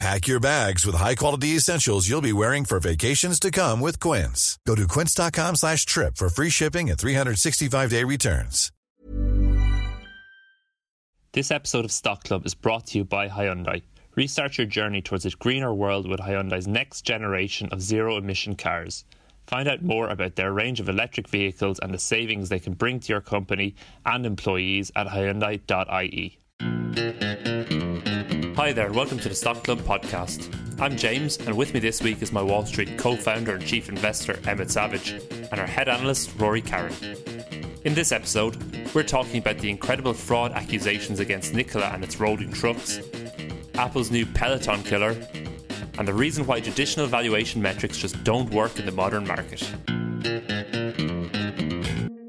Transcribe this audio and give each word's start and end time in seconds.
Pack 0.00 0.26
your 0.26 0.40
bags 0.40 0.84
with 0.84 0.96
high-quality 0.96 1.48
essentials 1.50 2.08
you'll 2.08 2.20
be 2.20 2.32
wearing 2.32 2.64
for 2.64 2.80
vacations 2.80 3.38
to 3.40 3.50
come 3.50 3.80
with 3.80 4.00
Quince. 4.00 4.58
Go 4.66 4.74
to 4.74 4.88
quince.com 4.88 5.56
slash 5.56 5.86
trip 5.86 6.16
for 6.16 6.28
free 6.28 6.50
shipping 6.50 6.90
and 6.90 6.98
365-day 6.98 8.02
returns. 8.04 8.70
This 11.32 11.50
episode 11.50 11.84
of 11.84 11.92
Stock 11.92 12.24
Club 12.24 12.46
is 12.46 12.54
brought 12.54 12.86
to 12.88 12.98
you 12.98 13.04
by 13.04 13.28
Hyundai. 13.28 13.82
Restart 14.14 14.58
your 14.58 14.66
journey 14.68 15.02
towards 15.02 15.26
a 15.26 15.30
greener 15.30 15.74
world 15.74 16.08
with 16.08 16.20
Hyundai's 16.20 16.68
next 16.68 17.02
generation 17.02 17.68
of 17.72 17.80
zero-emission 17.82 18.54
cars. 18.56 19.04
Find 19.46 19.68
out 19.68 19.82
more 19.82 20.08
about 20.08 20.36
their 20.36 20.52
range 20.52 20.80
of 20.80 20.88
electric 20.88 21.28
vehicles 21.28 21.78
and 21.80 21.92
the 21.92 21.98
savings 21.98 22.48
they 22.48 22.60
can 22.60 22.74
bring 22.74 23.00
to 23.00 23.12
your 23.12 23.20
company 23.20 23.74
and 24.06 24.24
employees 24.24 24.92
at 24.94 25.06
Hyundai.ie. 25.08 26.38
Hi 28.56 28.72
there, 28.72 28.86
and 28.86 28.94
welcome 28.94 29.18
to 29.18 29.28
the 29.28 29.34
Stock 29.34 29.64
Club 29.64 29.80
podcast. 29.80 30.48
I'm 30.80 30.96
James, 30.96 31.38
and 31.38 31.56
with 31.56 31.74
me 31.74 31.80
this 31.80 32.00
week 32.00 32.22
is 32.22 32.30
my 32.30 32.40
Wall 32.40 32.64
Street 32.64 32.96
co 32.96 33.16
founder 33.16 33.56
and 33.56 33.66
chief 33.66 33.88
investor, 33.88 34.38
Emmett 34.46 34.70
Savage, 34.70 35.10
and 35.50 35.58
our 35.58 35.66
head 35.66 35.88
analyst, 35.88 36.30
Rory 36.38 36.62
Carron. 36.62 36.94
In 37.84 37.94
this 37.94 38.12
episode, 38.12 38.56
we're 38.94 39.02
talking 39.02 39.38
about 39.38 39.58
the 39.58 39.68
incredible 39.68 40.14
fraud 40.14 40.52
accusations 40.52 41.18
against 41.18 41.52
Nikola 41.52 41.86
and 41.86 42.04
its 42.04 42.20
rolling 42.20 42.52
trucks, 42.52 43.00
Apple's 43.74 44.12
new 44.12 44.24
Peloton 44.24 44.84
killer, 44.84 45.16
and 45.98 46.06
the 46.06 46.14
reason 46.14 46.46
why 46.46 46.60
traditional 46.60 47.08
valuation 47.08 47.60
metrics 47.60 47.98
just 47.98 48.22
don't 48.22 48.50
work 48.50 48.78
in 48.78 48.86
the 48.86 48.92
modern 48.92 49.26
market. 49.26 49.68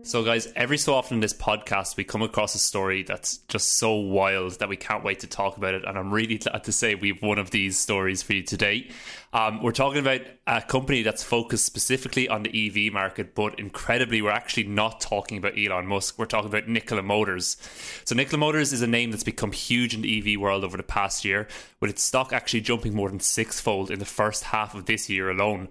So, 0.05 0.23
guys, 0.23 0.53
every 0.55 0.77
so 0.77 0.93
often 0.93 1.15
in 1.15 1.21
this 1.21 1.33
podcast, 1.33 1.97
we 1.97 2.03
come 2.03 2.21
across 2.21 2.53
a 2.53 2.59
story 2.59 3.01
that's 3.01 3.37
just 3.47 3.79
so 3.79 3.95
wild 3.95 4.59
that 4.59 4.69
we 4.69 4.77
can't 4.77 5.03
wait 5.03 5.21
to 5.21 5.27
talk 5.27 5.57
about 5.57 5.73
it. 5.73 5.83
And 5.83 5.97
I'm 5.97 6.13
really 6.13 6.37
glad 6.37 6.63
to 6.65 6.71
say 6.71 6.93
we 6.93 7.07
have 7.07 7.23
one 7.23 7.39
of 7.39 7.49
these 7.49 7.79
stories 7.79 8.21
for 8.21 8.33
you 8.33 8.43
today. 8.43 8.91
Um, 9.33 9.63
we're 9.63 9.71
talking 9.71 9.97
about 9.97 10.21
a 10.45 10.61
company 10.61 11.01
that's 11.01 11.23
focused 11.23 11.65
specifically 11.65 12.29
on 12.29 12.43
the 12.43 12.67
EV 12.87 12.93
market, 12.93 13.33
but 13.33 13.59
incredibly, 13.59 14.21
we're 14.21 14.29
actually 14.29 14.65
not 14.65 15.01
talking 15.01 15.39
about 15.39 15.57
Elon 15.57 15.87
Musk. 15.87 16.19
We're 16.19 16.27
talking 16.27 16.51
about 16.51 16.67
Nikola 16.67 17.01
Motors. 17.01 17.57
So, 18.05 18.13
Nikola 18.13 18.37
Motors 18.37 18.73
is 18.73 18.83
a 18.83 18.87
name 18.87 19.09
that's 19.09 19.23
become 19.23 19.53
huge 19.53 19.95
in 19.95 20.03
the 20.03 20.35
EV 20.35 20.39
world 20.39 20.63
over 20.63 20.77
the 20.77 20.83
past 20.83 21.25
year, 21.25 21.47
with 21.79 21.89
its 21.89 22.03
stock 22.03 22.31
actually 22.31 22.61
jumping 22.61 22.93
more 22.93 23.09
than 23.09 23.21
sixfold 23.21 23.89
in 23.89 23.97
the 23.97 24.05
first 24.05 24.43
half 24.43 24.75
of 24.75 24.85
this 24.85 25.09
year 25.09 25.31
alone. 25.31 25.69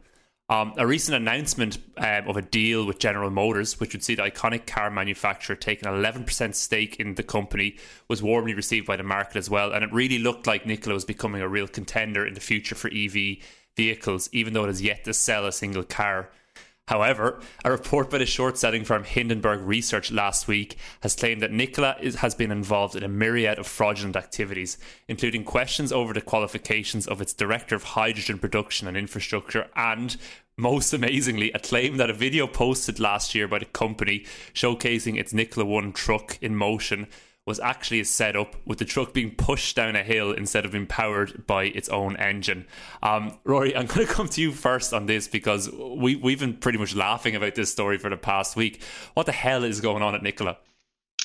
Um, 0.50 0.74
a 0.76 0.86
recent 0.86 1.16
announcement 1.16 1.78
um, 1.96 2.28
of 2.28 2.36
a 2.36 2.42
deal 2.42 2.84
with 2.84 2.98
General 2.98 3.30
Motors, 3.30 3.80
which 3.80 3.94
would 3.94 4.04
see 4.04 4.14
the 4.14 4.22
iconic 4.22 4.66
car 4.66 4.90
manufacturer 4.90 5.56
taking 5.56 5.88
an 5.88 5.94
11% 5.94 6.54
stake 6.54 7.00
in 7.00 7.14
the 7.14 7.22
company, 7.22 7.76
was 8.08 8.22
warmly 8.22 8.52
received 8.52 8.86
by 8.86 8.96
the 8.96 9.02
market 9.02 9.36
as 9.36 9.48
well. 9.48 9.72
And 9.72 9.82
it 9.82 9.92
really 9.92 10.18
looked 10.18 10.46
like 10.46 10.66
Nikola 10.66 10.94
was 10.94 11.06
becoming 11.06 11.40
a 11.40 11.48
real 11.48 11.66
contender 11.66 12.26
in 12.26 12.34
the 12.34 12.40
future 12.40 12.74
for 12.74 12.90
EV 12.94 13.38
vehicles, 13.74 14.28
even 14.32 14.52
though 14.52 14.64
it 14.64 14.68
has 14.68 14.82
yet 14.82 15.04
to 15.04 15.14
sell 15.14 15.46
a 15.46 15.52
single 15.52 15.82
car. 15.82 16.30
However, 16.88 17.40
a 17.64 17.70
report 17.70 18.10
by 18.10 18.18
the 18.18 18.26
short 18.26 18.58
selling 18.58 18.84
firm 18.84 19.04
Hindenburg 19.04 19.60
Research 19.60 20.12
last 20.12 20.46
week 20.46 20.76
has 21.00 21.16
claimed 21.16 21.40
that 21.40 21.50
Nikola 21.50 21.96
is, 21.98 22.16
has 22.16 22.34
been 22.34 22.50
involved 22.50 22.94
in 22.94 23.02
a 23.02 23.08
myriad 23.08 23.58
of 23.58 23.66
fraudulent 23.66 24.16
activities, 24.16 24.76
including 25.08 25.44
questions 25.44 25.92
over 25.92 26.12
the 26.12 26.20
qualifications 26.20 27.06
of 27.06 27.22
its 27.22 27.32
director 27.32 27.74
of 27.74 27.84
hydrogen 27.84 28.38
production 28.38 28.86
and 28.86 28.98
infrastructure, 28.98 29.68
and 29.74 30.18
most 30.58 30.92
amazingly, 30.92 31.50
a 31.52 31.58
claim 31.58 31.96
that 31.96 32.10
a 32.10 32.14
video 32.14 32.46
posted 32.46 33.00
last 33.00 33.34
year 33.34 33.48
by 33.48 33.58
the 33.58 33.64
company 33.64 34.26
showcasing 34.52 35.18
its 35.18 35.32
Nikola 35.32 35.64
One 35.64 35.92
truck 35.92 36.38
in 36.42 36.54
motion 36.54 37.08
was 37.46 37.60
actually 37.60 38.00
a 38.00 38.04
setup 38.04 38.56
with 38.64 38.78
the 38.78 38.84
truck 38.84 39.12
being 39.12 39.34
pushed 39.34 39.76
down 39.76 39.96
a 39.96 40.02
hill 40.02 40.32
instead 40.32 40.64
of 40.64 40.72
being 40.72 40.86
powered 40.86 41.46
by 41.46 41.64
its 41.64 41.88
own 41.90 42.16
engine. 42.16 42.66
Um, 43.02 43.38
Rory, 43.44 43.76
I'm 43.76 43.86
going 43.86 44.06
to 44.06 44.12
come 44.12 44.28
to 44.28 44.40
you 44.40 44.52
first 44.52 44.94
on 44.94 45.06
this 45.06 45.28
because 45.28 45.70
we, 45.70 46.16
we've 46.16 46.40
been 46.40 46.54
pretty 46.54 46.78
much 46.78 46.94
laughing 46.94 47.36
about 47.36 47.54
this 47.54 47.70
story 47.70 47.98
for 47.98 48.08
the 48.08 48.16
past 48.16 48.56
week. 48.56 48.82
What 49.12 49.26
the 49.26 49.32
hell 49.32 49.62
is 49.62 49.82
going 49.82 50.02
on 50.02 50.14
at 50.14 50.22
Nikola? 50.22 50.56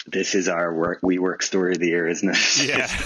This 0.07 0.35
is 0.35 0.49
our 0.49 0.73
work, 0.73 0.99
we 1.03 1.19
work 1.19 1.41
story 1.41 1.73
of 1.73 1.79
the 1.79 1.87
year, 1.87 2.07
isn't 2.07 2.29
it? 2.29 2.67
Yeah. 2.67 2.89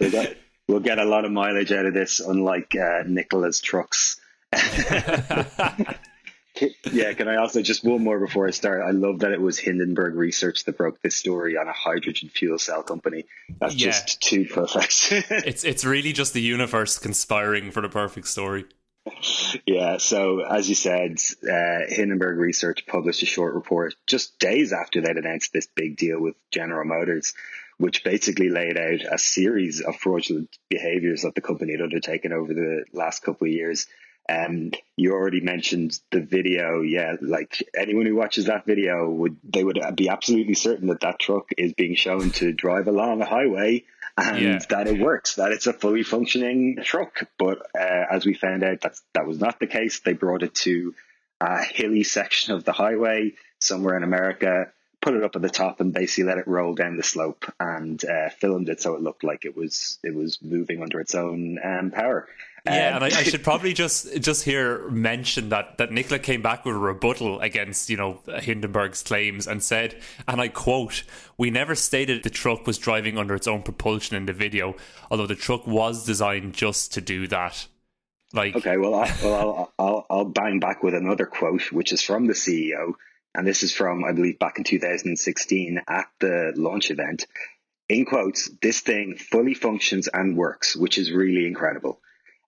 we'll, 0.00 0.10
get, 0.10 0.38
we'll 0.68 0.80
get 0.80 0.98
a 0.98 1.04
lot 1.04 1.24
of 1.24 1.32
mileage 1.32 1.72
out 1.72 1.86
of 1.86 1.94
this, 1.94 2.20
unlike 2.20 2.76
uh, 2.76 3.02
Nikola's 3.06 3.60
trucks. 3.60 4.20
yeah, 6.92 7.12
can 7.14 7.28
I 7.28 7.36
also 7.36 7.62
just 7.62 7.84
one 7.84 8.04
more 8.04 8.18
before 8.18 8.46
I 8.46 8.50
start? 8.50 8.82
I 8.82 8.90
love 8.90 9.20
that 9.20 9.32
it 9.32 9.40
was 9.40 9.58
Hindenburg 9.58 10.14
Research 10.14 10.64
that 10.64 10.76
broke 10.76 11.00
this 11.00 11.16
story 11.16 11.56
on 11.56 11.66
a 11.66 11.72
hydrogen 11.72 12.28
fuel 12.28 12.58
cell 12.58 12.82
company. 12.82 13.24
That's 13.58 13.74
yeah. 13.74 13.92
just 13.92 14.20
too 14.20 14.44
perfect. 14.44 15.08
it's 15.30 15.64
it's 15.64 15.84
really 15.84 16.12
just 16.12 16.34
the 16.34 16.42
universe 16.42 16.98
conspiring 16.98 17.70
for 17.70 17.80
the 17.80 17.88
perfect 17.88 18.28
story. 18.28 18.66
Yeah, 19.66 19.96
so 19.96 20.40
as 20.40 20.68
you 20.68 20.74
said, 20.74 21.18
uh, 21.42 21.80
Hindenburg 21.88 22.38
Research 22.38 22.86
published 22.86 23.22
a 23.22 23.26
short 23.26 23.54
report 23.54 23.94
just 24.06 24.38
days 24.38 24.72
after 24.72 25.00
they'd 25.00 25.16
announced 25.16 25.52
this 25.52 25.66
big 25.66 25.96
deal 25.96 26.20
with 26.20 26.36
General 26.52 26.86
Motors, 26.86 27.34
which 27.78 28.04
basically 28.04 28.48
laid 28.48 28.78
out 28.78 29.00
a 29.10 29.18
series 29.18 29.80
of 29.80 29.96
fraudulent 29.96 30.56
behaviors 30.68 31.22
that 31.22 31.34
the 31.34 31.40
company 31.40 31.72
had 31.72 31.80
undertaken 31.80 32.32
over 32.32 32.54
the 32.54 32.84
last 32.92 33.24
couple 33.24 33.46
of 33.46 33.52
years 33.52 33.86
um, 34.28 34.72
you 34.96 35.12
already 35.12 35.40
mentioned 35.40 35.98
the 36.10 36.20
video. 36.20 36.80
Yeah, 36.80 37.16
like 37.20 37.62
anyone 37.76 38.06
who 38.06 38.14
watches 38.14 38.46
that 38.46 38.66
video 38.66 39.08
would 39.08 39.36
they 39.44 39.64
would 39.64 39.80
be 39.96 40.08
absolutely 40.08 40.54
certain 40.54 40.88
that 40.88 41.00
that 41.00 41.18
truck 41.18 41.50
is 41.56 41.72
being 41.72 41.94
shown 41.94 42.30
to 42.32 42.52
drive 42.52 42.88
along 42.88 43.20
a 43.20 43.26
highway 43.26 43.84
and 44.16 44.40
yeah. 44.40 44.58
that 44.68 44.86
it 44.86 45.00
works, 45.00 45.36
that 45.36 45.52
it's 45.52 45.66
a 45.66 45.72
fully 45.72 46.02
functioning 46.02 46.78
truck. 46.82 47.24
But 47.38 47.62
uh, 47.74 48.04
as 48.10 48.24
we 48.24 48.34
found 48.34 48.62
out, 48.62 48.82
that 48.82 48.94
that 49.14 49.26
was 49.26 49.40
not 49.40 49.58
the 49.58 49.66
case. 49.66 50.00
They 50.00 50.12
brought 50.12 50.42
it 50.42 50.54
to 50.56 50.94
a 51.40 51.62
hilly 51.62 52.04
section 52.04 52.54
of 52.54 52.64
the 52.64 52.72
highway 52.72 53.32
somewhere 53.58 53.96
in 53.96 54.02
America, 54.02 54.70
put 55.00 55.14
it 55.14 55.24
up 55.24 55.34
at 55.36 55.42
the 55.42 55.50
top, 55.50 55.80
and 55.80 55.92
basically 55.92 56.24
let 56.24 56.38
it 56.38 56.46
roll 56.46 56.74
down 56.74 56.96
the 56.96 57.02
slope 57.02 57.44
and 57.58 58.04
uh, 58.04 58.28
filmed 58.30 58.68
it 58.68 58.80
so 58.80 58.94
it 58.94 59.02
looked 59.02 59.24
like 59.24 59.44
it 59.44 59.56
was 59.56 59.98
it 60.02 60.14
was 60.14 60.38
moving 60.42 60.82
under 60.82 61.00
its 61.00 61.14
own 61.14 61.58
um, 61.62 61.90
power. 61.90 62.28
Yeah, 62.64 62.96
um, 62.96 63.02
and 63.02 63.12
I, 63.12 63.18
I, 63.18 63.22
should 63.24 63.42
probably 63.42 63.72
just 63.74 64.20
just 64.20 64.44
here 64.44 64.88
mention 64.88 65.48
that 65.48 65.78
that 65.78 65.90
Nikola 65.90 66.20
came 66.20 66.42
back 66.42 66.64
with 66.64 66.76
a 66.76 66.78
rebuttal 66.78 67.40
against 67.40 67.90
you 67.90 67.96
know 67.96 68.20
Hindenburg's 68.26 69.02
claims 69.02 69.48
and 69.48 69.62
said, 69.62 70.00
and 70.28 70.40
I 70.40 70.48
quote: 70.48 71.02
"We 71.36 71.50
never 71.50 71.74
stated 71.74 72.22
the 72.22 72.30
truck 72.30 72.66
was 72.66 72.78
driving 72.78 73.18
under 73.18 73.34
its 73.34 73.48
own 73.48 73.62
propulsion 73.62 74.16
in 74.16 74.26
the 74.26 74.32
video, 74.32 74.76
although 75.10 75.26
the 75.26 75.34
truck 75.34 75.66
was 75.66 76.06
designed 76.06 76.54
just 76.54 76.94
to 76.94 77.00
do 77.00 77.26
that." 77.28 77.66
Like, 78.32 78.56
okay, 78.56 78.76
well, 78.76 78.94
I, 78.94 79.12
well, 79.22 79.34
I'll, 79.34 79.72
I'll 79.78 80.06
I'll 80.08 80.24
bang 80.24 80.60
back 80.60 80.84
with 80.84 80.94
another 80.94 81.26
quote, 81.26 81.72
which 81.72 81.92
is 81.92 82.00
from 82.00 82.28
the 82.28 82.32
CEO, 82.32 82.92
and 83.34 83.44
this 83.44 83.64
is 83.64 83.74
from 83.74 84.04
I 84.04 84.12
believe 84.12 84.38
back 84.38 84.58
in 84.58 84.64
2016 84.64 85.82
at 85.88 86.06
the 86.20 86.52
launch 86.54 86.92
event. 86.92 87.26
In 87.88 88.04
quotes, 88.04 88.48
this 88.62 88.80
thing 88.80 89.16
fully 89.16 89.54
functions 89.54 90.06
and 90.06 90.36
works, 90.36 90.76
which 90.76 90.96
is 90.96 91.10
really 91.10 91.44
incredible. 91.46 92.00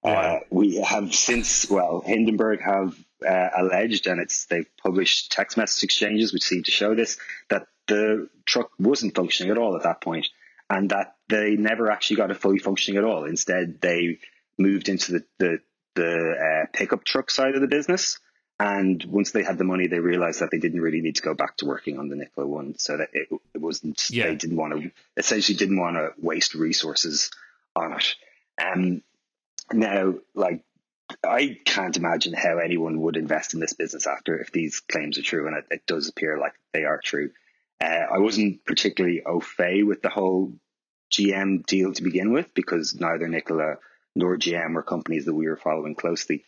Uh, 0.04 0.40
we 0.50 0.76
have 0.76 1.14
since, 1.14 1.70
well, 1.70 2.02
Hindenburg 2.04 2.60
have 2.60 2.94
uh, 3.26 3.48
alleged, 3.56 4.06
and 4.06 4.20
it's 4.20 4.44
they've 4.46 4.68
published 4.82 5.32
text 5.32 5.56
message 5.56 5.84
exchanges 5.84 6.32
which 6.32 6.42
seem 6.42 6.62
to 6.64 6.70
show 6.70 6.94
this 6.94 7.16
that 7.48 7.66
the 7.86 8.28
truck 8.44 8.70
wasn't 8.78 9.14
functioning 9.14 9.50
at 9.50 9.58
all 9.58 9.76
at 9.76 9.84
that 9.84 10.02
point, 10.02 10.28
and 10.68 10.90
that 10.90 11.16
they 11.28 11.56
never 11.56 11.90
actually 11.90 12.16
got 12.16 12.30
it 12.30 12.36
fully 12.36 12.58
functioning 12.58 12.98
at 12.98 13.04
all. 13.04 13.24
Instead, 13.24 13.80
they 13.80 14.18
moved 14.58 14.88
into 14.90 15.12
the 15.12 15.24
the, 15.38 15.58
the 15.94 16.64
uh, 16.64 16.66
pickup 16.72 17.04
truck 17.04 17.30
side 17.30 17.54
of 17.54 17.60
the 17.62 17.68
business. 17.68 18.18
And 18.60 19.02
once 19.04 19.32
they 19.32 19.42
had 19.42 19.58
the 19.58 19.64
money, 19.64 19.88
they 19.88 19.98
realized 19.98 20.40
that 20.40 20.50
they 20.52 20.60
didn't 20.60 20.80
really 20.80 21.00
need 21.00 21.16
to 21.16 21.22
go 21.22 21.34
back 21.34 21.56
to 21.56 21.66
working 21.66 21.98
on 21.98 22.08
the 22.08 22.14
Nikola 22.14 22.46
one. 22.46 22.78
So 22.78 22.96
that 22.96 23.08
it, 23.12 23.28
it 23.52 23.60
wasn't, 23.60 24.00
yeah. 24.10 24.28
they 24.28 24.36
didn't 24.36 24.56
want 24.56 24.80
to, 24.80 24.90
essentially 25.16 25.58
didn't 25.58 25.80
want 25.80 25.96
to 25.96 26.12
waste 26.18 26.54
resources 26.54 27.32
on 27.74 27.94
it. 27.94 28.14
Um, 28.62 29.02
now, 29.72 30.14
like, 30.34 30.64
I 31.22 31.58
can't 31.64 31.96
imagine 31.96 32.32
how 32.32 32.58
anyone 32.58 33.00
would 33.02 33.16
invest 33.16 33.54
in 33.54 33.60
this 33.60 33.74
business 33.74 34.06
after 34.06 34.38
if 34.38 34.52
these 34.52 34.80
claims 34.80 35.18
are 35.18 35.22
true, 35.22 35.46
and 35.46 35.56
it, 35.56 35.64
it 35.70 35.86
does 35.86 36.08
appear 36.08 36.38
like 36.38 36.54
they 36.72 36.84
are 36.84 37.00
true. 37.02 37.30
Uh, 37.80 38.06
I 38.14 38.18
wasn't 38.18 38.64
particularly 38.64 39.22
au 39.24 39.40
fait 39.40 39.82
with 39.82 40.00
the 40.02 40.08
whole 40.08 40.54
GM 41.12 41.64
deal 41.66 41.92
to 41.92 42.02
begin 42.02 42.32
with 42.32 42.52
because 42.54 42.94
neither 42.98 43.28
Nikola 43.28 43.76
nor 44.16 44.36
GM 44.36 44.74
were 44.74 44.82
companies 44.82 45.26
that 45.26 45.34
we 45.34 45.46
were 45.46 45.56
following 45.56 45.94
closely. 45.94 46.44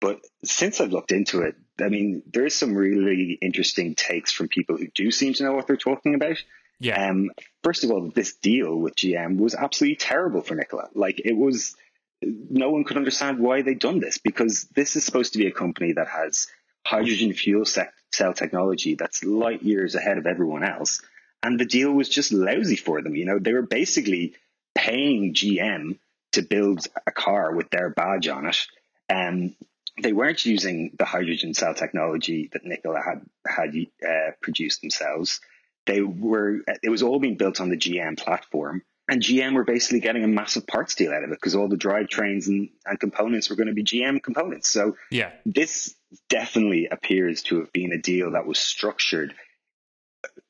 But 0.00 0.20
since 0.44 0.80
I've 0.80 0.92
looked 0.92 1.12
into 1.12 1.42
it, 1.42 1.56
I 1.80 1.88
mean, 1.88 2.22
there's 2.32 2.54
some 2.54 2.74
really 2.74 3.38
interesting 3.42 3.94
takes 3.94 4.30
from 4.32 4.48
people 4.48 4.76
who 4.76 4.88
do 4.94 5.10
seem 5.10 5.34
to 5.34 5.42
know 5.42 5.52
what 5.52 5.66
they're 5.66 5.76
talking 5.76 6.14
about. 6.14 6.36
Yeah. 6.80 7.10
Um, 7.10 7.30
first 7.64 7.82
of 7.82 7.90
all, 7.90 8.08
this 8.14 8.36
deal 8.36 8.76
with 8.76 8.94
GM 8.94 9.38
was 9.38 9.56
absolutely 9.56 9.96
terrible 9.96 10.42
for 10.42 10.54
Nikola. 10.54 10.88
Like 10.94 11.20
it 11.24 11.36
was, 11.36 11.74
no 12.22 12.70
one 12.70 12.84
could 12.84 12.96
understand 12.96 13.38
why 13.38 13.62
they'd 13.62 13.78
done 13.78 14.00
this 14.00 14.18
because 14.18 14.64
this 14.74 14.96
is 14.96 15.04
supposed 15.04 15.32
to 15.32 15.38
be 15.38 15.46
a 15.46 15.52
company 15.52 15.92
that 15.92 16.08
has 16.08 16.48
hydrogen 16.84 17.32
fuel 17.32 17.64
cell 17.64 18.32
technology 18.34 18.94
that's 18.94 19.24
light 19.24 19.62
years 19.62 19.94
ahead 19.94 20.18
of 20.18 20.26
everyone 20.26 20.64
else. 20.64 21.00
And 21.42 21.58
the 21.58 21.64
deal 21.64 21.92
was 21.92 22.08
just 22.08 22.32
lousy 22.32 22.76
for 22.76 23.02
them. 23.02 23.14
You 23.14 23.26
know, 23.26 23.38
they 23.38 23.52
were 23.52 23.62
basically 23.62 24.34
paying 24.74 25.34
GM 25.34 25.98
to 26.32 26.42
build 26.42 26.86
a 27.06 27.12
car 27.12 27.54
with 27.54 27.70
their 27.70 27.90
badge 27.90 28.28
on 28.28 28.46
it. 28.46 28.66
And 29.08 29.54
they 30.02 30.12
weren't 30.12 30.44
using 30.44 30.92
the 30.98 31.04
hydrogen 31.04 31.54
cell 31.54 31.74
technology 31.74 32.50
that 32.52 32.64
Nikola 32.64 33.00
had 33.00 33.22
had 33.46 33.74
uh, 34.06 34.32
produced 34.40 34.80
themselves. 34.80 35.40
They 35.86 36.00
were 36.00 36.60
it 36.82 36.90
was 36.90 37.02
all 37.02 37.18
being 37.18 37.36
built 37.36 37.60
on 37.60 37.70
the 37.70 37.76
GM 37.76 38.18
platform, 38.18 38.82
and 39.08 39.22
GM 39.22 39.54
were 39.54 39.64
basically 39.64 40.00
getting 40.00 40.22
a 40.22 40.28
massive 40.28 40.66
parts 40.66 40.94
deal 40.94 41.12
out 41.12 41.24
of 41.24 41.30
it 41.30 41.36
because 41.36 41.54
all 41.54 41.68
the 41.68 41.76
drivetrains 41.76 42.46
and, 42.46 42.68
and 42.84 43.00
components 43.00 43.48
were 43.48 43.56
going 43.56 43.68
to 43.68 43.74
be 43.74 43.84
GM 43.84 44.22
components. 44.22 44.68
So 44.68 44.96
yeah, 45.10 45.30
this 45.46 45.94
definitely 46.28 46.88
appears 46.90 47.42
to 47.44 47.60
have 47.60 47.72
been 47.72 47.92
a 47.92 47.98
deal 47.98 48.32
that 48.32 48.46
was 48.46 48.58
structured 48.58 49.34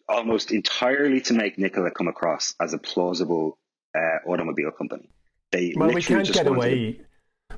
almost 0.08 0.50
entirely 0.50 1.20
to 1.20 1.34
make 1.34 1.58
Nikola 1.58 1.90
come 1.90 2.08
across 2.08 2.54
as 2.60 2.72
a 2.72 2.78
plausible 2.78 3.58
uh, 3.94 4.30
automobile 4.30 4.70
company. 4.70 5.08
They 5.52 5.74
well, 5.76 5.92
we 5.92 6.02
can't 6.02 6.30
get 6.30 6.46
away 6.46 7.00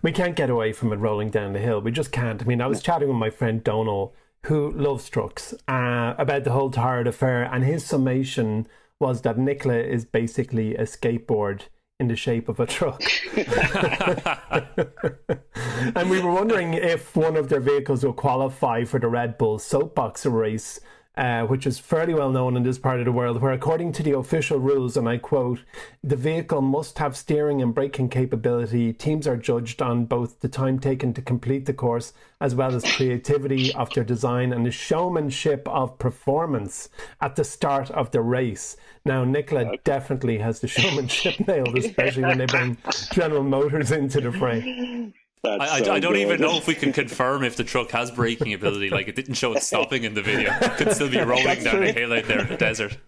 we 0.02 0.12
can't 0.12 0.36
get 0.36 0.50
away 0.50 0.72
from 0.72 0.92
it 0.92 0.96
rolling 0.96 1.30
down 1.30 1.52
the 1.52 1.58
hill. 1.58 1.80
We 1.80 1.90
just 1.90 2.12
can't. 2.12 2.40
I 2.40 2.44
mean, 2.44 2.60
I 2.60 2.66
was 2.66 2.82
chatting 2.82 3.08
with 3.08 3.16
my 3.16 3.30
friend 3.30 3.62
Donal, 3.62 4.14
who 4.44 4.70
loves 4.70 5.08
trucks, 5.08 5.52
uh, 5.68 6.14
about 6.16 6.44
the 6.44 6.52
whole 6.52 6.70
tired 6.70 7.06
affair, 7.06 7.42
and 7.42 7.64
his 7.64 7.84
summation 7.84 8.66
was 9.00 9.22
that 9.22 9.38
Nikola 9.38 9.78
is 9.78 10.04
basically 10.04 10.76
a 10.76 10.82
skateboard 10.82 11.62
in 11.98 12.08
the 12.08 12.16
shape 12.16 12.48
of 12.48 12.60
a 12.60 12.66
truck. 12.66 13.02
and 15.96 16.10
we 16.10 16.20
were 16.20 16.32
wondering 16.32 16.74
if 16.74 17.16
one 17.16 17.36
of 17.36 17.48
their 17.48 17.60
vehicles 17.60 18.04
will 18.04 18.12
qualify 18.12 18.84
for 18.84 19.00
the 19.00 19.08
Red 19.08 19.38
Bull 19.38 19.58
soapbox 19.58 20.26
race 20.26 20.80
uh, 21.16 21.42
which 21.42 21.66
is 21.66 21.78
fairly 21.78 22.14
well 22.14 22.30
known 22.30 22.56
in 22.56 22.62
this 22.62 22.78
part 22.78 23.00
of 23.00 23.04
the 23.04 23.12
world, 23.12 23.40
where 23.42 23.52
according 23.52 23.92
to 23.92 24.02
the 24.02 24.16
official 24.16 24.58
rules, 24.58 24.96
and 24.96 25.08
I 25.08 25.18
quote, 25.18 25.60
the 26.02 26.16
vehicle 26.16 26.62
must 26.62 26.98
have 26.98 27.16
steering 27.16 27.60
and 27.60 27.74
braking 27.74 28.08
capability. 28.08 28.92
Teams 28.92 29.26
are 29.26 29.36
judged 29.36 29.82
on 29.82 30.04
both 30.04 30.40
the 30.40 30.48
time 30.48 30.78
taken 30.78 31.12
to 31.14 31.22
complete 31.22 31.66
the 31.66 31.74
course 31.74 32.12
as 32.40 32.54
well 32.54 32.74
as 32.74 32.84
creativity 32.96 33.74
of 33.74 33.90
their 33.90 34.04
design 34.04 34.52
and 34.52 34.64
the 34.64 34.70
showmanship 34.70 35.68
of 35.68 35.98
performance 35.98 36.88
at 37.20 37.36
the 37.36 37.44
start 37.44 37.90
of 37.90 38.10
the 38.12 38.20
race. 38.22 38.76
Now, 39.04 39.24
Nikola 39.24 39.76
definitely 39.84 40.38
has 40.38 40.60
the 40.60 40.68
showmanship 40.68 41.38
nailed, 41.46 41.76
especially 41.76 42.22
when 42.22 42.38
they 42.38 42.46
bring 42.46 42.78
General 43.12 43.42
Motors 43.42 43.92
into 43.92 44.20
the 44.20 44.32
fray. 44.32 45.12
I, 45.42 45.82
so 45.82 45.92
I, 45.92 46.00
don't 46.00 46.12
good. 46.12 46.20
even 46.20 46.40
know 46.40 46.58
if 46.58 46.66
we 46.66 46.74
can 46.74 46.92
confirm 46.92 47.44
if 47.44 47.56
the 47.56 47.64
truck 47.64 47.90
has 47.92 48.10
braking 48.10 48.52
ability. 48.52 48.90
Like 48.90 49.08
it 49.08 49.16
didn't 49.16 49.34
show 49.34 49.54
it 49.54 49.62
stopping 49.62 50.04
in 50.04 50.14
the 50.14 50.22
video. 50.22 50.52
It 50.60 50.76
could 50.76 50.92
still 50.92 51.08
be 51.08 51.18
rolling 51.18 51.62
down 51.62 51.82
a 51.82 51.92
hill 51.92 52.12
out 52.12 52.24
there 52.24 52.40
in 52.40 52.48
the 52.48 52.56
desert. 52.56 52.96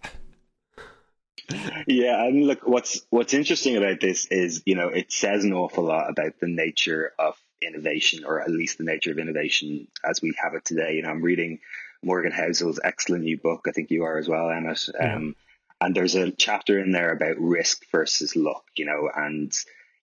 Yeah, 1.85 2.23
and 2.23 2.47
look, 2.47 2.65
what's 2.65 3.05
what's 3.09 3.33
interesting 3.33 3.75
about 3.75 3.99
this 3.99 4.25
is, 4.27 4.63
you 4.65 4.75
know, 4.75 4.87
it 4.87 5.11
says 5.11 5.43
an 5.43 5.53
awful 5.53 5.83
lot 5.83 6.09
about 6.09 6.39
the 6.39 6.47
nature 6.47 7.11
of 7.19 7.35
innovation, 7.61 8.23
or 8.23 8.41
at 8.41 8.49
least 8.49 8.77
the 8.77 8.85
nature 8.85 9.11
of 9.11 9.19
innovation 9.19 9.87
as 10.03 10.21
we 10.21 10.33
have 10.41 10.53
it 10.55 10.63
today. 10.63 10.95
You 10.95 11.03
know, 11.03 11.09
I'm 11.09 11.21
reading 11.21 11.59
Morgan 12.01 12.31
Housel's 12.31 12.79
excellent 12.83 13.25
new 13.25 13.37
book. 13.37 13.65
I 13.67 13.71
think 13.71 13.91
you 13.91 14.03
are 14.03 14.17
as 14.17 14.29
well, 14.29 14.49
Emmett. 14.49 14.87
Yeah. 14.93 15.15
Um, 15.15 15.35
and 15.81 15.93
there's 15.93 16.15
a 16.15 16.31
chapter 16.31 16.79
in 16.79 16.91
there 16.91 17.11
about 17.11 17.37
risk 17.37 17.83
versus 17.91 18.35
luck. 18.35 18.63
You 18.75 18.85
know, 18.85 19.09
and 19.13 19.53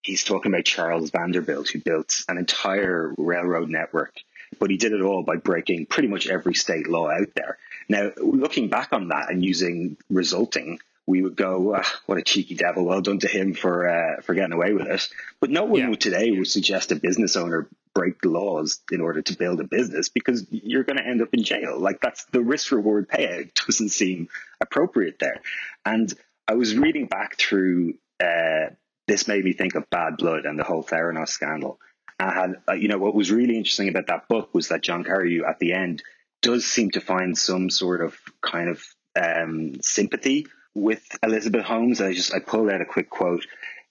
He's 0.02 0.24
talking 0.24 0.52
about 0.52 0.64
Charles 0.64 1.10
Vanderbilt, 1.10 1.68
who 1.68 1.80
built 1.80 2.24
an 2.28 2.38
entire 2.38 3.12
railroad 3.18 3.68
network, 3.68 4.14
but 4.58 4.70
he 4.70 4.76
did 4.76 4.92
it 4.92 5.02
all 5.02 5.22
by 5.22 5.36
breaking 5.36 5.86
pretty 5.86 6.08
much 6.08 6.26
every 6.26 6.54
state 6.54 6.88
law 6.88 7.08
out 7.10 7.28
there. 7.34 7.58
Now, 7.88 8.12
looking 8.16 8.68
back 8.68 8.92
on 8.92 9.08
that 9.08 9.30
and 9.30 9.44
using 9.44 9.96
resulting, 10.08 10.78
we 11.06 11.22
would 11.22 11.36
go, 11.36 11.74
ah, 11.76 12.00
"What 12.06 12.18
a 12.18 12.22
cheeky 12.22 12.54
devil! 12.54 12.84
Well 12.84 13.00
done 13.00 13.18
to 13.20 13.28
him 13.28 13.52
for 13.52 13.88
uh, 13.88 14.22
for 14.22 14.34
getting 14.34 14.52
away 14.52 14.72
with 14.72 14.86
it." 14.86 15.08
But 15.40 15.50
no 15.50 15.64
one 15.64 15.80
yeah. 15.80 15.94
today 15.96 16.30
would 16.30 16.46
suggest 16.46 16.92
a 16.92 16.96
business 16.96 17.36
owner 17.36 17.68
break 17.94 18.20
the 18.20 18.28
laws 18.28 18.80
in 18.92 19.00
order 19.00 19.20
to 19.20 19.36
build 19.36 19.60
a 19.60 19.64
business 19.64 20.08
because 20.08 20.46
you're 20.50 20.84
going 20.84 20.96
to 20.96 21.06
end 21.06 21.20
up 21.22 21.30
in 21.32 21.42
jail. 21.42 21.78
Like 21.78 22.00
that's 22.00 22.24
the 22.26 22.40
risk 22.40 22.70
reward 22.70 23.08
payout 23.08 23.52
doesn't 23.66 23.90
seem 23.90 24.28
appropriate 24.60 25.18
there. 25.18 25.40
And 25.84 26.12
I 26.46 26.54
was 26.54 26.76
reading 26.76 27.06
back 27.06 27.36
through 27.36 27.94
uh, 28.22 28.70
this 29.10 29.26
made 29.26 29.44
me 29.44 29.52
think 29.52 29.74
of 29.74 29.90
Bad 29.90 30.18
Blood 30.18 30.44
and 30.44 30.56
the 30.56 30.62
whole 30.62 30.84
Theranos 30.84 31.30
scandal. 31.30 31.80
And 32.20 32.58
uh, 32.68 32.74
you 32.74 32.86
know 32.86 32.98
what 32.98 33.14
was 33.14 33.32
really 33.32 33.56
interesting 33.56 33.88
about 33.88 34.06
that 34.06 34.28
book 34.28 34.54
was 34.54 34.68
that 34.68 34.82
John 34.82 35.02
Carreyrou 35.02 35.48
at 35.48 35.58
the 35.58 35.72
end 35.72 36.02
does 36.42 36.64
seem 36.64 36.92
to 36.92 37.00
find 37.00 37.36
some 37.36 37.70
sort 37.70 38.02
of 38.02 38.16
kind 38.40 38.68
of 38.68 38.84
um, 39.20 39.80
sympathy 39.80 40.46
with 40.74 41.02
Elizabeth 41.24 41.64
Holmes. 41.64 42.00
I 42.00 42.12
just 42.12 42.32
I 42.32 42.38
pulled 42.38 42.70
out 42.70 42.82
a 42.82 42.86
quick 42.86 43.10
quote. 43.10 43.46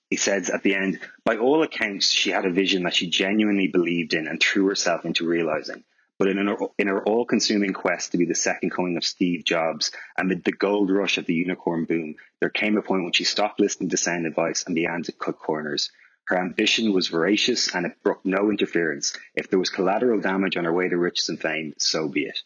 He 0.10 0.16
says 0.16 0.50
at 0.50 0.64
the 0.64 0.74
end, 0.74 1.00
by 1.26 1.36
all 1.38 1.64
accounts, 1.64 2.10
she 2.10 2.30
had 2.30 2.46
a 2.46 2.52
vision 2.52 2.84
that 2.84 2.96
she 2.96 3.10
genuinely 3.10 3.68
believed 3.68 4.14
in 4.14 4.26
and 4.26 4.42
threw 4.42 4.68
herself 4.68 5.04
into 5.04 5.28
realizing. 5.28 5.84
But 6.20 6.28
in 6.28 6.48
her, 6.48 6.58
in 6.78 6.88
her 6.88 7.02
all 7.02 7.26
consuming 7.26 7.72
quest 7.72 8.12
to 8.12 8.18
be 8.18 8.26
the 8.26 8.36
second 8.36 8.72
coming 8.72 8.98
of 8.98 9.06
Steve 9.06 9.46
Jobs, 9.46 9.92
amid 10.18 10.44
the 10.44 10.52
gold 10.52 10.92
rush 10.92 11.18
of 11.18 11.26
the 11.26 11.34
unicorn 11.34 11.86
boom, 11.86 12.16
there 12.42 12.50
came 12.50 12.78
a 12.78 12.82
point 12.82 13.04
when 13.04 13.14
she 13.14 13.24
stopped 13.24 13.60
listening 13.60 13.90
to 13.90 13.98
sound 13.98 14.26
advice 14.26 14.64
and 14.66 14.76
began 14.76 15.02
to 15.04 15.14
cut 15.14 15.40
corners. 15.40 15.92
Her 16.26 16.38
ambition 16.38 16.94
was 16.94 17.08
voracious 17.08 17.74
and 17.74 17.86
it 17.86 18.04
brooked 18.04 18.26
no 18.26 18.52
interference. 18.52 19.16
If 19.34 19.50
there 19.50 19.58
was 19.58 19.70
collateral 19.70 20.20
damage 20.20 20.58
on 20.58 20.66
her 20.66 20.74
way 20.74 20.90
to 20.90 20.98
riches 20.98 21.30
and 21.30 21.40
fame, 21.40 21.74
so 21.78 22.10
be 22.10 22.26
it. 22.26 22.40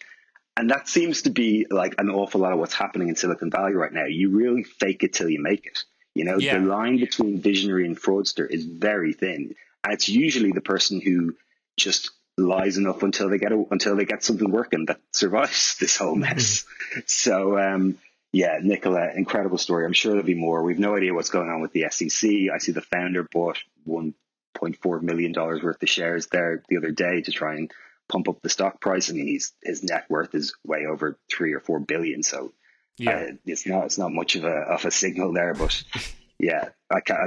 And 0.55 0.69
that 0.69 0.87
seems 0.87 1.23
to 1.23 1.31
be 1.31 1.65
like 1.69 1.95
an 1.97 2.11
awful 2.11 2.41
lot 2.41 2.53
of 2.53 2.59
what's 2.59 2.75
happening 2.75 3.09
in 3.09 3.15
Silicon 3.15 3.49
Valley 3.49 3.73
right 3.73 3.91
now. 3.91 4.05
You 4.05 4.29
really 4.29 4.63
fake 4.63 5.03
it 5.03 5.13
till 5.13 5.29
you 5.29 5.41
make 5.41 5.65
it. 5.65 5.83
You 6.13 6.25
know, 6.25 6.37
yeah. 6.37 6.59
the 6.59 6.65
line 6.65 6.99
between 6.99 7.41
visionary 7.41 7.87
and 7.87 7.99
fraudster 7.99 8.47
is 8.47 8.65
very 8.65 9.13
thin. 9.13 9.55
And 9.83 9.93
it's 9.93 10.07
usually 10.07 10.51
the 10.51 10.61
person 10.61 11.01
who 11.01 11.35
just 11.75 12.11
lies 12.38 12.77
enough 12.77 13.03
until 13.03 13.30
they 13.30 13.38
get 13.38 13.51
a, 13.51 13.65
until 13.71 13.95
they 13.95 14.06
get 14.06 14.24
something 14.24 14.50
working 14.50 14.85
that 14.85 15.00
survives 15.12 15.77
this 15.80 15.97
whole 15.97 16.15
mess. 16.15 16.63
Mm-hmm. 16.63 17.00
So 17.06 17.57
um, 17.57 17.97
yeah, 18.31 18.57
Nikola, 18.62 19.12
incredible 19.15 19.57
story. 19.57 19.85
I'm 19.85 19.94
sure 19.94 20.12
there'll 20.12 20.25
be 20.25 20.33
more. 20.33 20.63
We've 20.63 20.80
no 20.80 20.95
idea 20.95 21.13
what's 21.13 21.30
going 21.30 21.49
on 21.49 21.61
with 21.61 21.71
the 21.71 21.85
SEC. 21.92 22.30
I 22.54 22.57
see 22.57 22.71
the 22.71 22.81
founder 22.81 23.23
bought 23.23 23.59
1.4 23.87 25.02
million 25.02 25.31
dollars 25.31 25.61
worth 25.61 25.81
of 25.81 25.90
shares 25.90 26.28
there 26.28 26.63
the 26.68 26.78
other 26.78 26.92
day 26.92 27.21
to 27.21 27.31
try 27.31 27.56
and 27.56 27.71
pump 28.09 28.28
up 28.28 28.42
the 28.42 28.49
stock 28.49 28.81
price. 28.81 29.09
I 29.09 29.13
mean, 29.13 29.28
he's 29.28 29.54
his 29.63 29.83
net 29.83 30.06
worth 30.09 30.33
is 30.33 30.56
way 30.66 30.85
over 30.90 31.18
three 31.31 31.54
or 31.54 31.59
four 31.59 31.80
billion. 31.80 32.23
So 32.23 32.54
yeah, 32.97 33.11
uh, 33.11 33.31
it's 33.45 33.68
not 33.68 33.85
it's 33.85 33.97
not 33.97 34.11
much 34.11 34.35
of 34.35 34.44
a 34.44 34.56
of 34.56 34.85
a 34.85 34.92
signal 34.92 35.33
there, 35.33 35.54
but 35.54 35.83
yeah, 36.40 36.69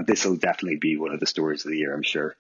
this 0.07 0.25
will 0.25 0.37
definitely 0.37 0.79
be 0.79 0.97
one 0.97 1.13
of 1.13 1.21
the 1.21 1.27
stories 1.27 1.65
of 1.65 1.71
the 1.71 1.79
year. 1.79 1.95
I'm 1.95 2.03
sure. 2.03 2.37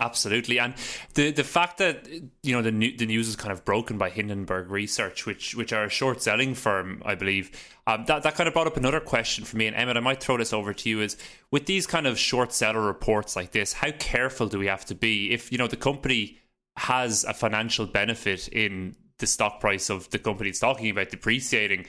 Absolutely, 0.00 0.60
and 0.60 0.74
the 1.14 1.32
the 1.32 1.42
fact 1.42 1.78
that 1.78 2.06
you 2.08 2.54
know 2.54 2.62
the 2.62 2.70
new, 2.70 2.96
the 2.96 3.06
news 3.06 3.26
is 3.26 3.34
kind 3.34 3.50
of 3.50 3.64
broken 3.64 3.98
by 3.98 4.10
Hindenburg 4.10 4.70
Research, 4.70 5.26
which 5.26 5.56
which 5.56 5.72
are 5.72 5.84
a 5.84 5.88
short 5.88 6.22
selling 6.22 6.54
firm, 6.54 7.02
I 7.04 7.16
believe. 7.16 7.50
Um, 7.84 8.04
that 8.06 8.22
that 8.22 8.36
kind 8.36 8.46
of 8.46 8.54
brought 8.54 8.68
up 8.68 8.76
another 8.76 9.00
question 9.00 9.44
for 9.44 9.56
me, 9.56 9.66
and 9.66 9.74
Emmett, 9.74 9.96
I 9.96 10.00
might 10.00 10.22
throw 10.22 10.36
this 10.36 10.52
over 10.52 10.72
to 10.72 10.88
you: 10.88 11.00
is 11.00 11.16
with 11.50 11.66
these 11.66 11.84
kind 11.88 12.06
of 12.06 12.16
short 12.16 12.52
seller 12.52 12.80
reports 12.80 13.34
like 13.34 13.50
this, 13.50 13.72
how 13.72 13.90
careful 13.90 14.46
do 14.46 14.60
we 14.60 14.66
have 14.66 14.84
to 14.84 14.94
be 14.94 15.32
if 15.32 15.50
you 15.50 15.58
know 15.58 15.66
the 15.66 15.76
company 15.76 16.38
has 16.76 17.24
a 17.24 17.34
financial 17.34 17.84
benefit 17.84 18.46
in 18.48 18.94
the 19.18 19.26
stock 19.26 19.58
price 19.58 19.90
of 19.90 20.08
the 20.10 20.18
company 20.20 20.50
it's 20.50 20.60
talking 20.60 20.90
about 20.90 21.10
depreciating? 21.10 21.86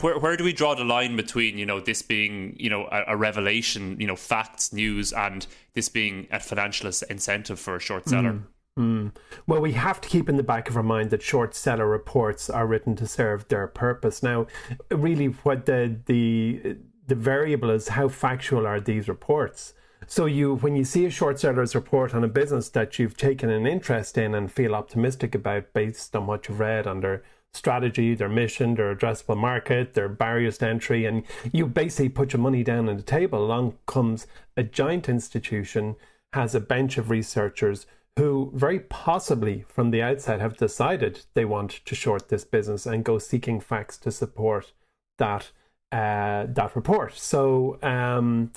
Where 0.00 0.18
where 0.18 0.36
do 0.36 0.44
we 0.44 0.52
draw 0.52 0.74
the 0.74 0.84
line 0.84 1.16
between 1.16 1.58
you 1.58 1.66
know 1.66 1.80
this 1.80 2.02
being 2.02 2.56
you 2.58 2.70
know 2.70 2.88
a, 2.90 3.04
a, 3.08 3.16
revelation 3.16 3.96
you 4.00 4.06
know 4.06 4.16
facts 4.16 4.72
news 4.72 5.12
and 5.12 5.46
this 5.74 5.88
being 5.88 6.26
a 6.30 6.40
financial 6.40 6.90
incentive 7.08 7.58
for 7.58 7.76
a 7.76 7.80
short 7.80 8.08
seller? 8.08 8.42
Mm, 8.78 9.12
mm. 9.12 9.12
well 9.46 9.60
we 9.60 9.72
have 9.72 10.00
to 10.00 10.08
keep 10.08 10.28
in 10.28 10.36
the 10.36 10.42
back 10.42 10.68
of 10.68 10.76
our 10.76 10.82
mind 10.82 11.10
that 11.10 11.22
short 11.22 11.54
seller 11.54 11.86
reports 11.86 12.50
are 12.50 12.66
written 12.66 12.96
to 12.96 13.06
serve 13.06 13.48
their 13.48 13.66
purpose. 13.66 14.22
Now 14.22 14.46
really 14.90 15.26
what 15.26 15.66
the 15.66 15.96
the 16.06 16.76
the 17.06 17.14
variable 17.14 17.70
is 17.70 17.88
how 17.88 18.08
factual 18.08 18.66
are 18.66 18.80
these 18.80 19.08
reports? 19.08 19.74
So 20.06 20.26
you 20.26 20.56
when 20.56 20.74
you 20.74 20.84
see 20.84 21.04
a 21.06 21.10
short 21.10 21.38
seller's 21.38 21.74
report 21.74 22.14
on 22.14 22.24
a 22.24 22.28
business 22.28 22.68
that 22.70 22.98
you've 22.98 23.16
taken 23.16 23.50
an 23.50 23.66
interest 23.66 24.18
in 24.18 24.34
and 24.34 24.50
feel 24.50 24.74
optimistic 24.74 25.34
about 25.34 25.72
based 25.72 26.16
on 26.16 26.26
what 26.26 26.48
you've 26.48 26.60
read 26.60 26.86
under 26.86 27.22
strategy, 27.52 28.14
their 28.14 28.28
mission, 28.28 28.74
their 28.74 28.94
addressable 28.94 29.36
market, 29.36 29.94
their 29.94 30.08
barriers 30.08 30.58
to 30.58 30.68
entry, 30.68 31.04
and 31.04 31.24
you 31.52 31.66
basically 31.66 32.08
put 32.08 32.32
your 32.32 32.40
money 32.40 32.62
down 32.62 32.88
on 32.88 32.96
the 32.96 33.02
table. 33.02 33.44
Along 33.44 33.76
comes 33.86 34.26
a 34.56 34.62
giant 34.62 35.08
institution, 35.08 35.96
has 36.32 36.54
a 36.54 36.60
bench 36.60 36.96
of 36.96 37.10
researchers 37.10 37.86
who 38.16 38.50
very 38.54 38.80
possibly 38.80 39.64
from 39.68 39.90
the 39.90 40.02
outset 40.02 40.40
have 40.40 40.56
decided 40.56 41.24
they 41.34 41.44
want 41.44 41.70
to 41.84 41.94
short 41.94 42.28
this 42.28 42.44
business 42.44 42.86
and 42.86 43.04
go 43.04 43.18
seeking 43.18 43.60
facts 43.60 43.96
to 43.96 44.10
support 44.10 44.72
that 45.18 45.50
uh, 45.92 46.46
that 46.48 46.76
report. 46.76 47.14
So 47.14 47.78
um, 47.82 48.52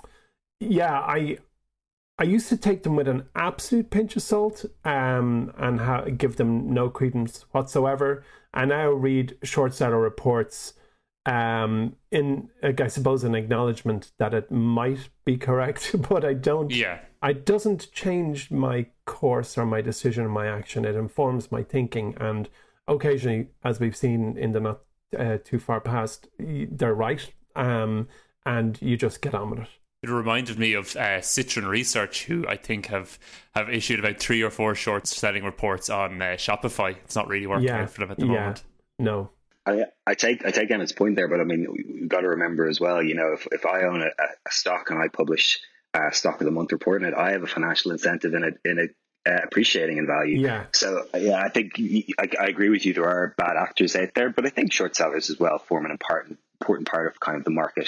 yeah, 0.59 0.99
I 0.99 1.37
I 2.19 2.23
used 2.23 2.49
to 2.49 2.57
take 2.57 2.83
them 2.83 2.95
with 2.95 3.07
an 3.07 3.25
absolute 3.35 3.89
pinch 3.89 4.15
of 4.15 4.21
salt 4.21 4.65
um, 4.85 5.51
and 5.57 5.79
ha- 5.79 6.05
give 6.05 6.35
them 6.35 6.73
no 6.73 6.89
credence 6.89 7.45
whatsoever. 7.51 8.23
And 8.53 8.71
I 8.71 8.83
now 8.83 8.91
read 8.91 9.37
short 9.41 9.73
seller 9.73 9.99
reports 9.99 10.73
um, 11.25 11.95
in, 12.11 12.49
I 12.61 12.87
suppose, 12.87 13.23
an 13.23 13.33
acknowledgement 13.35 14.11
that 14.19 14.33
it 14.33 14.51
might 14.51 15.09
be 15.25 15.37
correct, 15.37 15.95
but 16.09 16.25
I 16.25 16.33
don't. 16.33 16.71
Yeah. 16.71 16.99
It 17.23 17.45
doesn't 17.45 17.91
change 17.93 18.51
my 18.51 18.87
course 19.05 19.57
or 19.57 19.65
my 19.65 19.81
decision 19.81 20.25
or 20.25 20.29
my 20.29 20.47
action. 20.47 20.85
It 20.85 20.95
informs 20.95 21.51
my 21.51 21.63
thinking, 21.63 22.15
and 22.19 22.49
occasionally, 22.87 23.47
as 23.63 23.79
we've 23.79 23.95
seen 23.95 24.37
in 24.37 24.51
the 24.51 24.59
not 24.59 24.81
uh, 25.17 25.37
too 25.43 25.59
far 25.59 25.79
past, 25.79 26.27
they're 26.37 26.93
right, 26.93 27.31
um, 27.55 28.09
and 28.45 28.79
you 28.81 28.97
just 28.97 29.21
get 29.21 29.33
on 29.33 29.51
with 29.51 29.59
it. 29.59 29.69
It 30.03 30.09
reminded 30.09 30.59
me 30.59 30.73
of 30.73 30.95
uh, 30.97 31.21
Citron 31.21 31.65
Research, 31.65 32.25
who 32.25 32.45
I 32.45 32.57
think 32.57 32.87
have, 32.87 33.17
have 33.55 33.69
issued 33.69 33.99
about 33.99 34.19
three 34.19 34.41
or 34.41 34.49
four 34.49 34.75
short 34.75 35.07
selling 35.07 35.45
reports 35.45 35.89
on 35.89 36.21
uh, 36.21 36.35
Shopify. 36.35 36.97
It's 36.97 37.15
not 37.15 37.29
really 37.29 37.47
working 37.47 37.69
yeah, 37.69 37.83
out 37.83 37.89
for 37.89 38.01
them 38.01 38.11
at 38.11 38.17
the 38.19 38.25
yeah, 38.25 38.31
moment. 38.33 38.63
No. 38.99 39.29
I, 39.65 39.85
I 40.05 40.13
take 40.15 40.45
I 40.45 40.51
take 40.51 40.69
Emmett's 40.69 40.91
point 40.91 41.15
there, 41.15 41.29
but 41.29 41.39
I 41.39 41.45
mean 41.45 41.65
you've 41.73 42.09
got 42.09 42.21
to 42.21 42.29
remember 42.29 42.67
as 42.67 42.81
well. 42.81 43.01
You 43.01 43.15
know, 43.15 43.31
if, 43.31 43.47
if 43.49 43.65
I 43.65 43.83
own 43.83 44.01
a, 44.01 44.09
a 44.45 44.51
stock 44.51 44.89
and 44.89 44.99
I 45.01 45.07
publish 45.07 45.61
a 45.93 46.11
stock 46.11 46.41
of 46.41 46.45
the 46.45 46.51
month 46.51 46.73
report 46.73 47.01
in 47.01 47.07
it, 47.07 47.13
I 47.13 47.31
have 47.31 47.43
a 47.43 47.47
financial 47.47 47.91
incentive 47.91 48.33
in 48.33 48.43
it 48.43 48.59
in 48.65 48.77
it 48.77 48.95
uh, 49.25 49.39
appreciating 49.41 49.99
in 49.99 50.05
value. 50.05 50.39
Yeah. 50.39 50.65
So 50.73 51.05
yeah, 51.15 51.41
I 51.41 51.47
think 51.47 51.79
I, 52.19 52.27
I, 52.41 52.47
agree 52.47 52.69
with 52.69 52.85
you. 52.85 52.93
There 52.93 53.07
are 53.07 53.33
bad 53.37 53.55
actors 53.55 53.95
out 53.95 54.13
there, 54.15 54.29
but 54.29 54.45
I 54.45 54.49
think 54.49 54.73
short 54.73 54.97
sellers 54.97 55.29
as 55.29 55.39
well 55.39 55.59
form 55.59 55.85
an 55.85 55.91
important 55.91 56.39
important 56.59 56.89
part 56.89 57.07
of 57.07 57.19
kind 57.21 57.37
of 57.37 57.45
the 57.45 57.51
market 57.51 57.87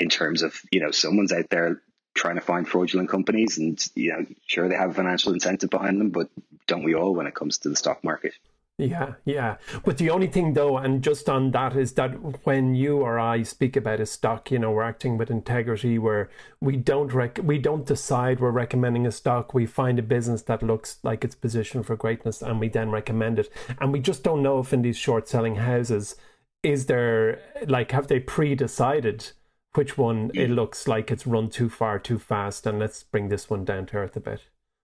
in 0.00 0.08
terms 0.08 0.42
of 0.42 0.60
you 0.72 0.80
know 0.80 0.90
someone's 0.90 1.32
out 1.32 1.48
there 1.50 1.80
trying 2.14 2.34
to 2.34 2.40
find 2.40 2.66
fraudulent 2.66 3.08
companies, 3.08 3.58
and 3.58 3.80
you 3.94 4.10
know 4.12 4.26
sure 4.46 4.68
they 4.68 4.74
have 4.74 4.90
a 4.90 4.94
financial 4.94 5.32
incentive 5.32 5.70
behind 5.70 6.00
them, 6.00 6.10
but 6.10 6.28
don't 6.66 6.82
we 6.82 6.94
all 6.94 7.14
when 7.14 7.26
it 7.26 7.34
comes 7.34 7.58
to 7.58 7.68
the 7.68 7.76
stock 7.76 8.02
market? 8.02 8.32
Yeah, 8.78 9.14
yeah. 9.26 9.56
But 9.84 9.98
the 9.98 10.08
only 10.08 10.26
thing, 10.26 10.54
though, 10.54 10.78
and 10.78 11.04
just 11.04 11.28
on 11.28 11.50
that, 11.50 11.76
is 11.76 11.92
that 11.94 12.46
when 12.46 12.74
you 12.74 12.98
or 12.98 13.18
I 13.18 13.42
speak 13.42 13.76
about 13.76 14.00
a 14.00 14.06
stock, 14.06 14.50
you 14.50 14.58
know, 14.58 14.70
we're 14.70 14.84
acting 14.84 15.18
with 15.18 15.30
integrity. 15.30 15.98
Where 15.98 16.30
we 16.60 16.76
don't 16.76 17.12
rec- 17.12 17.40
we 17.42 17.58
don't 17.58 17.84
decide 17.84 18.40
we're 18.40 18.50
recommending 18.50 19.06
a 19.06 19.12
stock. 19.12 19.52
We 19.52 19.66
find 19.66 19.98
a 19.98 20.02
business 20.02 20.42
that 20.42 20.62
looks 20.62 20.98
like 21.02 21.24
it's 21.24 21.34
positioned 21.34 21.84
for 21.84 21.94
greatness, 21.94 22.40
and 22.40 22.58
we 22.58 22.68
then 22.68 22.90
recommend 22.90 23.38
it. 23.38 23.52
And 23.80 23.92
we 23.92 24.00
just 24.00 24.24
don't 24.24 24.42
know 24.42 24.60
if 24.60 24.72
in 24.72 24.80
these 24.80 24.96
short 24.96 25.28
selling 25.28 25.56
houses, 25.56 26.16
is 26.62 26.86
there 26.86 27.40
like 27.66 27.90
have 27.92 28.06
they 28.06 28.20
pre-decided 28.20 29.32
which 29.74 29.96
one 29.96 30.30
it 30.34 30.50
looks 30.50 30.88
like 30.88 31.10
it's 31.10 31.26
run 31.26 31.48
too 31.50 31.68
far 31.68 31.98
too 31.98 32.18
fast, 32.18 32.66
and 32.66 32.78
let's 32.78 33.02
bring 33.02 33.28
this 33.28 33.48
one 33.48 33.64
down 33.64 33.86
to 33.86 33.96
earth 33.96 34.16
a 34.16 34.20
bit. 34.20 34.42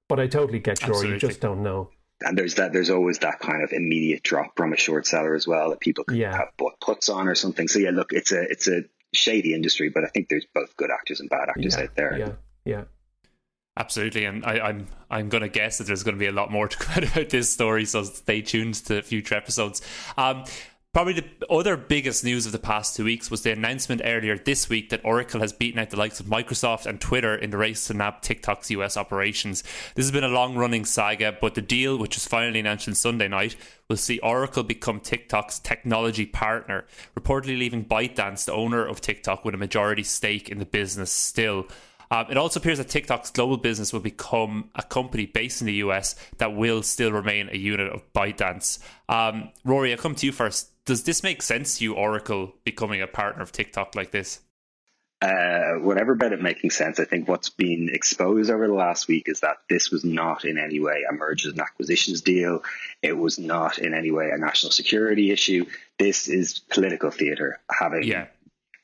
But 0.08 0.20
I 0.20 0.26
totally 0.26 0.60
get 0.60 0.86
you. 0.86 0.94
You 1.04 1.18
just 1.18 1.40
don't 1.40 1.62
know 1.62 1.90
and 2.24 2.36
there's 2.36 2.54
that 2.54 2.72
there's 2.72 2.90
always 2.90 3.18
that 3.18 3.40
kind 3.40 3.62
of 3.62 3.72
immediate 3.72 4.22
drop 4.22 4.56
from 4.56 4.72
a 4.72 4.76
short 4.76 5.06
seller 5.06 5.34
as 5.34 5.46
well 5.46 5.70
that 5.70 5.80
people 5.80 6.04
can 6.04 6.16
yeah. 6.16 6.34
have 6.34 6.48
bought 6.56 6.80
puts 6.80 7.08
on 7.08 7.28
or 7.28 7.34
something. 7.34 7.68
So 7.68 7.78
yeah, 7.78 7.90
look, 7.90 8.12
it's 8.12 8.32
a 8.32 8.42
it's 8.42 8.68
a 8.68 8.84
shady 9.12 9.54
industry, 9.54 9.90
but 9.90 10.04
I 10.04 10.08
think 10.08 10.28
there's 10.28 10.46
both 10.54 10.76
good 10.76 10.90
actors 10.90 11.20
and 11.20 11.28
bad 11.28 11.48
actors 11.48 11.76
yeah. 11.76 11.82
out 11.82 11.94
there. 11.94 12.18
Yeah, 12.18 12.32
yeah. 12.64 12.84
Absolutely, 13.78 14.24
and 14.24 14.42
I, 14.46 14.54
am 14.54 14.62
I'm, 14.64 14.86
I'm 15.10 15.28
going 15.28 15.42
to 15.42 15.50
guess 15.50 15.76
that 15.76 15.86
there's 15.86 16.02
going 16.02 16.14
to 16.14 16.18
be 16.18 16.28
a 16.28 16.32
lot 16.32 16.50
more 16.50 16.66
to 16.66 16.76
come 16.78 16.96
out 17.04 17.10
about 17.10 17.28
this 17.28 17.50
story. 17.50 17.84
So 17.84 18.04
stay 18.04 18.40
tuned 18.40 18.74
to 18.86 19.02
future 19.02 19.34
episodes. 19.34 19.82
Um, 20.16 20.44
Probably 20.96 21.12
the 21.12 21.46
other 21.50 21.76
biggest 21.76 22.24
news 22.24 22.46
of 22.46 22.52
the 22.52 22.58
past 22.58 22.96
two 22.96 23.04
weeks 23.04 23.30
was 23.30 23.42
the 23.42 23.52
announcement 23.52 24.00
earlier 24.02 24.38
this 24.38 24.70
week 24.70 24.88
that 24.88 25.04
Oracle 25.04 25.40
has 25.40 25.52
beaten 25.52 25.78
out 25.78 25.90
the 25.90 25.98
likes 25.98 26.20
of 26.20 26.24
Microsoft 26.24 26.86
and 26.86 26.98
Twitter 26.98 27.34
in 27.34 27.50
the 27.50 27.58
race 27.58 27.86
to 27.88 27.92
nab 27.92 28.22
TikTok's 28.22 28.70
US 28.70 28.96
operations. 28.96 29.62
This 29.94 30.06
has 30.06 30.10
been 30.10 30.24
a 30.24 30.28
long 30.28 30.56
running 30.56 30.86
saga, 30.86 31.36
but 31.38 31.54
the 31.54 31.60
deal, 31.60 31.98
which 31.98 32.16
was 32.16 32.26
finally 32.26 32.60
announced 32.60 32.88
on 32.88 32.94
Sunday 32.94 33.28
night, 33.28 33.56
will 33.90 33.98
see 33.98 34.18
Oracle 34.20 34.62
become 34.62 35.00
TikTok's 35.00 35.58
technology 35.58 36.24
partner, 36.24 36.86
reportedly 37.14 37.58
leaving 37.58 37.84
ByteDance, 37.84 38.46
the 38.46 38.54
owner 38.54 38.82
of 38.86 39.02
TikTok, 39.02 39.44
with 39.44 39.54
a 39.54 39.58
majority 39.58 40.02
stake 40.02 40.48
in 40.48 40.60
the 40.60 40.64
business 40.64 41.10
still. 41.10 41.66
Um, 42.10 42.24
it 42.30 42.38
also 42.38 42.58
appears 42.58 42.78
that 42.78 42.88
TikTok's 42.88 43.32
global 43.32 43.58
business 43.58 43.92
will 43.92 44.00
become 44.00 44.70
a 44.74 44.82
company 44.82 45.26
based 45.26 45.60
in 45.60 45.66
the 45.66 45.74
US 45.74 46.16
that 46.38 46.56
will 46.56 46.82
still 46.82 47.12
remain 47.12 47.50
a 47.52 47.58
unit 47.58 47.92
of 47.92 48.10
ByteDance. 48.14 48.78
Um, 49.10 49.50
Rory, 49.62 49.92
I'll 49.92 49.98
come 49.98 50.14
to 50.14 50.24
you 50.24 50.32
first. 50.32 50.70
Does 50.86 51.02
this 51.02 51.22
make 51.22 51.42
sense 51.42 51.78
to 51.78 51.84
you, 51.84 51.94
Oracle, 51.94 52.54
becoming 52.64 53.02
a 53.02 53.08
partner 53.08 53.42
of 53.42 53.52
TikTok 53.52 53.94
like 53.94 54.12
this? 54.12 54.40
Uh, 55.20 55.80
whatever 55.80 56.12
about 56.12 56.32
it 56.32 56.40
making 56.40 56.70
sense, 56.70 57.00
I 57.00 57.04
think 57.04 57.26
what's 57.26 57.48
been 57.48 57.88
exposed 57.92 58.50
over 58.50 58.66
the 58.68 58.74
last 58.74 59.08
week 59.08 59.24
is 59.28 59.40
that 59.40 59.56
this 59.68 59.90
was 59.90 60.04
not 60.04 60.44
in 60.44 60.58
any 60.58 60.78
way 60.78 61.02
a 61.08 61.12
mergers 61.12 61.52
and 61.52 61.60
acquisitions 61.60 62.20
deal. 62.20 62.62
It 63.02 63.16
was 63.16 63.38
not 63.38 63.78
in 63.78 63.94
any 63.94 64.10
way 64.10 64.30
a 64.30 64.38
national 64.38 64.72
security 64.72 65.32
issue. 65.32 65.66
This 65.98 66.28
is 66.28 66.58
political 66.58 67.10
theater 67.10 67.60
having 67.70 68.04
yeah 68.04 68.26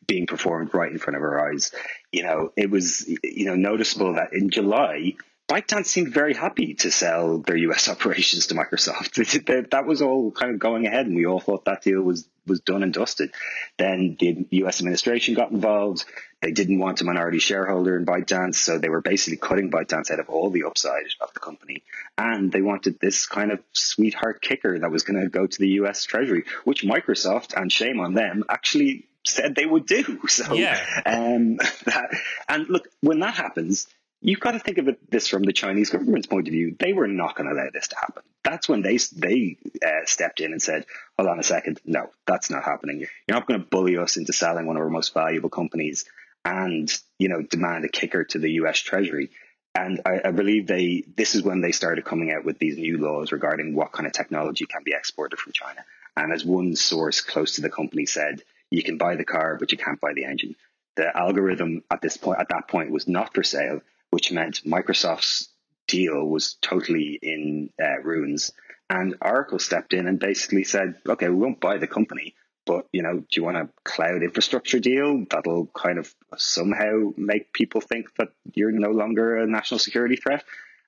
being 0.06 0.26
performed 0.26 0.75
right 0.75 0.90
in 0.90 0.99
front 0.99 1.16
of 1.16 1.23
our 1.23 1.49
eyes. 1.50 1.71
You 2.11 2.25
know, 2.25 2.52
it 2.56 2.71
was 2.71 3.09
you 3.23 3.44
know 3.44 3.54
noticeable 3.54 4.14
that 4.14 4.32
in 4.32 4.50
July, 4.50 5.14
ByteDance 5.52 5.85
seemed 5.85 6.14
very 6.14 6.32
happy 6.32 6.73
to 6.76 6.90
sell 6.90 7.37
their 7.37 7.56
US 7.56 7.87
operations 7.94 8.47
to 8.47 8.54
Microsoft. 8.54 9.68
that 9.71 9.85
was 9.85 10.00
all 10.00 10.30
kind 10.30 10.52
of 10.52 10.59
going 10.59 10.87
ahead, 10.87 11.04
and 11.04 11.14
we 11.14 11.26
all 11.26 11.40
thought 11.40 11.66
that 11.66 11.82
deal 11.82 12.00
was 12.00 12.26
was 12.47 12.61
done 12.61 12.82
and 12.82 12.92
dusted. 12.92 13.32
Then 13.76 14.16
the 14.18 14.47
US 14.64 14.80
administration 14.80 15.35
got 15.35 15.50
involved. 15.50 16.06
They 16.40 16.52
didn't 16.52 16.78
want 16.78 17.02
a 17.02 17.04
minority 17.04 17.38
shareholder 17.38 17.99
in 17.99 18.06
ByteDance, 18.06 18.54
so 18.54 18.78
they 18.78 18.88
were 18.88 19.02
basically 19.02 19.37
cutting 19.37 19.71
ByteDance 19.71 20.11
out 20.11 20.21
of 20.21 20.30
all 20.30 20.49
the 20.49 20.64
upside 20.64 21.04
of 21.21 21.35
the 21.35 21.40
company. 21.40 21.85
And 22.16 22.50
they 22.50 22.62
wanted 22.62 22.99
this 22.99 23.26
kind 23.26 23.52
of 23.52 23.61
sweetheart 23.73 24.40
kicker 24.40 24.78
that 24.78 24.90
was 24.90 25.04
going 25.04 25.21
to 25.21 25.28
go 25.28 25.47
to 25.47 25.59
the 25.59 25.68
US 25.82 26.04
Treasury, 26.04 26.44
which 26.64 26.82
Microsoft, 26.82 27.52
and 27.54 27.71
shame 27.71 28.00
on 28.00 28.14
them, 28.14 28.42
actually 28.49 29.06
said 29.25 29.54
they 29.54 29.66
would 29.66 29.87
do. 29.87 30.18
So, 30.28 30.54
yeah. 30.54 30.80
Um, 31.04 31.56
that, 31.85 32.09
and 32.49 32.68
look, 32.68 32.88
when 33.02 33.21
that 33.21 33.35
happens, 33.35 33.87
you've 34.23 34.41
got 34.41 34.52
to 34.52 34.59
think 34.59 34.79
of 34.79 34.88
it, 34.88 35.11
this 35.11 35.29
from 35.29 35.43
the 35.43 35.52
Chinese 35.52 35.91
government's 35.91 36.26
point 36.26 36.49
of 36.49 36.52
view. 36.52 36.75
They 36.79 36.93
were 36.93 37.09
not 37.09 37.37
going 37.37 37.49
to 37.49 37.55
allow 37.55 37.69
this 37.73 37.88
to 37.88 37.97
happen. 37.97 38.23
That's 38.45 38.69
when 38.69 38.83
they 38.83 38.99
they 39.14 39.59
uh, 39.85 40.07
stepped 40.07 40.41
in 40.41 40.52
and 40.52 40.62
said, 40.62 40.87
"Hold 41.19 41.29
on 41.29 41.38
a 41.38 41.43
second, 41.43 41.81
no, 41.85 42.11
that's 42.26 42.50
not 42.50 42.64
happening. 42.64 43.00
You're 43.00 43.09
not 43.29 43.47
going 43.47 43.61
to 43.61 43.67
bully 43.67 43.97
us 43.99 44.17
into 44.17 44.33
selling 44.33 44.67
one 44.67 44.76
of 44.76 44.83
our 44.83 44.91
most 44.91 45.12
valuable 45.12 45.50
companies 45.50 46.05
and 46.45 46.93
you 47.19 47.29
know 47.29 47.43
demand 47.43 47.85
a 47.85 47.88
kicker 47.88 48.25
to 48.25 48.38
the 48.38 48.52
U.S. 48.52 48.79
Treasury." 48.79 49.31
And 49.75 50.02
I, 50.05 50.21
I 50.26 50.31
believe 50.33 50.67
they 50.67 51.05
this 51.17 51.35
is 51.35 51.43
when 51.43 51.61
they 51.61 51.73
started 51.73 52.05
coming 52.05 52.33
out 52.33 52.45
with 52.45 52.59
these 52.59 52.76
new 52.76 52.99
laws 52.99 53.33
regarding 53.33 53.75
what 53.75 53.93
kind 53.93 54.07
of 54.07 54.12
technology 54.12 54.67
can 54.67 54.83
be 54.85 54.93
exported 54.93 55.38
from 55.38 55.52
China. 55.52 55.85
And 56.17 56.33
as 56.33 56.45
one 56.45 56.76
source 56.76 57.23
close 57.23 57.55
to 57.55 57.62
the 57.62 57.71
company 57.71 58.05
said, 58.05 58.43
you 58.71 58.83
can 58.83 58.99
buy 58.99 59.17
the 59.17 59.25
car, 59.25 59.57
but 59.59 59.73
you 59.73 59.79
can't 59.79 60.00
buy 60.00 60.12
the 60.14 60.25
engine. 60.25 60.57
The 60.97 61.17
algorithm 61.17 61.85
at 61.91 62.02
this 62.02 62.19
point, 62.19 62.41
at 62.41 62.50
that 62.50 62.69
point, 62.69 62.91
was 62.91 63.09
not 63.09 63.35
for 63.35 63.43
sale, 63.43 63.81
which 64.12 64.31
meant 64.31 64.61
Microsoft's 64.66 65.49
deal 65.88 66.25
was 66.25 66.59
totally 66.61 67.19
in 67.23 67.71
uh, 67.83 67.99
ruins. 68.02 68.52
And 68.90 69.16
Oracle 69.23 69.59
stepped 69.59 69.95
in 69.95 70.07
and 70.07 70.21
basically 70.21 70.64
said, 70.64 70.97
"Okay, 71.09 71.28
we 71.31 71.37
won't 71.37 71.61
buy 71.61 71.78
the 71.78 71.87
company, 71.87 72.35
but 72.66 72.87
you 72.92 73.02
know, 73.02 73.21
do 73.21 73.26
you 73.31 73.42
want 73.42 73.57
a 73.57 73.71
cloud 73.85 74.23
infrastructure 74.23 74.81
deal 74.81 75.25
that'll 75.31 75.66
kind 75.75 75.99
of 75.99 76.14
somehow 76.37 77.12
make 77.16 77.54
people 77.54 77.81
think 77.81 78.14
that 78.16 78.28
you're 78.54 78.71
no 78.71 78.90
longer 78.90 79.38
a 79.38 79.47
national 79.47 79.78
security 79.78 80.16
threat?" 80.16 80.45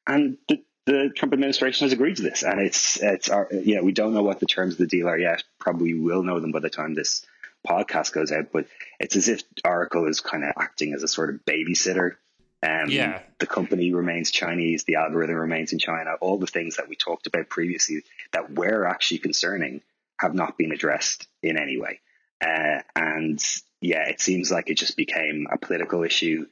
And 0.07 0.37
the, 0.49 0.63
the 0.85 1.11
Trump 1.17 1.33
administration 1.33 1.87
has 1.87 1.95
agreed 1.95 2.17
to 2.17 2.23
this, 2.23 2.43
and 2.43 2.61
it's 2.61 3.03
it's 3.03 3.31
our, 3.31 3.49
you 3.51 3.77
know 3.77 3.83
we 3.83 3.93
don't 3.93 4.13
know 4.13 4.23
what 4.23 4.39
the 4.39 4.47
terms 4.47 4.75
of 4.75 4.79
the 4.81 4.87
deal 4.87 5.09
are 5.09 5.19
yet. 5.19 5.45
Probably 5.59 5.95
will 5.95 6.23
know 6.23 6.41
them 6.41 6.53
by 6.53 6.61
the 6.61 6.69
time 6.69 6.93
this 6.93 7.25
podcast 7.67 8.13
goes 8.13 8.31
out, 8.33 8.53
but 8.53 8.67
it's 9.01 9.17
as 9.17 9.29
if 9.29 9.45
Oracle 9.65 10.07
is 10.07 10.21
kind 10.21 10.45
of 10.45 10.53
acting 10.59 10.93
as 10.93 11.03
a 11.03 11.09
sort 11.09 11.31
of 11.31 11.45
babysitter. 11.47 12.17
Um, 12.65 12.89
yeah. 12.89 13.21
The 13.39 13.47
company 13.47 13.93
remains 13.93 14.31
Chinese, 14.31 14.85
the 14.85 14.95
algorithm 14.95 15.37
remains 15.37 15.73
in 15.73 15.79
China. 15.79 16.15
All 16.21 16.39
the 16.39 16.47
things 16.47 16.77
that 16.77 16.89
we 16.89 16.97
talked 16.97 17.27
about 17.27 17.49
previously 17.49 18.03
that 18.33 18.55
were 18.55 18.87
actually 18.87 19.19
concerning 19.19 19.83
have 20.19 20.35
not 20.35 20.57
been 20.57 20.73
addressed 20.73 21.27
in 21.43 21.59
any 21.59 21.79
way. 21.79 22.01
Uh, 22.41 22.81
and 22.97 23.43
yeah, 23.81 24.09
it 24.09 24.21
seems 24.21 24.51
like 24.51 24.71
it 24.71 24.79
just 24.79 24.97
became 24.97 25.47
a 25.53 25.59
political 25.59 26.05
issue. 26.05 26.47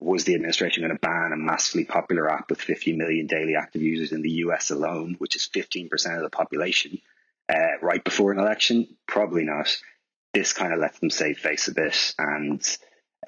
Was 0.00 0.24
the 0.24 0.34
administration 0.34 0.82
going 0.82 0.94
to 0.94 1.00
ban 1.00 1.32
a 1.32 1.36
massively 1.36 1.84
popular 1.84 2.30
app 2.30 2.48
with 2.50 2.60
50 2.60 2.96
million 2.96 3.26
daily 3.26 3.56
active 3.56 3.82
users 3.82 4.12
in 4.12 4.22
the 4.22 4.30
US 4.30 4.70
alone, 4.70 5.16
which 5.18 5.36
is 5.36 5.48
15% 5.54 6.16
of 6.16 6.22
the 6.22 6.30
population, 6.30 6.98
uh, 7.48 7.78
right 7.82 8.02
before 8.02 8.32
an 8.32 8.38
election? 8.38 8.88
Probably 9.06 9.44
not 9.44 9.76
this 10.32 10.52
kind 10.52 10.72
of 10.72 10.78
lets 10.78 10.98
them 10.98 11.10
save 11.10 11.38
face 11.38 11.68
a 11.68 11.72
bit, 11.72 12.14
and 12.18 12.60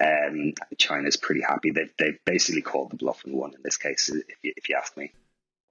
um, 0.03 0.53
China's 0.77 1.17
pretty 1.17 1.41
happy. 1.41 1.71
They've, 1.71 1.93
they've 1.97 2.19
basically 2.25 2.61
called 2.61 2.91
the 2.91 2.97
bluff 2.97 3.23
and 3.25 3.33
won 3.35 3.53
in 3.53 3.61
this 3.63 3.77
case, 3.77 4.09
if 4.09 4.37
you, 4.43 4.53
if 4.55 4.69
you 4.69 4.75
ask 4.75 4.95
me. 4.97 5.11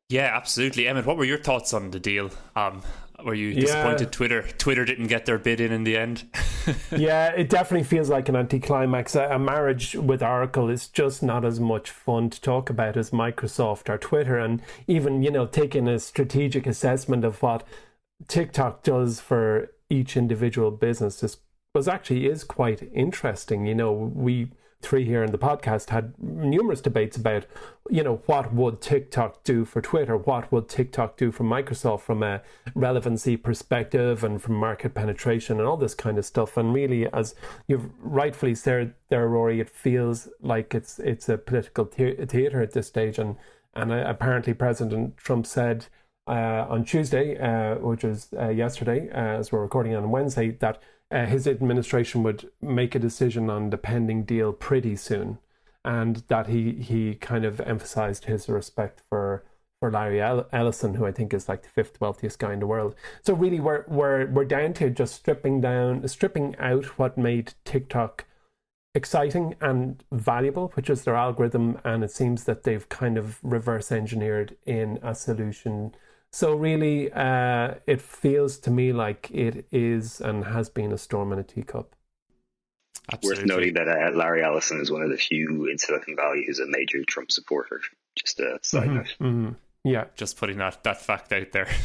Yeah, 0.09 0.31
absolutely. 0.35 0.89
Emmett, 0.89 1.05
what 1.05 1.17
were 1.17 1.25
your 1.25 1.39
thoughts 1.39 1.75
on 1.75 1.91
the 1.91 2.01
deal? 2.01 2.31
Um, 2.57 2.83
were 3.25 3.35
you 3.35 3.53
disappointed 3.53 4.01
yeah. 4.01 4.11
Twitter 4.11 4.43
Twitter 4.43 4.85
didn't 4.85 5.09
get 5.09 5.27
their 5.27 5.39
bid 5.39 5.61
in 5.61 5.73
in 5.73 5.85
the 5.85 5.97
end? 5.97 6.25
yeah, 6.97 7.29
it 7.31 7.51
definitely 7.51 7.85
feels 7.85 8.09
like 8.09 8.29
an 8.29 8.37
anticlimax. 8.37 9.17
A, 9.17 9.25
a 9.31 9.39
marriage 9.39 9.95
with 9.97 10.23
Oracle 10.23 10.71
is 10.71 10.89
just 10.89 11.23
not 11.23 11.45
as 11.45 11.59
much 11.59 11.91
fun 11.91 12.31
to 12.31 12.41
talk 12.41 12.71
about 12.71 12.97
as 12.97 13.11
Microsoft 13.11 13.89
or 13.89 13.99
Twitter, 13.99 14.39
and 14.39 14.63
even 14.87 15.23
you 15.23 15.31
know 15.31 15.47
taking 15.47 15.89
a 15.89 15.99
strategic 15.99 16.67
assessment 16.67 17.25
of 17.25 17.43
what 17.43 17.65
TikTok 18.29 18.83
does 18.85 19.21
for 19.21 19.73
each 19.91 20.17
individual 20.17 20.71
business 20.71 21.23
is 21.23 21.39
was 21.75 21.89
actually 21.89 22.27
is 22.27 22.45
quite 22.45 22.89
interesting. 22.93 23.67
You 23.67 23.75
know, 23.75 23.93
we 23.93 24.51
three 24.81 25.05
here 25.05 25.25
in 25.25 25.33
the 25.33 25.39
podcast 25.39 25.91
had 25.91 26.15
numerous 26.23 26.81
debates 26.81 27.17
about, 27.17 27.45
you 27.91 28.03
know, 28.03 28.23
what 28.27 28.55
would 28.55 28.81
TikTok 28.81 29.43
do 29.43 29.65
for 29.65 29.81
Twitter? 29.81 30.17
What 30.17 30.53
would 30.53 30.69
TikTok 30.69 31.17
do 31.17 31.33
for 31.33 31.43
Microsoft 31.43 32.03
from 32.03 32.23
a 32.23 32.43
relevancy 32.75 33.37
perspective 33.37 34.23
and 34.23 34.41
from 34.41 34.55
market 34.55 34.95
penetration 34.95 35.59
and 35.59 35.67
all 35.67 35.77
this 35.77 35.95
kind 35.95 36.17
of 36.17 36.25
stuff? 36.25 36.57
And 36.57 36.73
really, 36.73 37.13
as 37.13 37.35
you've 37.67 37.91
rightfully 38.01 38.55
said 38.55 38.95
there, 39.09 39.29
Rory, 39.29 39.61
it 39.61 39.71
feels 39.71 40.29
like 40.41 40.75
it's 40.75 40.99
it's 41.01 41.29
a 41.29 41.39
political 41.39 41.85
theater 41.85 42.63
at 42.63 42.73
this 42.73 42.87
stage. 42.87 43.19
And 43.19 43.37
and 43.75 43.93
uh, 43.93 44.05
apparently, 44.07 44.55
President 44.55 45.17
Trump 45.17 45.47
said. 45.47 45.87
Uh, 46.27 46.67
on 46.69 46.85
Tuesday, 46.85 47.39
uh, 47.39 47.77
which 47.77 48.05
was 48.05 48.29
uh, 48.39 48.51
yesterday, 48.51 49.09
uh, 49.13 49.39
as 49.39 49.51
we're 49.51 49.63
recording 49.63 49.97
on 49.97 50.11
Wednesday, 50.11 50.51
that 50.51 50.79
uh, 51.11 51.27
his 51.27 51.47
administration 51.47 52.23
would 52.23 52.51
make 52.61 52.95
a 52.95 52.99
decision 52.99 53.49
on 53.51 53.71
the 53.71 53.79
pending 53.79 54.25
deal 54.25 54.53
pretty 54.53 54.97
soon, 54.97 55.39
and 55.85 56.17
that 56.29 56.49
he 56.49 56.73
he 56.73 57.15
kind 57.15 57.45
of 57.45 57.61
emphasized 57.61 58.27
his 58.27 58.49
respect 58.49 59.03
for 59.09 59.45
for 59.81 59.91
Larry 59.93 60.21
Ellison, 60.21 60.95
who 60.95 61.07
I 61.07 61.13
think 61.13 61.33
is 61.33 61.49
like 61.49 61.63
the 61.63 61.69
fifth 61.69 62.01
wealthiest 62.01 62.39
guy 62.39 62.53
in 62.53 62.61
the 62.61 62.67
world. 62.67 62.95
So 63.23 63.35
really, 63.35 63.61
we're 63.61 63.85
we're 63.89 64.27
we're 64.27 64.45
down 64.45 64.75
to 64.75 64.91
just 64.91 65.15
stripping 65.15 65.61
down, 65.61 66.07
stripping 66.09 66.57
out 66.59 66.85
what 66.99 67.17
made 67.17 67.55
TikTok 67.65 68.27
exciting 68.95 69.55
and 69.61 70.03
valuable, 70.11 70.73
which 70.75 70.91
is 70.91 71.05
their 71.05 71.15
algorithm, 71.15 71.79
and 71.85 72.03
it 72.03 72.11
seems 72.11 72.45
that 72.45 72.65
they've 72.65 72.89
kind 72.89 73.17
of 73.17 73.39
reverse 73.43 73.93
engineered 73.93 74.57
in 74.67 74.99
a 75.03 75.15
solution 75.15 75.95
so 76.33 76.55
really, 76.55 77.11
uh, 77.13 77.75
it 77.87 78.01
feels 78.01 78.59
to 78.61 78.71
me 78.71 78.93
like 78.93 79.31
it 79.31 79.67
is 79.73 80.21
and 80.21 80.45
has 80.45 80.69
been 80.69 80.93
a 80.93 80.99
storm 80.99 81.33
in 81.33 81.39
a 81.39 81.45
teacup. 81.45 81.95
Absolutely. 83.11 83.43
Worth 83.43 83.49
noting 83.49 83.75
that 83.75 83.89
uh, 83.89 84.11
Larry 84.17 84.45
Ellison 84.45 84.81
is 84.81 84.91
one 84.91 85.03
of 85.03 85.11
the 85.11 85.17
few 85.17 85.67
in 85.67 85.79
Silicon 85.79 86.15
Valley 86.15 86.45
who's 86.47 86.59
a 86.59 86.67
major 86.67 87.03
Trump 87.05 87.33
supporter. 87.33 87.81
Just 88.17 88.41
a 88.41 88.59
side 88.63 88.89
mm-hmm, 88.89 88.95
note. 88.97 89.17
Mm-hmm. 89.21 89.49
Yeah, 89.85 90.05
just 90.17 90.37
putting 90.37 90.59
that 90.59 90.83
that 90.85 91.01
fact 91.01 91.33
out 91.33 91.53
there. 91.53 91.69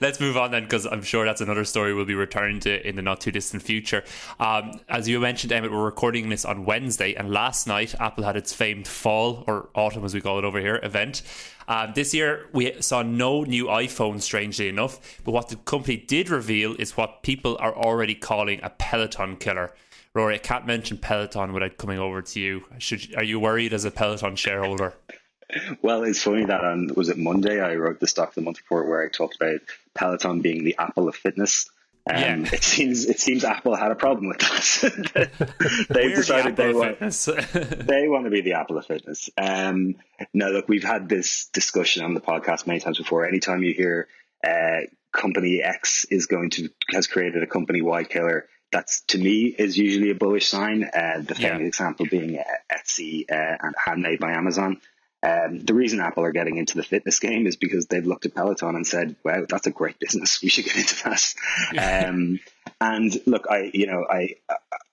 Let's 0.00 0.20
move 0.20 0.36
on 0.36 0.50
then, 0.50 0.64
because 0.64 0.86
I'm 0.86 1.02
sure 1.02 1.24
that's 1.24 1.40
another 1.40 1.64
story 1.64 1.94
we'll 1.94 2.04
be 2.04 2.14
returning 2.14 2.60
to 2.60 2.86
in 2.86 2.96
the 2.96 3.02
not 3.02 3.20
too 3.20 3.30
distant 3.30 3.62
future. 3.62 4.04
Um, 4.38 4.80
as 4.88 5.08
you 5.08 5.20
mentioned, 5.20 5.52
Emmett, 5.52 5.72
we're 5.72 5.84
recording 5.84 6.28
this 6.28 6.44
on 6.44 6.64
Wednesday, 6.64 7.14
and 7.14 7.30
last 7.30 7.66
night 7.66 7.94
Apple 8.00 8.24
had 8.24 8.36
its 8.36 8.52
famed 8.52 8.86
fall 8.86 9.44
or 9.46 9.70
autumn, 9.74 10.04
as 10.04 10.14
we 10.14 10.20
call 10.20 10.38
it 10.38 10.44
over 10.44 10.60
here, 10.60 10.80
event. 10.82 11.22
Um, 11.68 11.92
this 11.94 12.12
year 12.12 12.48
we 12.52 12.80
saw 12.80 13.02
no 13.02 13.44
new 13.44 13.66
iPhone, 13.66 14.20
strangely 14.20 14.68
enough, 14.68 15.20
but 15.24 15.32
what 15.32 15.48
the 15.48 15.56
company 15.56 15.96
did 15.96 16.28
reveal 16.28 16.74
is 16.78 16.96
what 16.96 17.22
people 17.22 17.56
are 17.60 17.74
already 17.74 18.14
calling 18.14 18.60
a 18.62 18.70
Peloton 18.70 19.36
killer. 19.36 19.72
Rory, 20.12 20.34
I 20.34 20.38
can't 20.38 20.66
mention 20.66 20.98
Peloton 20.98 21.52
without 21.52 21.78
coming 21.78 22.00
over 22.00 22.20
to 22.20 22.40
you. 22.40 22.64
Should, 22.78 23.14
are 23.16 23.22
you 23.22 23.38
worried 23.38 23.72
as 23.72 23.84
a 23.84 23.92
Peloton 23.92 24.34
shareholder? 24.34 24.94
well, 25.82 26.04
it's 26.04 26.22
funny 26.22 26.44
that 26.44 26.64
on 26.64 26.90
was 26.94 27.08
it 27.08 27.18
Monday 27.18 27.60
I 27.60 27.76
wrote 27.76 28.00
the 28.00 28.06
stock 28.06 28.30
of 28.30 28.34
the 28.34 28.42
month 28.42 28.58
report 28.58 28.88
where 28.88 29.02
I 29.02 29.08
talked 29.08 29.36
about 29.36 29.60
Peloton 29.94 30.40
being 30.40 30.64
the 30.64 30.76
Apple 30.78 31.08
of 31.08 31.16
fitness. 31.16 31.68
Um, 32.08 32.16
yeah. 32.44 32.50
It 32.52 32.64
seems 32.64 33.06
it 33.06 33.20
seems 33.20 33.44
Apple 33.44 33.74
had 33.74 33.90
a 33.90 33.94
problem 33.94 34.28
with 34.28 34.38
that. 34.38 35.30
They've 35.88 36.14
decided 36.14 36.56
the 36.56 36.62
they 36.62 36.72
want 36.72 37.86
they 37.86 38.08
want 38.08 38.24
to 38.24 38.30
be 38.30 38.40
the 38.40 38.54
Apple 38.54 38.78
of 38.78 38.86
fitness. 38.86 39.28
Um, 39.36 39.96
no, 40.32 40.50
look, 40.50 40.68
we've 40.68 40.84
had 40.84 41.08
this 41.08 41.46
discussion 41.46 42.04
on 42.04 42.14
the 42.14 42.20
podcast 42.20 42.66
many 42.66 42.80
times 42.80 42.98
before. 42.98 43.26
Anytime 43.26 43.62
you 43.62 43.74
hear 43.74 44.08
uh, 44.42 44.86
company 45.12 45.62
X 45.62 46.06
is 46.06 46.26
going 46.26 46.50
to 46.50 46.70
has 46.90 47.06
created 47.06 47.42
a 47.42 47.46
company 47.46 47.82
Y 47.82 48.04
killer, 48.04 48.48
that's 48.72 49.02
to 49.02 49.18
me 49.18 49.46
is 49.46 49.76
usually 49.76 50.10
a 50.10 50.14
bullish 50.14 50.48
sign. 50.48 50.84
Uh, 50.84 51.20
the 51.22 51.34
famous 51.34 51.60
yeah. 51.60 51.66
example 51.66 52.06
being 52.10 52.38
uh, 52.38 52.42
Etsy 52.72 53.30
uh, 53.30 53.56
and 53.60 53.74
Handmade 53.84 54.20
by 54.20 54.32
Amazon. 54.32 54.80
Um, 55.22 55.60
the 55.60 55.74
reason 55.74 56.00
Apple 56.00 56.24
are 56.24 56.32
getting 56.32 56.56
into 56.56 56.76
the 56.76 56.82
fitness 56.82 57.18
game 57.18 57.46
is 57.46 57.56
because 57.56 57.86
they've 57.86 58.06
looked 58.06 58.24
at 58.24 58.34
Peloton 58.34 58.74
and 58.74 58.86
said, 58.86 59.16
"Wow, 59.22 59.44
that's 59.48 59.66
a 59.66 59.70
great 59.70 59.98
business. 59.98 60.40
We 60.42 60.48
should 60.48 60.64
get 60.64 60.76
into 60.76 61.02
that." 61.04 62.06
um, 62.08 62.40
and 62.80 63.20
look, 63.26 63.46
I 63.50 63.70
you 63.74 63.86
know 63.86 64.06
I 64.08 64.36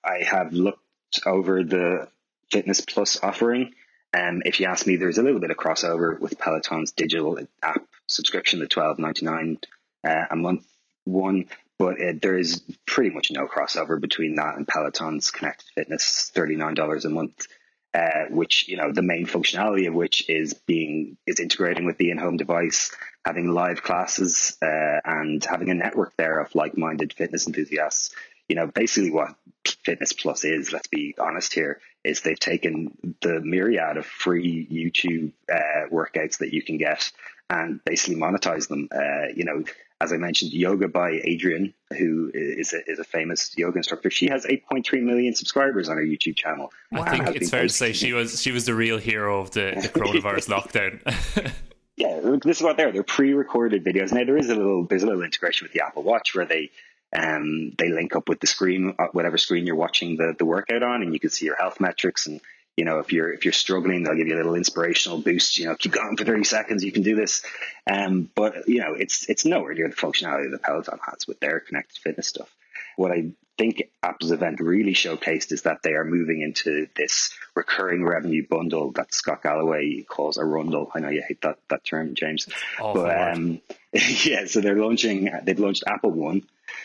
I 0.04 0.24
have 0.24 0.52
looked 0.52 0.82
over 1.26 1.64
the 1.64 2.10
Fitness 2.52 2.82
Plus 2.82 3.22
offering. 3.24 3.74
Um, 4.14 4.42
if 4.46 4.60
you 4.60 4.68
ask 4.68 4.86
me, 4.86 4.96
there's 4.96 5.18
a 5.18 5.24
little 5.24 5.40
bit 5.40 5.52
of 5.52 5.58
crossover 5.58 6.20
with 6.20 6.38
Peloton's 6.40 6.92
digital 6.92 7.40
app 7.64 7.86
subscription, 8.08 8.60
the 8.60 8.68
twelve 8.68 9.00
ninety 9.00 9.26
nine 9.26 9.60
uh, 10.04 10.26
a 10.30 10.36
month 10.36 10.66
one, 11.06 11.46
but 11.80 12.02
uh, 12.02 12.14
there 12.22 12.38
is 12.38 12.62
pretty 12.86 13.12
much 13.12 13.32
no 13.32 13.48
crossover 13.48 14.00
between 14.00 14.36
that 14.36 14.58
and 14.58 14.68
Peloton's 14.68 15.32
Connected 15.32 15.68
Fitness, 15.74 16.32
thirty 16.34 16.58
nine 16.58 16.74
dollars 16.74 17.06
a 17.06 17.10
month 17.10 17.48
uh, 17.94 18.26
which 18.30 18.68
you 18.68 18.78
know 18.78 18.92
the 18.92 19.02
main 19.02 19.26
functionality 19.26 19.88
of 19.88 19.94
which 19.94 20.30
is 20.30 20.54
being 20.54 21.18
is 21.26 21.40
integrating 21.40 21.86
with 21.86 21.98
the 21.98 22.12
in-home 22.12 22.38
device, 22.38 22.96
having 23.26 23.52
live 23.52 23.84
classes, 23.84 24.58
uh, 24.62 25.00
and 25.06 25.44
having 25.44 25.70
a 25.70 25.74
network 25.74 26.14
there 26.18 26.40
of 26.40 26.54
like-minded 26.56 27.14
fitness 27.14 27.48
enthusiasts. 27.48 28.14
You 28.48 28.56
know, 28.56 28.68
basically 28.68 29.12
what 29.12 29.36
Fitness 29.84 30.14
Plus 30.14 30.46
is. 30.46 30.72
Let's 30.72 30.88
be 30.88 31.16
honest 31.20 31.54
here. 31.54 31.80
Is 32.04 32.22
they've 32.22 32.40
taken 32.40 32.98
the 33.22 33.42
myriad 33.42 33.98
of 33.98 34.06
free 34.06 34.66
YouTube 34.72 35.34
uh, 35.52 35.90
workouts 35.92 36.38
that 36.38 36.54
you 36.54 36.62
can 36.62 36.78
get 36.78 37.12
and 37.50 37.84
basically 37.84 38.16
monetize 38.16 38.68
them. 38.68 38.88
Uh, 38.94 39.28
you 39.36 39.44
know, 39.44 39.64
as 40.00 40.14
I 40.14 40.18
mentioned, 40.18 40.54
Yoga 40.54 40.88
by 40.88 41.14
Adriene, 41.14 41.74
who 41.98 42.30
is 42.34 42.74
a, 42.74 42.90
is 42.90 43.00
a 43.00 43.04
famous 43.04 43.58
yoga 43.58 43.78
instructor. 43.78 44.12
She 44.12 44.28
has 44.28 44.46
8.3 44.46 45.02
million 45.02 45.34
subscribers 45.34 45.90
on 45.90 45.98
her 45.98 46.04
YouTube 46.04 46.36
channel. 46.36 46.72
I 46.92 47.18
think 47.18 47.36
it's 47.36 47.50
fair 47.50 47.64
to 47.64 47.70
say 47.70 47.94
she 47.94 48.14
was 48.14 48.40
she 48.42 48.52
was 48.52 48.66
the 48.66 48.76
real 48.76 49.00
hero 49.00 49.40
of 49.40 49.52
the, 49.52 49.74
the 49.82 49.90
coronavirus 49.90 50.50
lockdown. 51.02 51.52
yeah, 51.98 52.20
this 52.44 52.58
is 52.58 52.64
what 52.64 52.78
they're 52.78 52.92
they're 52.92 53.04
pre-recorded 53.04 53.84
videos. 53.84 54.12
Now 54.12 54.24
there 54.24 54.38
is 54.38 54.50
a 54.50 54.56
little 54.56 54.86
there's 54.86 55.04
a 55.04 55.08
little 55.08 55.24
integration 55.24 55.66
with 55.66 55.74
the 55.74 55.84
Apple 55.84 56.04
Watch 56.04 56.36
where 56.36 56.46
they 56.46 56.70
um 57.16 57.72
they 57.78 57.90
link 57.90 58.16
up 58.16 58.30
with 58.30 58.40
the 58.40 58.48
screen 58.48 58.94
uh, 59.00 59.08
whatever 59.14 59.38
screen 59.38 59.66
you're 59.66 59.76
watching 59.76 60.18
the 60.18 60.36
the 60.38 60.46
workout 60.46 60.84
on, 60.84 61.02
and 61.02 61.14
you 61.14 61.20
can 61.20 61.32
see 61.32 61.46
your 61.46 61.56
health 61.56 61.80
metrics 61.80 62.28
and 62.28 62.40
you 62.78 62.86
know, 62.86 63.00
if 63.00 63.12
you're 63.12 63.34
if 63.34 63.44
you're 63.44 63.54
struggling, 63.54 64.04
they'll 64.04 64.16
give 64.16 64.28
you 64.28 64.36
a 64.36 64.38
little 64.38 64.56
inspirational 64.56 65.18
boost. 65.18 65.58
You 65.58 65.66
know, 65.66 65.76
keep 65.76 65.92
going 65.92 66.16
for 66.16 66.24
30 66.24 66.44
seconds, 66.44 66.84
you 66.84 66.92
can 66.92 67.02
do 67.02 67.16
this. 67.16 67.44
Um, 67.92 68.30
but 68.36 68.70
you 68.70 68.80
know, 68.82 68.94
it's 68.94 69.28
it's 69.28 69.46
nowhere 69.46 69.74
near 69.74 69.90
the 69.90 69.96
functionality 69.96 70.52
that 70.52 70.62
Peloton 70.62 71.00
has 71.04 71.28
with 71.28 71.40
their 71.40 71.60
connected 71.60 71.98
fitness 71.98 72.28
stuff. 72.28 72.56
What 72.96 73.12
I 73.12 73.32
think 73.58 73.90
Apple's 74.04 74.32
event 74.32 74.60
really 74.60 74.94
showcased 74.94 75.52
is 75.52 75.64
that 75.64 75.82
they 75.82 75.94
are 75.94 76.06
moving 76.06 76.42
into 76.42 76.88
this 76.96 77.32
recurring 77.56 78.06
revenue 78.06 78.46
bundle 78.48 78.92
that 78.92 79.12
Scott 79.12 79.42
Galloway 79.42 80.04
calls 80.04 80.38
a 80.38 80.46
rundle. 80.46 80.92
I 80.94 81.00
know 81.00 81.10
you 81.10 81.24
hate 81.28 81.42
that 81.42 81.58
that 81.70 81.84
term, 81.84 82.14
James, 82.14 82.48
but 82.80 83.34
um, 83.34 83.60
yeah. 84.24 84.46
So 84.46 84.62
they're 84.62 84.78
launching. 84.78 85.32
They've 85.44 85.58
launched 85.58 85.84
Apple 85.88 86.12
One, 86.12 86.44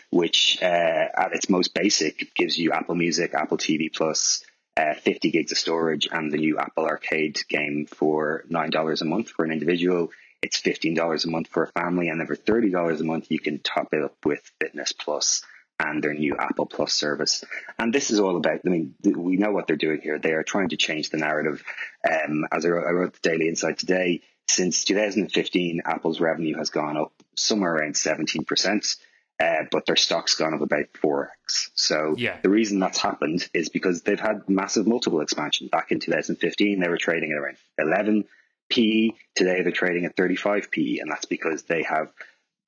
which 0.09 0.59
uh, 0.63 0.65
at 0.65 1.35
its 1.35 1.51
most 1.51 1.75
basic 1.75 2.35
gives 2.35 2.57
you 2.57 2.73
Apple 2.73 2.95
Music, 2.95 3.35
Apple 3.35 3.59
TV 3.59 3.93
Plus 3.93 4.43
uh, 4.77 4.95
50 4.95 5.31
gigs 5.31 5.53
of 5.53 5.59
storage 5.59 6.09
and 6.11 6.33
the 6.33 6.39
new 6.39 6.59
Apple 6.59 6.87
Arcade 6.87 7.39
game 7.49 7.87
for 7.87 8.45
$9 8.51 9.01
a 9.01 9.05
month 9.05 9.31
for 9.31 9.45
an 9.45 9.53
individual. 9.53 10.11
It's 10.41 10.61
$15 10.61 11.25
a 11.25 11.31
month 11.31 11.49
for 11.49 11.65
a 11.65 11.81
family. 11.81 12.09
And 12.09 12.21
then 12.21 12.27
for 12.27 12.37
$30 12.37 13.01
a 13.01 13.05
month, 13.05 13.31
you 13.31 13.39
can 13.39 13.59
top 13.61 13.89
it 13.93 14.03
up 14.03 14.17
with 14.25 14.51
Fitness 14.61 14.93
Plus 14.93 15.43
and 15.79 16.03
their 16.03 16.15
new 16.15 16.37
Apple 16.37 16.67
Plus 16.67 16.93
service. 16.93 17.45
And 17.79 17.93
this 17.93 18.11
is 18.11 18.21
all 18.21 18.37
about, 18.37 18.61
I 18.65 18.69
mean, 18.69 18.95
we 19.05 19.37
know 19.37 19.53
what 19.53 19.67
they're 19.67 19.77
doing 19.77 20.01
here. 20.01 20.19
They 20.19 20.33
are 20.33 20.43
trying 20.43 20.71
to 20.71 20.77
change 20.77 21.11
the 21.11 21.19
narrative. 21.19 21.63
Um, 22.09 22.47
as 22.51 22.65
I 22.65 22.71
wrote, 22.71 22.87
I 22.87 22.91
wrote 22.91 23.13
the 23.15 23.29
Daily 23.29 23.49
Insight 23.49 23.79
today, 23.79 24.23
since 24.49 24.85
2015, 24.85 25.83
Apple's 25.85 26.21
revenue 26.21 26.57
has 26.57 26.71
gone 26.71 26.97
up 26.97 27.13
somewhere 27.37 27.75
around 27.75 27.95
17% 27.95 28.97
uh, 29.43 29.65
but 29.71 29.87
their 29.87 29.97
stock's 29.97 30.35
gone 30.37 30.55
up 30.55 30.61
about 30.61 30.93
4x. 31.03 31.71
So 31.75 32.15
yeah. 32.17 32.39
the 32.43 32.49
reason 32.49 32.79
that's 32.79 32.99
happened 32.99 33.49
is 33.53 33.69
because 33.69 34.03
they've 34.03 34.21
had 34.21 34.49
massive 34.49 34.87
multiple 34.87 35.21
expansion. 35.21 35.67
Back 35.67 35.91
in 35.91 35.99
2015, 35.99 36.79
they 36.79 36.89
were 36.89 36.97
trading 36.97 37.33
at 37.33 37.39
around 37.39 37.57
11 37.79 38.25
PE. 38.71 39.11
Today, 39.35 39.63
they're 39.63 39.73
trading 39.73 40.05
at 40.05 40.17
35 40.17 40.71
PE, 40.71 40.99
and 40.99 41.11
that's 41.11 41.25
because 41.25 41.65
they 41.65 41.83
have 41.83 42.13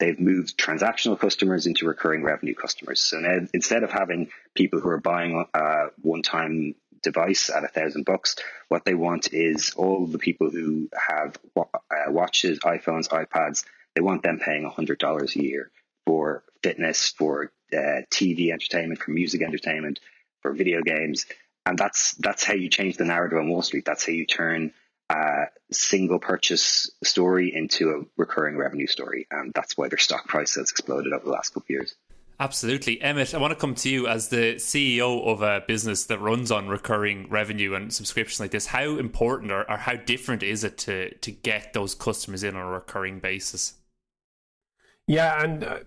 they've 0.00 0.18
moved 0.18 0.58
transactional 0.58 1.18
customers 1.18 1.66
into 1.66 1.87
recurring 1.87 2.24
revenue 2.24 2.54
customers. 2.54 3.00
So 3.00 3.20
now, 3.20 3.46
instead 3.54 3.84
of 3.84 3.92
having 3.92 4.30
people 4.56 4.80
who 4.80 4.88
are 4.88 5.00
buying 5.00 5.46
uh, 5.54 5.87
one-time 6.02 6.74
device 7.04 7.50
at 7.50 7.62
a 7.62 7.68
thousand 7.68 8.04
bucks. 8.04 8.34
What 8.68 8.84
they 8.84 8.94
want 8.94 9.32
is 9.32 9.74
all 9.76 10.06
the 10.06 10.18
people 10.18 10.50
who 10.50 10.88
have 11.08 11.37
uh, 11.56 11.66
watches, 12.08 12.58
iPhones, 12.60 13.08
iPads. 13.10 13.64
They 13.94 14.00
want 14.00 14.24
them 14.24 14.40
paying 14.44 14.64
hundred 14.64 14.98
dollars 14.98 15.37
a 15.37 15.42
year 15.42 15.70
for 16.06 16.42
fitness, 16.64 17.11
for 17.11 17.53
uh, 17.72 18.00
TV 18.11 18.50
entertainment, 18.50 19.00
for 19.00 19.11
music 19.11 19.42
entertainment, 19.42 20.00
for 20.40 20.53
video 20.53 20.81
games, 20.81 21.27
and 21.66 21.79
that's 21.79 22.14
that's 22.14 22.42
how 22.42 22.55
you 22.55 22.68
change 22.68 22.96
the 22.96 23.05
narrative 23.05 23.38
on 23.38 23.48
Wall 23.50 23.62
Street. 23.62 23.85
That's 23.85 24.07
how 24.07 24.12
you 24.12 24.24
turn 24.27 24.72
a 25.11 25.44
single 25.70 26.18
purchase 26.18 26.90
story 27.03 27.55
into 27.55 27.90
a 27.90 28.05
recurring 28.16 28.57
revenue 28.57 28.87
story, 28.87 29.27
and 29.31 29.53
that's 29.55 29.77
why 29.77 29.88
their 29.88 29.98
stock 29.98 30.27
price 30.27 30.55
has 30.55 30.70
exploded 30.70 31.12
over 31.12 31.24
the 31.27 31.31
last 31.31 31.50
couple 31.50 31.66
of 31.66 31.70
years. 31.70 31.94
Absolutely. 32.40 33.00
Emmett, 33.00 33.33
I 33.33 33.38
want 33.38 33.53
to 33.53 33.59
come 33.59 33.77
to 33.77 33.88
you 33.88 34.09
as 34.09 34.29
the 34.29 34.57
CEO 34.57 35.24
of 35.24 35.42
a 35.42 35.62
business 35.68 36.07
that 36.07 36.18
runs 36.20 36.50
on 36.50 36.66
recurring 36.66 37.29
revenue 37.29 37.74
and 37.74 37.92
subscriptions 37.92 38.40
like 38.40 38.50
this. 38.50 38.66
How 38.66 38.98
important 38.98 39.53
or, 39.53 39.70
or 39.70 39.77
how 39.77 39.94
different 39.94 40.42
is 40.42 40.64
it 40.64 40.77
to, 40.79 41.14
to 41.14 41.31
get 41.31 41.74
those 41.74 41.94
customers 41.94 42.42
in 42.42 42.57
on 42.57 42.62
a 42.62 42.70
recurring 42.70 43.20
basis? 43.20 43.74
Yeah, 45.07 45.44
and 45.44 45.62
uh, 45.62 45.79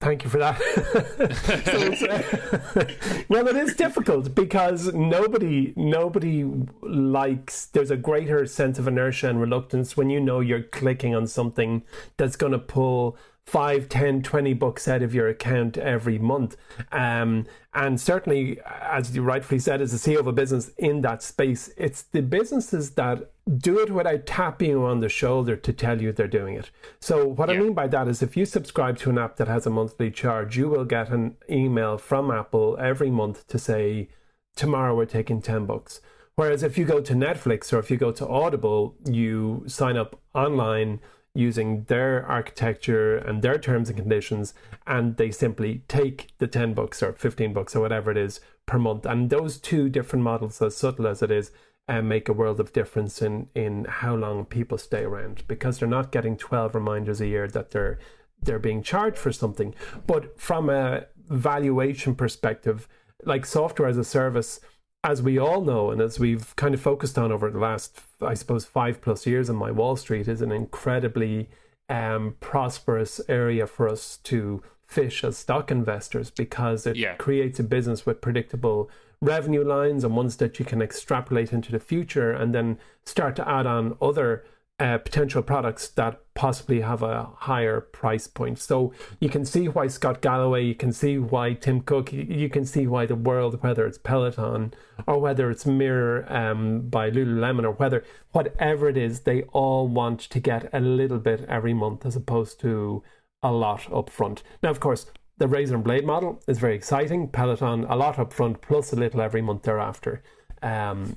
Thank 0.00 0.22
you 0.22 0.30
for 0.30 0.38
that. 0.38 0.56
so 1.66 2.06
uh, 2.06 3.24
well, 3.28 3.48
it 3.48 3.56
is 3.56 3.74
difficult 3.74 4.32
because 4.32 4.94
nobody 4.94 5.72
nobody 5.74 6.44
likes. 6.82 7.66
There's 7.66 7.90
a 7.90 7.96
greater 7.96 8.46
sense 8.46 8.78
of 8.78 8.86
inertia 8.86 9.28
and 9.28 9.40
reluctance 9.40 9.96
when 9.96 10.08
you 10.08 10.20
know 10.20 10.38
you're 10.38 10.62
clicking 10.62 11.16
on 11.16 11.26
something 11.26 11.82
that's 12.16 12.36
going 12.36 12.52
to 12.52 12.60
pull 12.60 13.18
5 13.48 13.88
10 13.88 14.22
20 14.22 14.52
bucks 14.52 14.86
out 14.86 15.02
of 15.02 15.14
your 15.14 15.26
account 15.26 15.78
every 15.78 16.18
month. 16.18 16.54
Um, 16.92 17.46
and 17.72 17.98
certainly 17.98 18.60
as 18.66 19.16
you 19.16 19.22
rightfully 19.22 19.58
said 19.58 19.80
as 19.80 19.94
a 19.94 19.96
ceo 19.96 20.18
of 20.18 20.26
a 20.26 20.32
business 20.32 20.70
in 20.76 21.00
that 21.00 21.22
space 21.22 21.70
it's 21.76 22.02
the 22.02 22.20
businesses 22.20 22.90
that 22.92 23.30
do 23.56 23.78
it 23.78 23.90
without 23.90 24.26
tapping 24.26 24.70
you 24.70 24.84
on 24.84 25.00
the 25.00 25.08
shoulder 25.08 25.56
to 25.56 25.72
tell 25.72 26.02
you 26.02 26.12
they're 26.12 26.28
doing 26.28 26.56
it. 26.56 26.70
So 27.00 27.26
what 27.26 27.48
yeah. 27.48 27.54
i 27.54 27.58
mean 27.58 27.72
by 27.72 27.86
that 27.88 28.06
is 28.06 28.22
if 28.22 28.36
you 28.36 28.44
subscribe 28.44 28.98
to 28.98 29.10
an 29.10 29.16
app 29.16 29.36
that 29.36 29.48
has 29.48 29.66
a 29.66 29.70
monthly 29.70 30.10
charge 30.10 30.58
you 30.58 30.68
will 30.68 30.84
get 30.84 31.08
an 31.08 31.36
email 31.48 31.96
from 31.96 32.30
apple 32.30 32.76
every 32.78 33.10
month 33.10 33.46
to 33.46 33.58
say 33.58 34.10
tomorrow 34.56 34.94
we're 34.94 35.06
taking 35.06 35.40
10 35.40 35.64
bucks 35.64 36.02
whereas 36.34 36.62
if 36.62 36.76
you 36.76 36.84
go 36.84 37.00
to 37.00 37.14
netflix 37.14 37.72
or 37.72 37.78
if 37.78 37.90
you 37.90 37.96
go 37.96 38.12
to 38.12 38.28
audible 38.28 38.94
you 39.06 39.64
sign 39.66 39.96
up 39.96 40.20
online 40.34 41.00
using 41.34 41.84
their 41.84 42.26
architecture 42.26 43.16
and 43.16 43.42
their 43.42 43.58
terms 43.58 43.88
and 43.88 43.98
conditions, 43.98 44.54
and 44.86 45.16
they 45.16 45.30
simply 45.30 45.82
take 45.88 46.28
the 46.38 46.46
10 46.46 46.74
bucks 46.74 47.02
or 47.02 47.12
15 47.12 47.52
bucks 47.52 47.76
or 47.76 47.80
whatever 47.80 48.10
it 48.10 48.16
is 48.16 48.40
per 48.66 48.78
month. 48.78 49.06
And 49.06 49.30
those 49.30 49.58
two 49.58 49.88
different 49.88 50.24
models, 50.24 50.60
as 50.60 50.76
subtle 50.76 51.06
as 51.06 51.22
it 51.22 51.30
is, 51.30 51.50
uh, 51.88 52.02
make 52.02 52.28
a 52.28 52.34
world 52.34 52.60
of 52.60 52.72
difference 52.72 53.22
in, 53.22 53.48
in 53.54 53.86
how 53.86 54.14
long 54.14 54.44
people 54.44 54.76
stay 54.76 55.04
around 55.04 55.42
because 55.48 55.78
they're 55.78 55.88
not 55.88 56.12
getting 56.12 56.36
12 56.36 56.74
reminders 56.74 57.20
a 57.20 57.26
year 57.26 57.48
that 57.48 57.70
they're 57.70 57.98
they're 58.40 58.58
being 58.58 58.82
charged 58.82 59.18
for 59.18 59.32
something. 59.32 59.74
But 60.06 60.40
from 60.40 60.70
a 60.70 61.06
valuation 61.28 62.14
perspective, 62.14 62.86
like 63.24 63.44
software 63.44 63.88
as 63.88 63.98
a 63.98 64.04
service, 64.04 64.60
as 65.08 65.22
we 65.22 65.38
all 65.38 65.62
know, 65.62 65.90
and 65.90 66.02
as 66.02 66.20
we've 66.20 66.54
kind 66.56 66.74
of 66.74 66.82
focused 66.82 67.16
on 67.16 67.32
over 67.32 67.50
the 67.50 67.58
last, 67.58 67.98
I 68.20 68.34
suppose, 68.34 68.66
five 68.66 69.00
plus 69.00 69.26
years 69.26 69.48
in 69.48 69.56
my 69.56 69.70
Wall 69.70 69.96
Street, 69.96 70.28
is 70.28 70.42
an 70.42 70.52
incredibly 70.52 71.48
um, 71.88 72.36
prosperous 72.40 73.18
area 73.26 73.66
for 73.66 73.88
us 73.88 74.18
to 74.24 74.62
fish 74.86 75.24
as 75.24 75.38
stock 75.38 75.70
investors 75.70 76.30
because 76.30 76.86
it 76.86 76.96
yeah. 76.96 77.14
creates 77.14 77.58
a 77.58 77.62
business 77.62 78.04
with 78.04 78.20
predictable 78.20 78.90
revenue 79.22 79.64
lines 79.64 80.04
and 80.04 80.14
ones 80.14 80.36
that 80.36 80.58
you 80.58 80.64
can 80.66 80.82
extrapolate 80.82 81.54
into 81.54 81.72
the 81.72 81.80
future 81.80 82.30
and 82.30 82.54
then 82.54 82.78
start 83.06 83.34
to 83.36 83.48
add 83.48 83.66
on 83.66 83.96
other 84.02 84.44
uh, 84.80 84.98
potential 84.98 85.42
products 85.42 85.88
that 85.88 86.20
possibly 86.34 86.80
have 86.80 87.02
a 87.02 87.30
higher 87.36 87.80
price 87.80 88.28
point. 88.28 88.58
So 88.60 88.92
you 89.20 89.28
can 89.28 89.44
see 89.44 89.66
why 89.66 89.88
Scott 89.88 90.20
Galloway, 90.20 90.64
you 90.64 90.74
can 90.74 90.92
see 90.92 91.18
why 91.18 91.54
Tim 91.54 91.80
Cook, 91.80 92.12
you 92.12 92.48
can 92.48 92.64
see 92.64 92.86
why 92.86 93.04
the 93.06 93.16
world, 93.16 93.60
whether 93.62 93.86
it's 93.86 93.98
Peloton 93.98 94.72
or 95.06 95.18
whether 95.18 95.50
it's 95.50 95.66
Mirror 95.66 96.32
um, 96.32 96.82
by 96.88 97.10
Lululemon 97.10 97.64
or 97.64 97.72
whether 97.72 98.04
whatever 98.30 98.88
it 98.88 98.96
is, 98.96 99.20
they 99.20 99.42
all 99.52 99.88
want 99.88 100.20
to 100.20 100.38
get 100.38 100.68
a 100.72 100.80
little 100.80 101.18
bit 101.18 101.44
every 101.48 101.74
month 101.74 102.06
as 102.06 102.14
opposed 102.14 102.60
to 102.60 103.02
a 103.42 103.50
lot 103.50 103.92
up 103.92 104.10
front. 104.10 104.44
Now, 104.62 104.70
of 104.70 104.78
course, 104.78 105.06
the 105.38 105.48
razor 105.48 105.74
and 105.74 105.84
blade 105.84 106.04
model 106.04 106.40
is 106.46 106.58
very 106.58 106.76
exciting. 106.76 107.28
Peloton, 107.28 107.84
a 107.84 107.96
lot 107.96 108.18
up 108.18 108.32
front 108.32 108.60
plus 108.60 108.92
a 108.92 108.96
little 108.96 109.20
every 109.20 109.42
month 109.42 109.62
thereafter. 109.62 110.22
Um, 110.62 111.16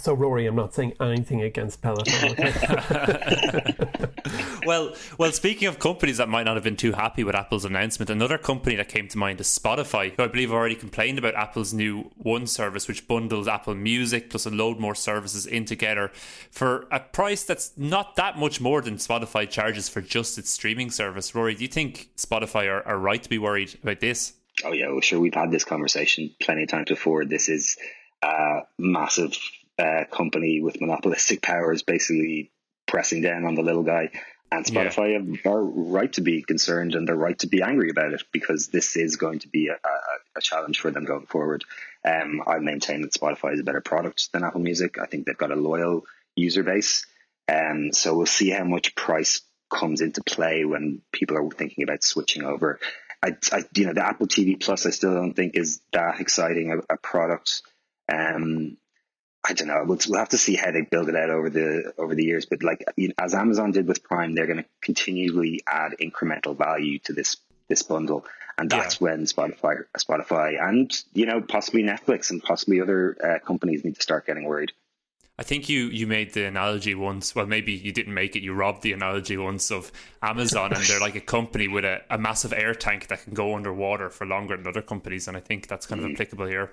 so, 0.00 0.14
Rory, 0.14 0.46
I'm 0.46 0.56
not 0.56 0.74
saying 0.74 0.94
anything 1.00 1.42
against 1.42 1.82
Peloton. 1.82 2.30
Okay? 2.32 3.74
well, 4.66 4.94
well, 5.18 5.32
speaking 5.32 5.68
of 5.68 5.78
companies 5.78 6.16
that 6.18 6.28
might 6.28 6.44
not 6.44 6.56
have 6.56 6.64
been 6.64 6.76
too 6.76 6.92
happy 6.92 7.24
with 7.24 7.34
Apple's 7.34 7.64
announcement, 7.64 8.10
another 8.10 8.38
company 8.38 8.76
that 8.76 8.88
came 8.88 9.08
to 9.08 9.18
mind 9.18 9.40
is 9.40 9.46
Spotify, 9.46 10.14
who 10.14 10.22
I 10.22 10.26
believe 10.28 10.52
already 10.52 10.74
complained 10.74 11.18
about 11.18 11.34
Apple's 11.34 11.72
new 11.72 12.10
One 12.16 12.46
service, 12.46 12.88
which 12.88 13.06
bundles 13.06 13.48
Apple 13.48 13.74
Music 13.74 14.30
plus 14.30 14.46
a 14.46 14.50
load 14.50 14.78
more 14.78 14.94
services 14.94 15.46
in 15.46 15.64
together 15.64 16.10
for 16.50 16.86
a 16.90 17.00
price 17.00 17.44
that's 17.44 17.72
not 17.76 18.16
that 18.16 18.38
much 18.38 18.60
more 18.60 18.80
than 18.80 18.96
Spotify 18.96 19.48
charges 19.48 19.88
for 19.88 20.00
just 20.00 20.38
its 20.38 20.50
streaming 20.50 20.90
service. 20.90 21.34
Rory, 21.34 21.54
do 21.54 21.62
you 21.62 21.68
think 21.68 22.08
Spotify 22.16 22.66
are, 22.68 22.86
are 22.86 22.98
right 22.98 23.22
to 23.22 23.28
be 23.28 23.38
worried 23.38 23.78
about 23.82 24.00
this? 24.00 24.34
Oh 24.64 24.72
yeah, 24.72 24.88
well, 24.88 25.00
sure. 25.00 25.20
We've 25.20 25.34
had 25.34 25.50
this 25.50 25.64
conversation 25.64 26.34
plenty 26.40 26.64
of 26.64 26.68
times 26.68 26.88
before. 26.88 27.24
This 27.24 27.48
is 27.48 27.76
a 28.22 28.60
massive 28.78 29.36
uh, 29.80 30.04
company 30.04 30.60
with 30.60 30.80
monopolistic 30.80 31.42
powers 31.42 31.82
basically 31.82 32.50
pressing 32.86 33.22
down 33.22 33.44
on 33.44 33.54
the 33.54 33.62
little 33.62 33.82
guy. 33.82 34.10
And 34.52 34.66
Spotify 34.66 35.38
yeah. 35.44 35.50
are 35.50 35.62
right 35.62 36.12
to 36.14 36.22
be 36.22 36.42
concerned 36.42 36.96
and 36.96 37.06
they're 37.06 37.14
right 37.14 37.38
to 37.38 37.46
be 37.46 37.62
angry 37.62 37.90
about 37.90 38.12
it 38.12 38.24
because 38.32 38.66
this 38.68 38.96
is 38.96 39.14
going 39.14 39.38
to 39.40 39.48
be 39.48 39.68
a, 39.68 39.74
a, 39.74 40.38
a 40.38 40.40
challenge 40.40 40.80
for 40.80 40.90
them 40.90 41.04
going 41.04 41.26
forward. 41.26 41.64
Um, 42.04 42.42
I 42.46 42.58
maintain 42.58 43.02
that 43.02 43.12
Spotify 43.12 43.54
is 43.54 43.60
a 43.60 43.64
better 43.64 43.80
product 43.80 44.32
than 44.32 44.42
Apple 44.42 44.60
Music. 44.60 44.98
I 44.98 45.06
think 45.06 45.26
they've 45.26 45.38
got 45.38 45.52
a 45.52 45.56
loyal 45.56 46.04
user 46.34 46.64
base. 46.64 47.06
Um, 47.48 47.92
so 47.92 48.16
we'll 48.16 48.26
see 48.26 48.50
how 48.50 48.64
much 48.64 48.96
price 48.96 49.40
comes 49.72 50.00
into 50.00 50.22
play 50.22 50.64
when 50.64 51.00
people 51.12 51.36
are 51.36 51.48
thinking 51.50 51.84
about 51.84 52.02
switching 52.02 52.44
over. 52.44 52.80
I, 53.22 53.36
I 53.52 53.62
you 53.74 53.86
know, 53.86 53.92
the 53.92 54.04
Apple 54.04 54.26
TV 54.26 54.60
Plus, 54.60 54.84
I 54.84 54.90
still 54.90 55.14
don't 55.14 55.34
think 55.34 55.56
is 55.56 55.80
that 55.92 56.20
exciting 56.20 56.72
a, 56.72 56.94
a 56.94 56.96
product. 56.96 57.62
Um, 58.12 58.78
I 59.42 59.54
don't 59.54 59.68
know. 59.68 59.82
We'll, 59.86 59.98
we'll 60.08 60.18
have 60.18 60.28
to 60.30 60.38
see 60.38 60.54
how 60.54 60.70
they 60.70 60.82
build 60.82 61.08
it 61.08 61.16
out 61.16 61.30
over 61.30 61.48
the 61.48 61.92
over 61.96 62.14
the 62.14 62.24
years. 62.24 62.46
But 62.46 62.62
like 62.62 62.84
as 63.18 63.34
Amazon 63.34 63.72
did 63.72 63.88
with 63.88 64.02
Prime, 64.02 64.34
they're 64.34 64.46
going 64.46 64.58
to 64.58 64.68
continually 64.80 65.62
add 65.66 65.96
incremental 66.00 66.56
value 66.56 66.98
to 67.00 67.12
this 67.12 67.36
this 67.68 67.82
bundle, 67.82 68.26
and 68.58 68.68
that's 68.68 69.00
yeah. 69.00 69.04
when 69.08 69.24
Spotify, 69.24 69.84
Spotify, 69.96 70.62
and 70.62 70.92
you 71.14 71.26
know 71.26 71.40
possibly 71.40 71.82
Netflix 71.82 72.30
and 72.30 72.42
possibly 72.42 72.80
other 72.80 73.16
uh, 73.22 73.44
companies 73.46 73.84
need 73.84 73.94
to 73.96 74.02
start 74.02 74.26
getting 74.26 74.44
worried. 74.44 74.72
I 75.40 75.42
think 75.42 75.70
you 75.70 75.84
you 75.86 76.06
made 76.06 76.34
the 76.34 76.44
analogy 76.44 76.94
once. 76.94 77.34
Well, 77.34 77.46
maybe 77.46 77.72
you 77.72 77.92
didn't 77.92 78.12
make 78.12 78.36
it. 78.36 78.42
You 78.42 78.52
robbed 78.52 78.82
the 78.82 78.92
analogy 78.92 79.38
once 79.38 79.70
of 79.70 79.90
Amazon, 80.22 80.74
and 80.74 80.84
they're 80.84 81.00
like 81.00 81.14
a 81.14 81.20
company 81.20 81.66
with 81.66 81.86
a, 81.86 82.02
a 82.10 82.18
massive 82.18 82.52
air 82.52 82.74
tank 82.74 83.08
that 83.08 83.24
can 83.24 83.32
go 83.32 83.56
underwater 83.56 84.10
for 84.10 84.26
longer 84.26 84.54
than 84.58 84.66
other 84.66 84.82
companies. 84.82 85.28
And 85.28 85.36
I 85.38 85.40
think 85.40 85.66
that's 85.66 85.86
kind 85.86 86.02
of 86.02 86.08
mm. 86.08 86.12
applicable 86.12 86.44
here. 86.44 86.72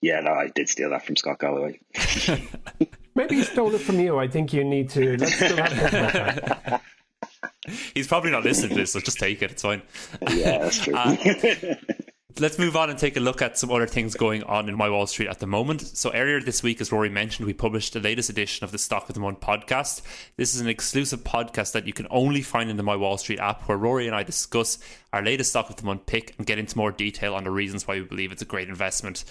Yeah, 0.00 0.20
no, 0.20 0.32
I 0.32 0.48
did 0.54 0.68
steal 0.68 0.90
that 0.90 1.04
from 1.04 1.16
Scott 1.16 1.40
Galloway. 1.40 1.80
Maybe 3.14 3.36
he 3.36 3.42
stole 3.42 3.74
it 3.74 3.80
from 3.80 3.98
you. 3.98 4.18
I 4.18 4.28
think 4.28 4.52
you 4.52 4.62
need 4.62 4.90
to. 4.90 5.16
Let's 5.16 6.82
He's 7.94 8.06
probably 8.06 8.30
not 8.30 8.44
listening 8.44 8.70
to 8.70 8.76
this, 8.76 8.92
so 8.92 9.00
just 9.00 9.18
take 9.18 9.42
it. 9.42 9.50
It's 9.50 9.62
fine. 9.62 9.82
Yeah, 10.30 10.58
that's 10.58 10.78
true. 10.78 10.94
Uh, 10.96 11.74
let's 12.40 12.58
move 12.58 12.76
on 12.76 12.90
and 12.90 12.98
take 12.98 13.16
a 13.16 13.20
look 13.20 13.42
at 13.42 13.58
some 13.58 13.70
other 13.70 13.86
things 13.86 14.14
going 14.14 14.42
on 14.44 14.68
in 14.68 14.76
my 14.76 14.88
Wall 14.88 15.06
Street 15.06 15.28
at 15.28 15.40
the 15.40 15.46
moment. 15.46 15.80
So 15.80 16.12
earlier 16.12 16.40
this 16.40 16.62
week, 16.62 16.80
as 16.80 16.92
Rory 16.92 17.08
mentioned, 17.08 17.46
we 17.46 17.52
published 17.52 17.94
the 17.94 18.00
latest 18.00 18.30
edition 18.30 18.64
of 18.64 18.70
the 18.70 18.78
Stock 18.78 19.08
of 19.08 19.14
the 19.14 19.20
Month 19.20 19.40
podcast. 19.40 20.02
This 20.36 20.54
is 20.54 20.60
an 20.60 20.68
exclusive 20.68 21.24
podcast 21.24 21.72
that 21.72 21.86
you 21.86 21.92
can 21.92 22.06
only 22.10 22.42
find 22.42 22.70
in 22.70 22.76
the 22.76 22.82
My 22.82 22.96
Wall 22.96 23.18
Street 23.18 23.40
app, 23.40 23.62
where 23.62 23.76
Rory 23.78 24.06
and 24.06 24.14
I 24.14 24.22
discuss 24.22 24.78
our 25.12 25.22
latest 25.22 25.50
Stock 25.50 25.68
of 25.70 25.76
the 25.76 25.84
Month 25.84 26.06
pick 26.06 26.34
and 26.38 26.46
get 26.46 26.58
into 26.58 26.78
more 26.78 26.92
detail 26.92 27.34
on 27.34 27.44
the 27.44 27.50
reasons 27.50 27.86
why 27.88 27.94
we 27.94 28.02
believe 28.04 28.30
it's 28.30 28.42
a 28.42 28.46
great 28.46 28.68
investment. 28.68 29.24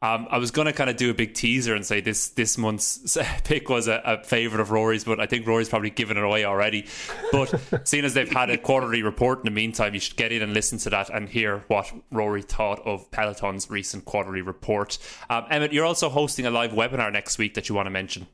Um, 0.00 0.28
I 0.30 0.38
was 0.38 0.52
going 0.52 0.66
to 0.66 0.72
kind 0.72 0.88
of 0.88 0.96
do 0.96 1.10
a 1.10 1.14
big 1.14 1.34
teaser 1.34 1.74
and 1.74 1.84
say 1.84 2.00
this 2.00 2.28
this 2.28 2.56
month's 2.56 3.18
pick 3.44 3.68
was 3.68 3.88
a, 3.88 4.00
a 4.04 4.22
favorite 4.22 4.60
of 4.60 4.70
Rory's, 4.70 5.02
but 5.02 5.18
I 5.18 5.26
think 5.26 5.46
Rory's 5.46 5.68
probably 5.68 5.90
given 5.90 6.16
it 6.16 6.22
away 6.22 6.44
already. 6.44 6.86
But 7.32 7.60
seeing 7.84 8.04
as 8.04 8.14
they've 8.14 8.30
had 8.30 8.48
a 8.48 8.58
quarterly 8.58 9.02
report 9.02 9.40
in 9.40 9.44
the 9.46 9.50
meantime, 9.50 9.94
you 9.94 10.00
should 10.00 10.16
get 10.16 10.30
in 10.30 10.42
and 10.42 10.54
listen 10.54 10.78
to 10.78 10.90
that 10.90 11.10
and 11.10 11.28
hear 11.28 11.64
what 11.66 11.92
Rory 12.12 12.42
thought 12.42 12.80
of 12.86 13.10
Peloton's 13.10 13.68
recent 13.70 14.04
quarterly 14.04 14.40
report. 14.40 14.98
Um, 15.28 15.46
Emmett, 15.50 15.72
you're 15.72 15.86
also 15.86 16.08
hosting 16.08 16.46
a 16.46 16.50
live 16.50 16.70
webinar 16.70 17.12
next 17.12 17.36
week 17.38 17.54
that 17.54 17.68
you 17.68 17.74
want 17.74 17.86
to 17.86 17.90
mention. 17.90 18.28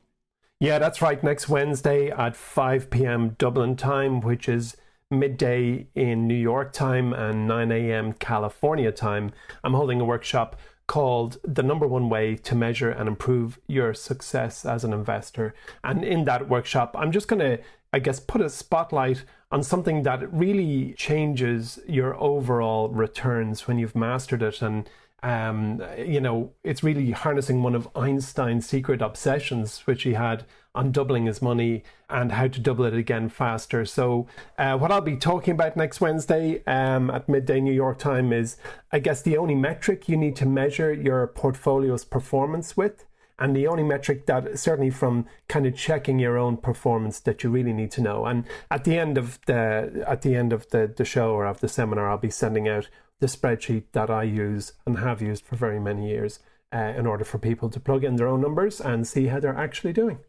Yeah, 0.59 0.77
that's 0.77 1.01
right. 1.01 1.21
Next 1.21 1.49
Wednesday 1.49 2.09
at 2.11 2.37
5 2.37 2.89
p.m. 2.89 3.35
Dublin 3.37 3.75
time, 3.75 4.21
which 4.21 4.47
is 4.47 4.77
midday 5.11 5.87
in 5.95 6.27
New 6.27 6.35
York 6.35 6.73
time 6.73 7.11
and 7.11 7.47
9 7.47 7.71
a.m. 7.71 8.13
California 8.13 8.91
time. 8.91 9.31
I'm 9.63 9.73
holding 9.73 9.99
a 9.99 10.05
workshop 10.05 10.55
called 10.87 11.37
The 11.43 11.63
Number 11.63 11.87
One 11.87 12.09
Way 12.09 12.35
to 12.35 12.55
Measure 12.55 12.89
and 12.91 13.07
Improve 13.07 13.59
Your 13.67 13.93
Success 13.93 14.65
as 14.65 14.83
an 14.83 14.93
Investor. 14.93 15.53
And 15.83 16.03
in 16.03 16.25
that 16.25 16.47
workshop, 16.49 16.95
I'm 16.97 17.11
just 17.11 17.27
going 17.27 17.39
to, 17.39 17.63
I 17.91 17.99
guess, 17.99 18.19
put 18.19 18.41
a 18.41 18.49
spotlight 18.49 19.23
on 19.51 19.63
something 19.63 20.03
that 20.03 20.31
really 20.33 20.93
changes 20.93 21.79
your 21.87 22.15
overall 22.21 22.89
returns 22.89 23.67
when 23.67 23.77
you've 23.77 23.95
mastered 23.95 24.43
it. 24.43 24.61
And, 24.61 24.89
um, 25.23 25.81
you 25.97 26.21
know, 26.21 26.51
it's 26.63 26.83
really 26.83 27.11
harnessing 27.11 27.63
one 27.63 27.75
of 27.75 27.87
Einstein's 27.95 28.67
secret 28.67 29.01
obsessions, 29.01 29.79
which 29.85 30.03
he 30.03 30.13
had 30.13 30.45
on 30.75 30.91
doubling 30.91 31.25
his 31.25 31.41
money 31.41 31.83
and 32.09 32.33
how 32.33 32.47
to 32.47 32.59
double 32.59 32.85
it 32.85 32.93
again 32.93 33.29
faster. 33.29 33.85
So, 33.85 34.27
uh, 34.57 34.77
what 34.77 34.91
I'll 34.91 35.01
be 35.01 35.17
talking 35.17 35.53
about 35.53 35.75
next 35.75 36.01
Wednesday 36.01 36.63
um, 36.65 37.09
at 37.09 37.27
midday 37.27 37.59
New 37.59 37.73
York 37.73 37.97
time 37.97 38.31
is, 38.31 38.57
I 38.91 38.99
guess, 38.99 39.21
the 39.21 39.37
only 39.37 39.55
metric 39.55 40.07
you 40.07 40.17
need 40.17 40.35
to 40.37 40.45
measure 40.45 40.93
your 40.93 41.25
portfolio's 41.27 42.05
performance 42.05 42.77
with. 42.77 43.05
And 43.37 43.53
the 43.53 43.67
only 43.67 43.83
metric 43.83 44.27
that 44.27 44.57
certainly 44.57 44.89
from 44.89 45.25
kind 45.49 45.65
of 45.65 45.75
checking 45.75 46.19
your 46.19 46.37
own 46.37 46.55
performance 46.55 47.19
that 47.21 47.43
you 47.43 47.49
really 47.49 47.73
need 47.73 47.91
to 47.91 48.01
know. 48.01 48.25
And 48.25 48.45
at 48.71 48.85
the 48.85 48.97
end 48.97 49.17
of 49.17 49.39
the 49.45 50.05
at 50.07 50.21
the 50.21 50.35
end 50.35 50.53
of 50.53 50.69
the, 50.69 50.93
the 50.95 51.03
show 51.03 51.31
or 51.31 51.45
of 51.45 51.59
the 51.59 51.67
seminar, 51.67 52.09
I'll 52.09 52.17
be 52.17 52.29
sending 52.29 52.69
out 52.69 52.87
the 53.19 53.27
spreadsheet 53.27 53.83
that 53.91 54.09
I 54.09 54.23
use 54.23 54.73
and 54.85 54.99
have 54.99 55.21
used 55.21 55.45
for 55.45 55.57
very 55.57 55.79
many 55.79 56.09
years 56.09 56.39
uh, 56.73 56.93
in 56.97 57.05
order 57.05 57.23
for 57.23 57.37
people 57.37 57.69
to 57.69 57.79
plug 57.79 58.03
in 58.03 58.15
their 58.15 58.27
own 58.27 58.41
numbers 58.41 58.81
and 58.81 59.07
see 59.07 59.27
how 59.27 59.39
they're 59.39 59.55
actually 59.55 59.93
doing. 59.93 60.19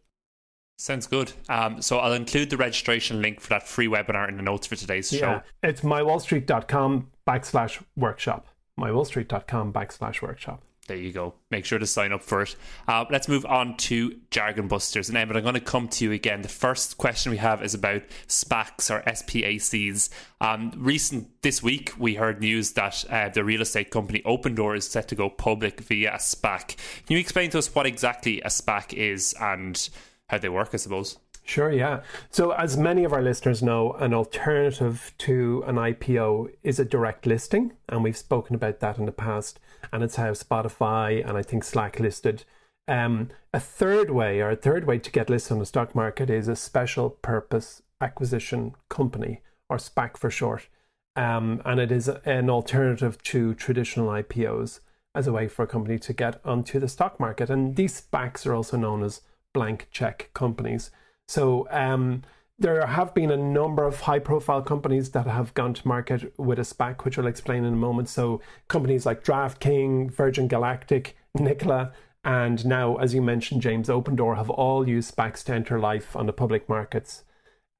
Sounds 0.78 1.06
good. 1.06 1.32
Um, 1.48 1.80
so 1.80 1.98
I'll 1.98 2.12
include 2.12 2.50
the 2.50 2.58
registration 2.58 3.22
link 3.22 3.40
for 3.40 3.48
that 3.48 3.66
free 3.66 3.86
webinar 3.86 4.28
in 4.28 4.36
the 4.36 4.42
notes 4.42 4.66
for 4.66 4.76
today's 4.76 5.08
show. 5.08 5.16
Yeah, 5.16 5.40
it's 5.62 5.80
mywallstreet.com 5.80 7.08
backslash 7.26 7.82
workshop. 7.96 8.46
Mywallstreet.com 8.78 9.72
backslash 9.72 10.20
workshop. 10.20 10.62
There 10.86 10.96
you 10.96 11.12
go. 11.12 11.34
Make 11.50 11.64
sure 11.64 11.78
to 11.78 11.86
sign 11.86 12.12
up 12.12 12.22
for 12.22 12.42
it. 12.42 12.54
Uh, 12.86 13.04
let's 13.10 13.26
move 13.26 13.44
on 13.44 13.76
to 13.78 14.18
Jargon 14.30 14.68
Busters. 14.68 15.08
And 15.08 15.18
Emmett, 15.18 15.36
I'm 15.36 15.42
going 15.42 15.54
to 15.54 15.60
come 15.60 15.88
to 15.88 16.04
you 16.04 16.12
again. 16.12 16.42
The 16.42 16.48
first 16.48 16.96
question 16.96 17.32
we 17.32 17.38
have 17.38 17.62
is 17.62 17.74
about 17.74 18.02
SPACs 18.28 18.90
or 18.90 19.02
SPACs. 19.02 20.10
Um, 20.40 20.72
recent 20.76 21.42
this 21.42 21.62
week, 21.62 21.92
we 21.98 22.14
heard 22.14 22.40
news 22.40 22.72
that 22.72 23.04
uh, 23.10 23.30
the 23.30 23.42
real 23.42 23.62
estate 23.62 23.90
company 23.90 24.22
Opendoor 24.24 24.76
is 24.76 24.86
set 24.86 25.08
to 25.08 25.16
go 25.16 25.28
public 25.28 25.80
via 25.80 26.14
a 26.14 26.18
SPAC. 26.18 26.76
Can 27.06 27.14
you 27.14 27.18
explain 27.18 27.50
to 27.50 27.58
us 27.58 27.74
what 27.74 27.86
exactly 27.86 28.40
a 28.42 28.48
SPAC 28.48 28.92
is 28.92 29.34
and 29.40 29.88
how 30.28 30.38
they 30.38 30.48
work, 30.48 30.70
I 30.72 30.76
suppose. 30.76 31.18
Sure, 31.44 31.70
yeah. 31.70 32.02
So, 32.30 32.50
as 32.50 32.76
many 32.76 33.04
of 33.04 33.12
our 33.12 33.22
listeners 33.22 33.62
know, 33.62 33.92
an 33.92 34.12
alternative 34.12 35.14
to 35.18 35.62
an 35.66 35.76
IPO 35.76 36.48
is 36.64 36.80
a 36.80 36.84
direct 36.84 37.24
listing, 37.24 37.74
and 37.88 38.02
we've 38.02 38.16
spoken 38.16 38.56
about 38.56 38.80
that 38.80 38.98
in 38.98 39.06
the 39.06 39.12
past. 39.12 39.60
And 39.92 40.02
it's 40.02 40.16
how 40.16 40.32
Spotify 40.32 41.26
and 41.26 41.38
I 41.38 41.42
think 41.42 41.62
Slack 41.62 42.00
listed. 42.00 42.44
Um, 42.88 43.30
a 43.54 43.60
third 43.60 44.10
way, 44.10 44.40
or 44.40 44.50
a 44.50 44.56
third 44.56 44.86
way 44.86 44.98
to 44.98 45.10
get 45.10 45.30
listed 45.30 45.52
on 45.52 45.60
the 45.60 45.66
stock 45.66 45.94
market, 45.94 46.30
is 46.30 46.48
a 46.48 46.56
special 46.56 47.10
purpose 47.10 47.82
acquisition 48.00 48.74
company, 48.88 49.42
or 49.68 49.76
SPAC 49.76 50.16
for 50.16 50.30
short. 50.30 50.68
Um, 51.14 51.62
and 51.64 51.78
it 51.80 51.92
is 51.92 52.08
an 52.08 52.50
alternative 52.50 53.22
to 53.22 53.54
traditional 53.54 54.08
IPOs 54.08 54.80
as 55.14 55.26
a 55.26 55.32
way 55.32 55.46
for 55.48 55.62
a 55.62 55.66
company 55.66 55.98
to 56.00 56.12
get 56.12 56.40
onto 56.44 56.78
the 56.78 56.88
stock 56.88 57.18
market. 57.18 57.48
And 57.48 57.76
these 57.76 58.00
SPACs 58.00 58.46
are 58.46 58.54
also 58.54 58.76
known 58.76 59.02
as 59.02 59.22
blank 59.56 59.88
check 59.90 60.30
companies. 60.34 60.90
So 61.28 61.66
um, 61.70 62.22
there 62.58 62.86
have 62.86 63.14
been 63.14 63.30
a 63.30 63.36
number 63.38 63.84
of 63.84 64.02
high 64.02 64.18
profile 64.18 64.60
companies 64.60 65.10
that 65.12 65.26
have 65.26 65.54
gone 65.54 65.72
to 65.74 65.88
market 65.88 66.38
with 66.38 66.58
a 66.58 66.62
SPAC, 66.62 67.04
which 67.04 67.18
I'll 67.18 67.26
explain 67.26 67.64
in 67.64 67.72
a 67.72 67.84
moment. 67.88 68.10
So 68.10 68.42
companies 68.68 69.06
like 69.06 69.24
DraftKings, 69.24 70.10
Virgin 70.12 70.46
Galactic, 70.46 71.16
Nikola, 71.34 71.92
and 72.22 72.66
now, 72.66 72.96
as 72.96 73.14
you 73.14 73.22
mentioned, 73.22 73.62
James 73.62 73.88
Opendoor 73.88 74.36
have 74.36 74.50
all 74.50 74.86
used 74.86 75.14
SPACs 75.14 75.44
to 75.44 75.54
enter 75.54 75.78
life 75.78 76.14
on 76.14 76.26
the 76.26 76.32
public 76.32 76.68
markets. 76.68 77.24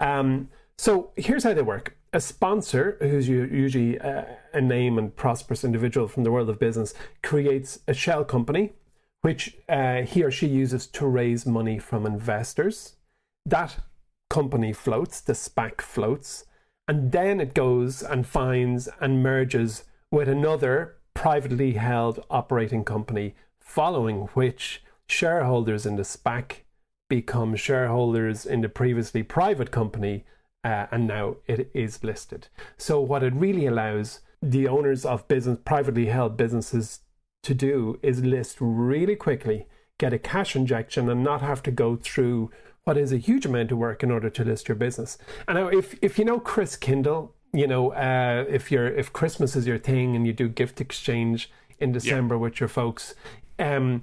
Um, 0.00 0.48
so 0.78 1.10
here's 1.16 1.44
how 1.44 1.52
they 1.52 1.62
work. 1.62 1.96
A 2.12 2.20
sponsor, 2.20 2.96
who's 3.00 3.28
usually 3.28 3.96
a 3.98 4.60
name 4.60 4.98
and 4.98 5.14
prosperous 5.14 5.64
individual 5.64 6.08
from 6.08 6.24
the 6.24 6.30
world 6.30 6.48
of 6.48 6.58
business, 6.58 6.94
creates 7.22 7.80
a 7.86 7.92
shell 7.92 8.24
company 8.24 8.72
which 9.26 9.56
uh, 9.68 10.02
he 10.02 10.22
or 10.22 10.30
she 10.30 10.46
uses 10.46 10.86
to 10.86 11.04
raise 11.04 11.44
money 11.44 11.80
from 11.80 12.06
investors. 12.06 12.94
That 13.44 13.78
company 14.30 14.72
floats, 14.72 15.20
the 15.20 15.32
SPAC 15.32 15.80
floats, 15.80 16.44
and 16.86 17.10
then 17.10 17.40
it 17.40 17.52
goes 17.52 18.04
and 18.04 18.24
finds 18.24 18.88
and 19.00 19.24
merges 19.24 19.82
with 20.12 20.28
another 20.28 20.98
privately 21.12 21.72
held 21.72 22.24
operating 22.30 22.84
company, 22.84 23.34
following 23.58 24.28
which 24.34 24.84
shareholders 25.08 25.86
in 25.86 25.96
the 25.96 26.04
SPAC 26.04 26.58
become 27.10 27.56
shareholders 27.56 28.46
in 28.46 28.60
the 28.60 28.68
previously 28.68 29.24
private 29.24 29.72
company, 29.72 30.24
uh, 30.62 30.86
and 30.92 31.08
now 31.08 31.34
it 31.48 31.68
is 31.74 32.04
listed. 32.04 32.46
So, 32.78 33.00
what 33.00 33.24
it 33.24 33.34
really 33.34 33.66
allows 33.66 34.20
the 34.40 34.68
owners 34.68 35.04
of 35.04 35.26
business, 35.26 35.58
privately 35.64 36.06
held 36.06 36.36
businesses, 36.36 37.00
to 37.46 37.54
do 37.54 37.98
is 38.02 38.22
list 38.22 38.56
really 38.60 39.16
quickly, 39.16 39.66
get 39.98 40.12
a 40.12 40.18
cash 40.18 40.54
injection, 40.56 41.08
and 41.08 41.22
not 41.22 41.40
have 41.40 41.62
to 41.64 41.70
go 41.70 41.96
through 41.96 42.50
what 42.84 42.96
is 42.96 43.12
a 43.12 43.16
huge 43.16 43.46
amount 43.46 43.72
of 43.72 43.78
work 43.78 44.02
in 44.02 44.10
order 44.10 44.30
to 44.30 44.44
list 44.44 44.68
your 44.68 44.76
business. 44.76 45.16
And 45.48 45.58
now, 45.58 45.68
if 45.68 45.96
if 46.02 46.18
you 46.18 46.24
know 46.24 46.40
Kris 46.40 46.76
Kindle, 46.76 47.34
you 47.52 47.66
know 47.66 47.92
uh, 47.92 48.44
if 48.48 48.70
you're 48.70 48.88
if 48.88 49.12
Christmas 49.12 49.56
is 49.56 49.66
your 49.66 49.78
thing 49.78 50.14
and 50.16 50.26
you 50.26 50.32
do 50.32 50.48
gift 50.48 50.80
exchange 50.80 51.50
in 51.78 51.92
December 51.92 52.34
yeah. 52.34 52.40
with 52.40 52.60
your 52.60 52.68
folks, 52.68 53.14
um, 53.58 54.02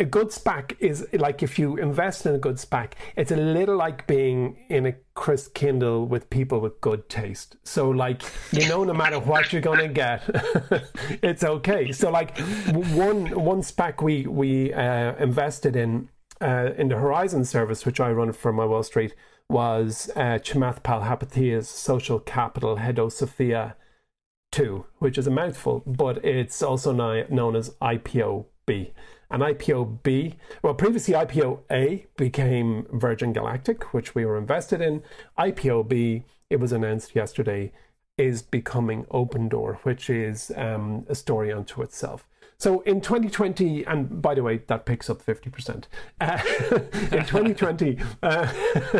a 0.00 0.04
good 0.04 0.28
SPAC 0.28 0.76
is 0.80 1.06
like 1.12 1.42
if 1.42 1.58
you 1.58 1.76
invest 1.76 2.26
in 2.26 2.34
a 2.34 2.38
good 2.38 2.56
SPAC, 2.56 2.92
it's 3.16 3.30
a 3.30 3.36
little 3.36 3.76
like 3.76 4.06
being 4.06 4.56
in 4.68 4.86
a 4.86 4.94
Kris 5.14 5.48
Kindle 5.48 6.06
with 6.06 6.28
people 6.28 6.60
with 6.60 6.80
good 6.80 7.08
taste. 7.08 7.56
So 7.62 7.90
like 7.90 8.22
you 8.50 8.68
know, 8.68 8.84
no 8.84 8.94
matter 8.94 9.20
what 9.20 9.52
you're 9.52 9.62
gonna 9.62 9.88
get, 9.88 10.22
it's 11.22 11.44
okay. 11.44 11.92
So 11.92 12.10
like 12.10 12.36
one 12.38 13.30
one 13.30 13.62
SPAC 13.62 14.02
we 14.02 14.26
we 14.26 14.72
uh, 14.72 15.14
invested 15.16 15.76
in 15.76 16.08
uh, 16.40 16.70
in 16.76 16.88
the 16.88 16.96
Horizon 16.96 17.44
service, 17.44 17.86
which 17.86 18.00
I 18.00 18.10
run 18.10 18.32
for 18.32 18.52
my 18.52 18.64
Wall 18.64 18.82
Street, 18.82 19.14
was 19.48 20.10
uh, 20.16 20.38
Chamath 20.42 20.82
Palihapitiya's 20.82 21.68
Social 21.68 22.18
Capital 22.18 22.78
Hedosophia 22.78 23.74
2, 24.50 24.84
which 24.98 25.18
is 25.18 25.26
a 25.26 25.30
mouthful, 25.30 25.82
but 25.86 26.24
it's 26.24 26.62
also 26.62 26.92
now 26.92 27.22
known 27.30 27.54
as 27.54 27.70
IPO-B 27.80 28.92
an 29.32 29.40
IPO 29.40 30.02
B. 30.02 30.36
Well, 30.62 30.74
previously 30.74 31.14
IPO 31.14 31.60
A 31.70 32.06
became 32.16 32.86
Virgin 32.92 33.32
Galactic, 33.32 33.92
which 33.92 34.14
we 34.14 34.24
were 34.24 34.36
invested 34.36 34.80
in. 34.80 35.02
IPO 35.38 35.88
B, 35.88 36.24
it 36.50 36.60
was 36.60 36.70
announced 36.70 37.16
yesterday, 37.16 37.72
is 38.18 38.42
becoming 38.42 39.04
Opendoor, 39.06 39.78
which 39.78 40.10
is 40.10 40.52
um, 40.54 41.06
a 41.08 41.14
story 41.14 41.50
unto 41.50 41.82
itself. 41.82 42.28
So 42.58 42.80
in 42.82 43.00
2020, 43.00 43.84
and 43.86 44.22
by 44.22 44.34
the 44.34 44.42
way, 44.42 44.58
that 44.68 44.86
picks 44.86 45.10
up 45.10 45.24
50%. 45.24 45.86
Uh, 46.20 46.38
in 47.10 47.24
2020, 47.24 47.98
uh, 48.22 48.52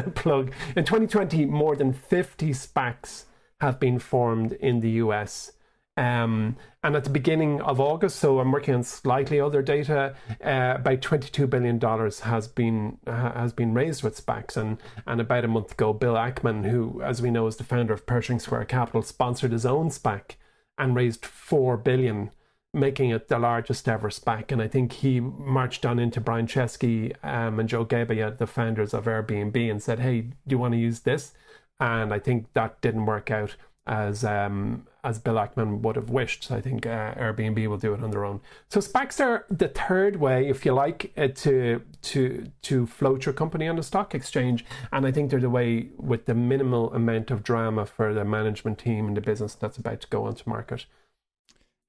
plug, 0.15 0.53
in 0.75 0.85
2020, 0.85 1.45
more 1.45 1.77
than 1.77 1.93
50 1.93 2.51
SPACs 2.51 3.25
have 3.61 3.79
been 3.79 3.99
formed 4.01 4.55
in 4.55 4.81
the 4.81 4.91
US. 4.93 5.53
Um, 5.97 6.57
and 6.83 6.97
at 6.97 7.05
the 7.05 7.11
beginning 7.11 7.61
of 7.61 7.79
August, 7.79 8.19
so 8.19 8.41
I'm 8.41 8.51
working 8.51 8.75
on 8.75 8.83
slightly 8.83 9.39
other 9.39 9.61
data. 9.61 10.15
Uh, 10.43 10.75
about 10.77 11.03
22 11.03 11.47
billion 11.47 11.79
dollars 11.79 12.21
has 12.21 12.49
been 12.49 12.99
uh, 13.07 13.33
has 13.33 13.53
been 13.53 13.75
raised 13.75 14.03
with 14.03 14.25
SPACs, 14.25 14.57
and 14.57 14.79
and 15.07 15.21
about 15.21 15.45
a 15.45 15.49
month 15.49 15.73
ago, 15.73 15.93
Bill 15.93 16.15
Ackman, 16.15 16.69
who, 16.71 17.03
as 17.03 17.21
we 17.21 17.31
know, 17.31 17.47
is 17.47 17.57
the 17.57 17.65
founder 17.65 17.93
of 17.93 18.07
Pershing 18.07 18.39
Square 18.39 18.65
Capital, 18.67 19.03
sponsored 19.03 19.53
his 19.53 19.67
own 19.67 19.91
SPAC 19.91 20.37
and 20.79 20.97
raised 20.97 21.27
four 21.27 21.77
billion, 21.77 22.31
making 22.73 23.11
it 23.11 23.29
the 23.29 23.39
largest 23.39 23.87
ever 23.87 24.09
SPAC. 24.09 24.51
And 24.51 24.63
I 24.63 24.69
think 24.69 24.93
he 24.93 25.21
marched 25.21 25.85
on 25.85 25.99
into 25.99 26.23
Brian 26.23 26.47
Chesky 26.47 27.15
um, 27.23 27.61
and 27.61 27.69
Joe 27.69 27.85
Gebbia, 27.85 28.37
the 28.39 28.47
founders 28.47 28.95
of 28.95 29.05
Airbnb, 29.05 29.71
and 29.71 29.83
said, 29.83 30.01
"Hey, 30.01 30.23
do 30.23 30.33
you 30.49 30.59
want 30.59 30.73
to 30.73 30.79
use 30.79 31.01
this?" 31.01 31.35
And 31.79 32.15
I 32.15 32.19
think 32.19 32.53
that 32.55 32.81
didn't 32.81 33.07
work 33.07 33.31
out 33.31 33.57
as 33.87 34.25
um, 34.25 34.87
as 35.05 35.19
Bill 35.19 35.35
Ackman 35.35 35.81
would 35.81 35.97
have 35.97 36.11
wished. 36.11 36.51
I 36.51 36.61
think 36.61 36.87
uh, 36.87 37.15
Airbnb 37.15 37.67
will 37.67 37.79
do 37.79 37.93
it 37.95 38.03
on 38.03 38.11
their 38.11 38.25
own. 38.25 38.41
So 38.69 38.81
SPACs 38.81 39.21
are 39.25 39.45
the 39.51 39.69
third 39.69 40.17
way, 40.17 40.49
if 40.49 40.65
you 40.65 40.73
like, 40.73 41.13
uh, 41.17 41.29
to 41.29 41.83
to 42.03 42.47
to 42.63 42.87
float 42.87 43.27
your 43.27 43.33
company 43.33 43.69
on 43.69 43.77
the 43.77 43.83
stock 43.83 44.15
exchange, 44.15 44.65
and 44.93 45.07
I 45.07 45.13
think 45.13 45.31
they're 45.31 45.41
the 45.41 45.51
way 45.51 45.89
with 45.97 46.27
the 46.27 46.35
minimal 46.35 46.93
amount 46.93 47.31
of 47.31 47.43
drama 47.43 47.87
for 47.87 48.15
the 48.15 48.25
management 48.25 48.79
team 48.79 49.09
and 49.09 49.17
the 49.17 49.21
business 49.21 49.55
that's 49.55 49.79
about 49.79 50.01
to 50.03 50.09
go 50.09 50.25
onto 50.25 50.49
market. 50.49 50.87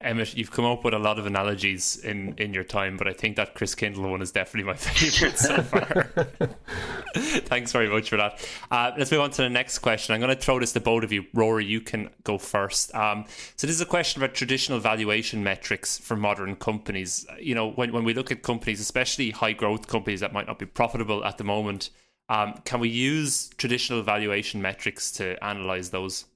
Emmett, 0.04 0.36
you've 0.36 0.50
come 0.50 0.64
up 0.64 0.84
with 0.84 0.94
a 0.94 0.98
lot 0.98 1.18
of 1.18 1.26
analogies 1.26 1.96
in, 1.96 2.34
in 2.36 2.52
your 2.52 2.62
time, 2.62 2.96
but 2.96 3.08
I 3.08 3.12
think 3.12 3.36
that 3.36 3.54
Kris 3.54 3.74
Kindle 3.74 4.10
one 4.10 4.20
is 4.20 4.30
definitely 4.30 4.70
my 4.70 4.74
favourite 4.78 5.38
so 5.38 5.62
far. 5.62 6.04
Thanks 7.16 7.72
very 7.72 7.88
much 7.88 8.10
for 8.10 8.16
that. 8.16 8.46
Uh, 8.70 8.92
let's 8.98 9.10
move 9.10 9.22
on 9.22 9.30
to 9.30 9.42
the 9.42 9.48
next 9.48 9.78
question. 9.78 10.14
I'm 10.14 10.20
going 10.20 10.34
to 10.34 10.40
throw 10.40 10.60
this 10.60 10.72
to 10.74 10.80
both 10.80 11.04
of 11.04 11.12
you. 11.12 11.24
Rory, 11.32 11.64
you 11.64 11.80
can 11.80 12.10
go 12.22 12.38
first. 12.38 12.94
Um, 12.94 13.24
so 13.56 13.66
this 13.66 13.74
is 13.74 13.80
a 13.80 13.86
question 13.86 14.22
about 14.22 14.34
traditional 14.34 14.78
valuation 14.78 15.42
metrics 15.42 15.98
for 15.98 16.16
modern 16.16 16.56
companies. 16.56 17.26
You 17.40 17.54
know, 17.54 17.70
when, 17.70 17.92
when 17.92 18.04
we 18.04 18.12
look 18.12 18.30
at 18.30 18.42
companies, 18.42 18.80
especially 18.80 19.30
high 19.30 19.52
growth 19.52 19.86
companies 19.86 20.20
that 20.20 20.32
might 20.32 20.46
not 20.46 20.58
be 20.58 20.66
profitable 20.66 21.24
at 21.24 21.38
the 21.38 21.44
moment, 21.44 21.90
um, 22.28 22.60
can 22.64 22.80
we 22.80 22.88
use 22.88 23.48
traditional 23.56 24.02
valuation 24.02 24.60
metrics 24.60 25.10
to 25.12 25.42
analyze 25.42 25.90
those? 25.90 26.26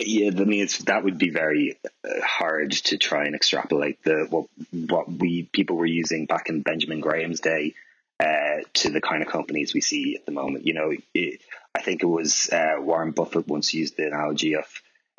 Yeah, 0.00 0.28
I 0.28 0.44
mean, 0.44 0.62
it's 0.62 0.78
that 0.84 1.02
would 1.02 1.18
be 1.18 1.30
very 1.30 1.78
uh, 2.04 2.20
hard 2.22 2.70
to 2.70 2.98
try 2.98 3.24
and 3.24 3.34
extrapolate 3.34 4.02
the 4.04 4.26
what 4.30 4.46
what 4.70 5.10
we 5.10 5.42
people 5.42 5.76
were 5.76 5.86
using 5.86 6.26
back 6.26 6.48
in 6.48 6.62
Benjamin 6.62 7.00
Graham's 7.00 7.40
day 7.40 7.74
uh, 8.20 8.62
to 8.74 8.90
the 8.90 9.00
kind 9.00 9.22
of 9.22 9.28
companies 9.28 9.74
we 9.74 9.80
see 9.80 10.14
at 10.14 10.24
the 10.24 10.32
moment. 10.32 10.66
You 10.66 10.74
know, 10.74 10.92
it, 11.14 11.40
I 11.74 11.82
think 11.82 12.02
it 12.02 12.06
was 12.06 12.48
uh, 12.50 12.76
Warren 12.78 13.10
Buffett 13.10 13.48
once 13.48 13.74
used 13.74 13.96
the 13.96 14.06
analogy 14.06 14.54
of 14.54 14.66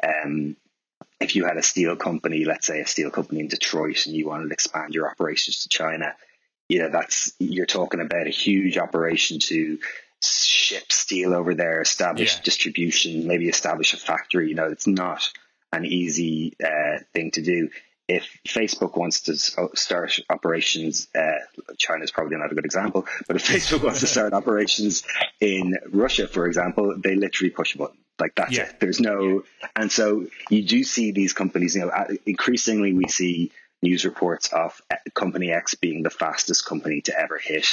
um, 0.02 0.56
if 1.20 1.36
you 1.36 1.44
had 1.44 1.58
a 1.58 1.64
steel 1.64 1.98
company, 1.98 2.46
let's 2.46 2.68
say 2.68 2.80
a 2.80 2.88
steel 2.88 3.10
company 3.10 3.42
in 3.42 3.48
Detroit, 3.50 4.06
and 4.06 4.16
you 4.16 4.28
wanted 4.28 4.48
to 4.48 4.54
expand 4.54 4.96
your 4.96 5.10
operations 5.10 5.64
to 5.64 5.70
China, 5.70 6.16
you 6.70 6.80
know, 6.80 6.90
that's 6.90 7.34
you're 7.40 7.66
talking 7.66 8.00
about 8.00 8.28
a 8.28 8.32
huge 8.32 8.78
operation 8.78 9.40
to 9.40 9.80
ship 10.22 10.92
steel 10.92 11.34
over 11.34 11.54
there, 11.54 11.82
establish 11.82 12.36
yeah. 12.36 12.42
distribution, 12.44 13.28
maybe 13.28 13.48
establish 13.48 13.94
a 13.94 13.98
factory. 13.98 14.50
You 14.50 14.56
know, 14.56 14.66
it's 14.66 14.88
not 14.88 15.32
an 15.72 15.86
easy 15.86 16.56
uh, 16.64 17.00
thing 17.14 17.32
to 17.32 17.42
do. 17.42 17.70
If 18.08 18.26
Facebook 18.48 18.98
wants 18.98 19.22
to 19.22 19.36
start 19.76 20.20
operations, 20.32 21.08
uh, 21.14 21.38
China 21.78 22.04
is 22.04 22.12
probably 22.12 22.38
not 22.38 22.52
a 22.52 22.56
good 22.56 22.66
example, 22.66 23.06
but 23.28 23.36
if 23.36 23.46
Facebook 23.46 23.84
wants 23.84 24.00
to 24.00 24.08
start 24.16 24.34
operations 24.34 25.04
in 25.40 25.78
Russia, 25.92 26.28
for 26.28 26.48
example, 26.48 26.96
they 26.98 27.16
literally 27.16 27.52
push 27.52 27.76
a 27.76 27.78
button. 27.78 27.98
Like 28.20 28.34
that's 28.36 28.52
yeah. 28.52 28.64
it. 28.64 28.80
There's 28.80 29.00
no, 29.00 29.44
and 29.76 29.92
so 29.92 30.26
you 30.50 30.64
do 30.64 30.84
see 30.84 31.12
these 31.12 31.34
companies. 31.34 31.76
You 31.76 31.86
know, 31.86 32.08
increasingly 32.26 32.94
we 32.94 33.08
see 33.08 33.52
news 33.82 34.04
reports 34.06 34.52
of 34.52 34.82
company 35.14 35.52
X 35.52 35.76
being 35.76 36.04
the 36.04 36.10
fastest 36.10 36.66
company 36.66 37.02
to 37.02 37.18
ever 37.18 37.38
hit 37.38 37.68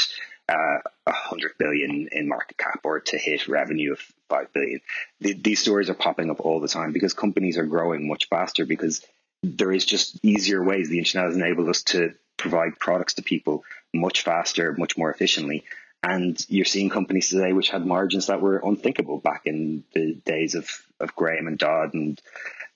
uh, 0.49 0.79
100 1.05 1.53
billion 1.59 2.09
in 2.13 2.29
market 2.29 2.57
cap 2.57 2.81
or 2.85 3.01
to 3.01 3.19
hit 3.19 3.49
revenue 3.49 3.93
of 3.93 4.01
5 4.29 4.53
billion. 4.53 4.81
The, 5.21 5.33
these 5.33 5.61
stories 5.61 5.91
are 5.91 5.95
popping 5.95 6.31
up 6.31 6.41
all 6.41 6.61
the 6.61 6.69
time 6.69 6.93
because 6.93 7.15
companies 7.15 7.59
are 7.59 7.67
growing 7.67 8.09
much 8.09 8.29
faster 8.29 8.65
because 8.65 9.05
there 9.43 9.73
is 9.73 9.85
just 9.85 10.25
easier 10.25 10.63
ways. 10.63 10.89
The 10.89 10.99
internet 10.99 11.29
has 11.29 11.37
enabled 11.37 11.69
us 11.69 11.83
to 11.85 12.15
provide 12.37 12.79
products 12.79 13.15
to 13.15 13.23
people 13.23 13.65
much 13.93 14.23
faster, 14.23 14.75
much 14.77 14.97
more 14.97 15.11
efficiently. 15.11 15.65
And 16.03 16.45
you're 16.49 16.65
seeing 16.65 16.91
companies 16.91 17.31
today 17.31 17.53
which 17.53 17.71
had 17.71 17.85
margins 17.85 18.27
that 18.27 18.41
were 18.41 18.61
unthinkable 18.63 19.19
back 19.19 19.43
in 19.47 19.83
the 19.95 20.15
days 20.25 20.55
of, 20.55 20.71
of 21.01 21.17
Graham 21.17 21.47
and 21.49 21.59
Dodd 21.59 21.95
and 21.95 22.21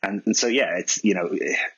and, 0.02 0.22
and 0.24 0.37
so, 0.37 0.46
yeah, 0.46 0.78
it's, 0.78 1.04
you 1.04 1.14
know, 1.14 1.30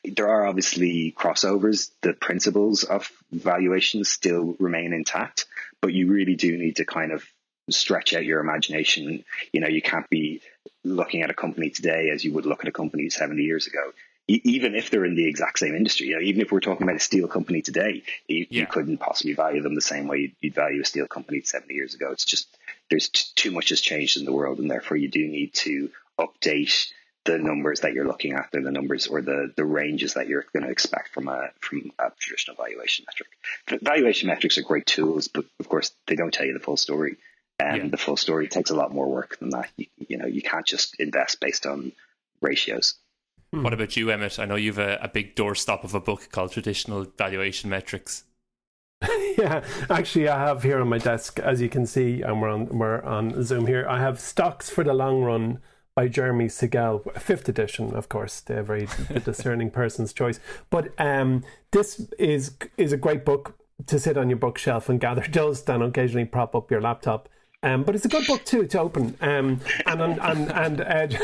there 0.05 0.29
are 0.29 0.47
obviously 0.47 1.13
crossovers. 1.17 1.91
The 2.03 2.13
principles 2.13 2.85
of 2.85 3.11
valuation 3.33 4.05
still 4.05 4.55
remain 4.59 4.93
intact, 4.93 5.47
but 5.83 5.93
you 5.93 6.11
really 6.11 6.37
do 6.37 6.57
need 6.57 6.77
to 6.77 6.87
kind 6.87 7.13
of 7.13 7.23
stretch 7.69 8.15
out 8.15 8.25
your 8.25 8.41
imagination. 8.41 9.25
You 9.53 9.61
know, 9.61 9.69
you 9.69 9.83
can't 9.83 10.09
be 10.09 10.41
looking 10.85 11.23
at 11.23 11.31
a 11.31 11.35
company 11.35 11.71
today 11.71 12.11
as 12.11 12.25
you 12.25 12.33
would 12.33 12.47
look 12.47 12.61
at 12.61 12.69
a 12.69 12.73
company 12.73 13.11
70 13.11 13.43
years 13.43 13.67
ago. 13.67 13.93
even 14.29 14.77
if 14.77 14.89
they're 14.89 15.05
in 15.05 15.17
the 15.17 15.27
exact 15.27 15.59
same 15.59 15.75
industry, 15.75 16.07
you 16.07 16.15
know, 16.15 16.23
even 16.23 16.41
if 16.41 16.53
we're 16.53 16.61
talking 16.61 16.85
about 16.85 16.97
a 16.97 17.01
steel 17.01 17.27
company 17.27 17.61
today, 17.61 18.05
you, 18.29 18.47
yeah. 18.49 18.61
you 18.61 18.67
couldn't 18.67 18.99
possibly 18.99 19.35
value 19.35 19.61
them 19.61 19.75
the 19.75 19.81
same 19.81 20.07
way 20.07 20.19
you'd, 20.19 20.37
you'd, 20.41 20.55
value 20.55 20.81
a 20.81 20.85
steel 20.85 21.07
company 21.07 21.43
70 21.43 21.75
years 21.75 21.95
ago. 21.95 22.13
It's 22.13 22.25
just 22.25 22.47
there's 22.89 23.09
t- 23.09 23.25
too 23.35 23.51
much 23.51 23.71
has 23.71 23.81
changed 23.81 24.17
in 24.17 24.25
the 24.25 24.33
world, 24.33 24.61
and 24.61 24.71
therefore 24.71 24.97
you 24.97 25.09
do 25.09 25.27
need 25.27 25.53
to 25.55 25.91
update 26.19 26.87
the 27.25 27.39
numbers 27.39 27.81
that 27.81 27.93
you're 27.93 28.07
looking 28.07 28.33
at, 28.33 28.49
are 28.55 28.63
the 28.63 28.71
numbers 28.71 29.07
or 29.07 29.23
the 29.23 29.53
the 29.57 29.65
ranges 29.65 30.15
that 30.15 30.29
you're 30.29 30.45
going 30.53 30.65
to 30.65 30.71
expect 30.71 31.11
from 31.11 31.29
a 31.29 31.51
from 31.61 31.93
a 31.99 32.11
traditional 32.19 32.57
valuation 32.57 33.05
metric. 33.09 33.83
Valuation 33.83 34.29
metrics 34.29 34.59
are 34.59 34.63
great 34.63 34.87
tools, 34.87 35.29
but 35.29 35.45
of 35.61 35.69
course 35.69 35.93
they 36.07 36.17
don't 36.17 36.33
tell 36.33 36.47
you 36.47 36.53
the 36.53 36.61
full 36.61 36.77
story. 36.77 37.17
And 37.59 37.83
yeah. 37.83 37.89
the 37.91 37.97
full 37.97 38.17
story 38.17 38.49
takes 38.49 38.71
a 38.71 38.75
lot 38.75 38.93
more 38.93 39.09
work 39.09 39.39
than 39.39 39.51
that. 39.51 39.71
You, 39.77 39.87
you 40.09 40.17
know, 40.19 40.27
you 40.27 40.43
can't 40.43 40.67
just 40.67 40.99
invest 40.99 41.39
based 41.39 41.65
on 41.65 41.93
ratios. 42.41 42.95
Hmm. 43.53 43.63
What 43.63 43.73
about 43.73 43.97
you, 43.97 44.11
Emmett? 44.11 44.39
I 44.39 44.47
know 44.47 44.57
you've 44.57 44.79
a, 44.79 44.99
a 45.01 45.09
big 45.09 45.37
doorstop 45.37 45.85
of 45.85 45.95
a 45.95 46.01
book 46.01 46.29
called 46.33 46.53
Traditional 46.53 47.07
Valuation 47.17 47.71
Metrics. 47.71 48.25
yeah, 49.39 49.65
actually, 49.91 50.29
I 50.29 50.39
have 50.39 50.63
here 50.63 50.81
on 50.81 50.89
my 50.89 50.99
desk, 50.99 51.39
as 51.41 51.61
you 51.61 51.69
can 51.69 51.87
see, 51.87 52.23
and 52.23 52.41
we're 52.41 52.51
on 52.51 52.67
we're 52.79 53.03
on 53.03 53.43
Zoom 53.45 53.67
here. 53.67 53.87
I 53.89 54.01
have 54.01 54.19
stocks 54.19 54.71
for 54.71 54.83
the 54.83 54.95
long 54.95 55.23
run 55.23 55.61
by 55.95 56.09
Jeremy 56.09 56.49
Siegel, 56.49 57.01
fifth 57.19 57.49
edition, 57.49 57.95
of 57.95 58.09
course, 58.09 58.41
the 58.41 58.63
very 58.63 58.89
discerning 59.25 59.71
person's 59.71 60.13
choice. 60.13 60.41
But 60.71 60.93
um, 60.99 61.45
this 61.71 62.07
is 62.19 62.57
is 62.77 62.93
a 62.93 62.97
great 62.97 63.25
book 63.25 63.59
to 63.87 63.99
sit 63.99 64.17
on 64.17 64.31
your 64.31 64.39
bookshelf 64.39 64.89
and 64.89 65.01
gather 65.01 65.27
dust 65.31 65.69
and 65.69 65.83
occasionally 65.83 66.25
prop 66.25 66.55
up 66.55 66.71
your 66.71 66.81
laptop. 66.81 67.29
Um, 67.65 67.85
but 67.85 67.95
it's 67.95 68.05
a 68.05 68.09
good 68.09 68.27
book 68.27 68.45
too 68.45 68.67
to 68.67 68.81
open. 68.81 69.17
Um, 69.21 69.61
and 69.87 70.01
and 70.01 70.51
and, 70.51 70.81
and 70.81 71.17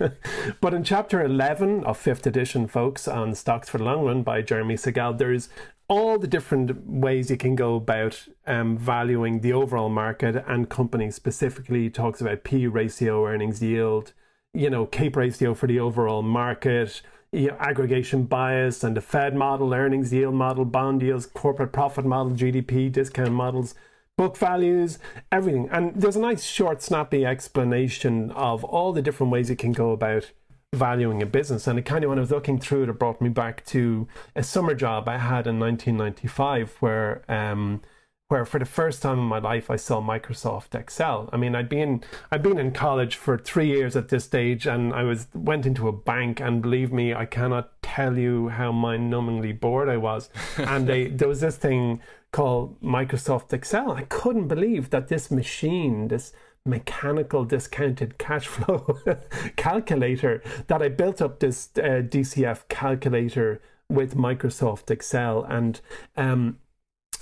uh, 0.00 0.08
but 0.60 0.74
in 0.74 0.82
chapter 0.82 1.22
eleven 1.22 1.84
of 1.84 1.98
fifth 1.98 2.26
edition, 2.26 2.66
folks, 2.66 3.06
on 3.06 3.34
stocks 3.34 3.68
for 3.68 3.78
the 3.78 3.84
long 3.84 4.04
run 4.04 4.22
by 4.22 4.42
Jeremy 4.42 4.76
Siegel, 4.76 5.12
there's 5.12 5.48
all 5.88 6.18
the 6.18 6.26
different 6.26 6.86
ways 6.86 7.30
you 7.30 7.36
can 7.36 7.54
go 7.54 7.76
about 7.76 8.26
um, 8.46 8.78
valuing 8.78 9.40
the 9.40 9.52
overall 9.52 9.88
market 9.88 10.42
and 10.46 10.68
companies 10.68 11.14
specifically. 11.14 11.90
Talks 11.90 12.20
about 12.20 12.44
p 12.44 12.66
ratio 12.66 13.26
earnings 13.26 13.62
yield 13.62 14.12
you 14.54 14.70
know 14.70 14.86
cape 14.86 15.16
ratio 15.16 15.52
for 15.52 15.66
the 15.66 15.80
overall 15.80 16.22
market 16.22 17.02
you 17.32 17.48
know, 17.48 17.56
aggregation 17.58 18.22
bias 18.22 18.84
and 18.84 18.96
the 18.96 19.00
fed 19.00 19.34
model 19.34 19.74
earnings 19.74 20.12
yield 20.12 20.34
model 20.34 20.64
bond 20.64 21.02
yields 21.02 21.26
corporate 21.26 21.72
profit 21.72 22.04
model 22.04 22.32
gdp 22.32 22.92
discount 22.92 23.32
models 23.32 23.74
book 24.16 24.36
values 24.36 24.98
everything. 25.32 25.68
And 25.70 25.94
there's 25.94 26.16
a 26.16 26.20
nice 26.20 26.44
short 26.44 26.82
snappy 26.82 27.26
explanation 27.26 28.30
of 28.32 28.64
all 28.64 28.92
the 28.92 29.02
different 29.02 29.32
ways 29.32 29.50
you 29.50 29.56
can 29.56 29.72
go 29.72 29.90
about 29.90 30.30
valuing 30.74 31.22
a 31.22 31.26
business. 31.26 31.66
And 31.66 31.78
it 31.78 31.82
kind 31.82 32.04
of, 32.04 32.10
when 32.10 32.18
I 32.18 32.22
was 32.22 32.30
looking 32.30 32.58
through 32.58 32.84
it, 32.84 32.88
it 32.88 32.98
brought 32.98 33.20
me 33.20 33.28
back 33.28 33.64
to 33.66 34.06
a 34.36 34.42
summer 34.42 34.74
job 34.74 35.08
I 35.08 35.18
had 35.18 35.46
in 35.46 35.58
1995 35.58 36.76
where, 36.80 37.22
um, 37.28 37.80
where 38.28 38.44
for 38.44 38.58
the 38.58 38.64
first 38.64 39.02
time 39.02 39.18
in 39.18 39.24
my 39.24 39.38
life 39.38 39.70
I 39.70 39.76
saw 39.76 40.00
Microsoft 40.00 40.74
Excel. 40.74 41.28
I 41.32 41.36
mean, 41.36 41.54
I'd 41.54 41.68
been 41.68 42.02
I'd 42.30 42.42
been 42.42 42.58
in 42.58 42.72
college 42.72 43.16
for 43.16 43.36
three 43.36 43.68
years 43.68 43.96
at 43.96 44.08
this 44.08 44.24
stage, 44.24 44.66
and 44.66 44.92
I 44.94 45.02
was 45.02 45.28
went 45.34 45.66
into 45.66 45.88
a 45.88 45.92
bank, 45.92 46.40
and 46.40 46.62
believe 46.62 46.92
me, 46.92 47.14
I 47.14 47.26
cannot 47.26 47.82
tell 47.82 48.18
you 48.18 48.48
how 48.48 48.72
mind-numbingly 48.72 49.60
bored 49.60 49.88
I 49.88 49.98
was. 49.98 50.30
and 50.56 50.88
they, 50.88 51.08
there 51.08 51.28
was 51.28 51.42
this 51.42 51.56
thing 51.56 52.00
called 52.32 52.80
Microsoft 52.82 53.52
Excel. 53.52 53.92
I 53.92 54.02
couldn't 54.02 54.48
believe 54.48 54.90
that 54.90 55.08
this 55.08 55.30
machine, 55.30 56.08
this 56.08 56.32
mechanical 56.66 57.44
discounted 57.44 58.18
cash 58.18 58.46
flow 58.46 58.98
calculator 59.56 60.42
that 60.66 60.82
I 60.82 60.88
built 60.88 61.20
up 61.20 61.40
this 61.40 61.70
uh, 61.76 62.02
DCF 62.02 62.68
calculator 62.68 63.60
with 63.88 64.16
Microsoft 64.16 64.90
Excel. 64.90 65.44
And 65.44 65.80
um, 66.16 66.58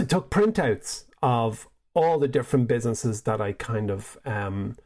took 0.09 0.31
printouts 0.31 1.05
of 1.23 1.69
all 1.95 2.19
the 2.19 2.29
different 2.29 2.69
businesses 2.69 3.23
that 3.23 3.41
I 3.41 3.53
kind 3.53 3.91
of 3.91 4.19
um, 4.25 4.77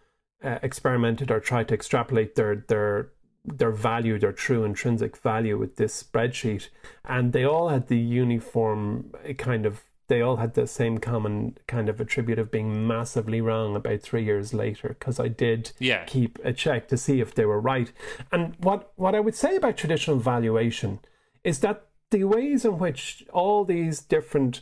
uh, 0.43 0.59
experimented 0.63 1.31
or 1.31 1.41
tried 1.41 1.69
to 1.69 1.75
extrapolate 1.75 2.35
their 2.35 2.65
their 2.69 3.13
their 3.45 3.71
value, 3.71 4.19
their 4.19 4.33
true 4.33 4.65
intrinsic 4.65 5.17
value 5.17 5.57
with 5.57 5.77
this 5.77 6.03
spreadsheet, 6.03 6.69
and 7.05 7.33
they 7.33 7.45
all 7.45 7.69
had 7.69 7.87
the 7.87 7.99
uniform 7.99 9.13
kind 9.39 9.65
of 9.65 9.83
they 10.09 10.21
all 10.21 10.37
had 10.37 10.55
the 10.55 10.67
same 10.67 10.99
common 10.99 11.59
kind 11.67 11.89
of 11.89 12.01
attribute 12.01 12.39
of 12.39 12.51
being 12.51 12.87
massively 12.87 13.41
wrong 13.41 13.75
about 13.75 14.01
three 14.01 14.25
years 14.25 14.55
later 14.55 14.97
because 14.99 15.19
I 15.19 15.29
did 15.29 15.73
yeah. 15.79 16.05
keep 16.05 16.39
a 16.45 16.53
check 16.53 16.89
to 16.89 16.97
see 16.97 17.21
if 17.21 17.35
they 17.35 17.45
were 17.45 17.61
right. 17.61 17.93
And 18.31 18.55
what, 18.59 18.93
what 18.97 19.15
I 19.15 19.21
would 19.21 19.35
say 19.35 19.57
about 19.57 19.77
traditional 19.77 20.19
valuation 20.19 21.01
is 21.45 21.61
that 21.61 21.87
the 22.11 22.25
ways 22.25 22.65
in 22.65 22.79
which 22.79 23.25
all 23.33 23.65
these 23.65 24.01
different 24.01 24.61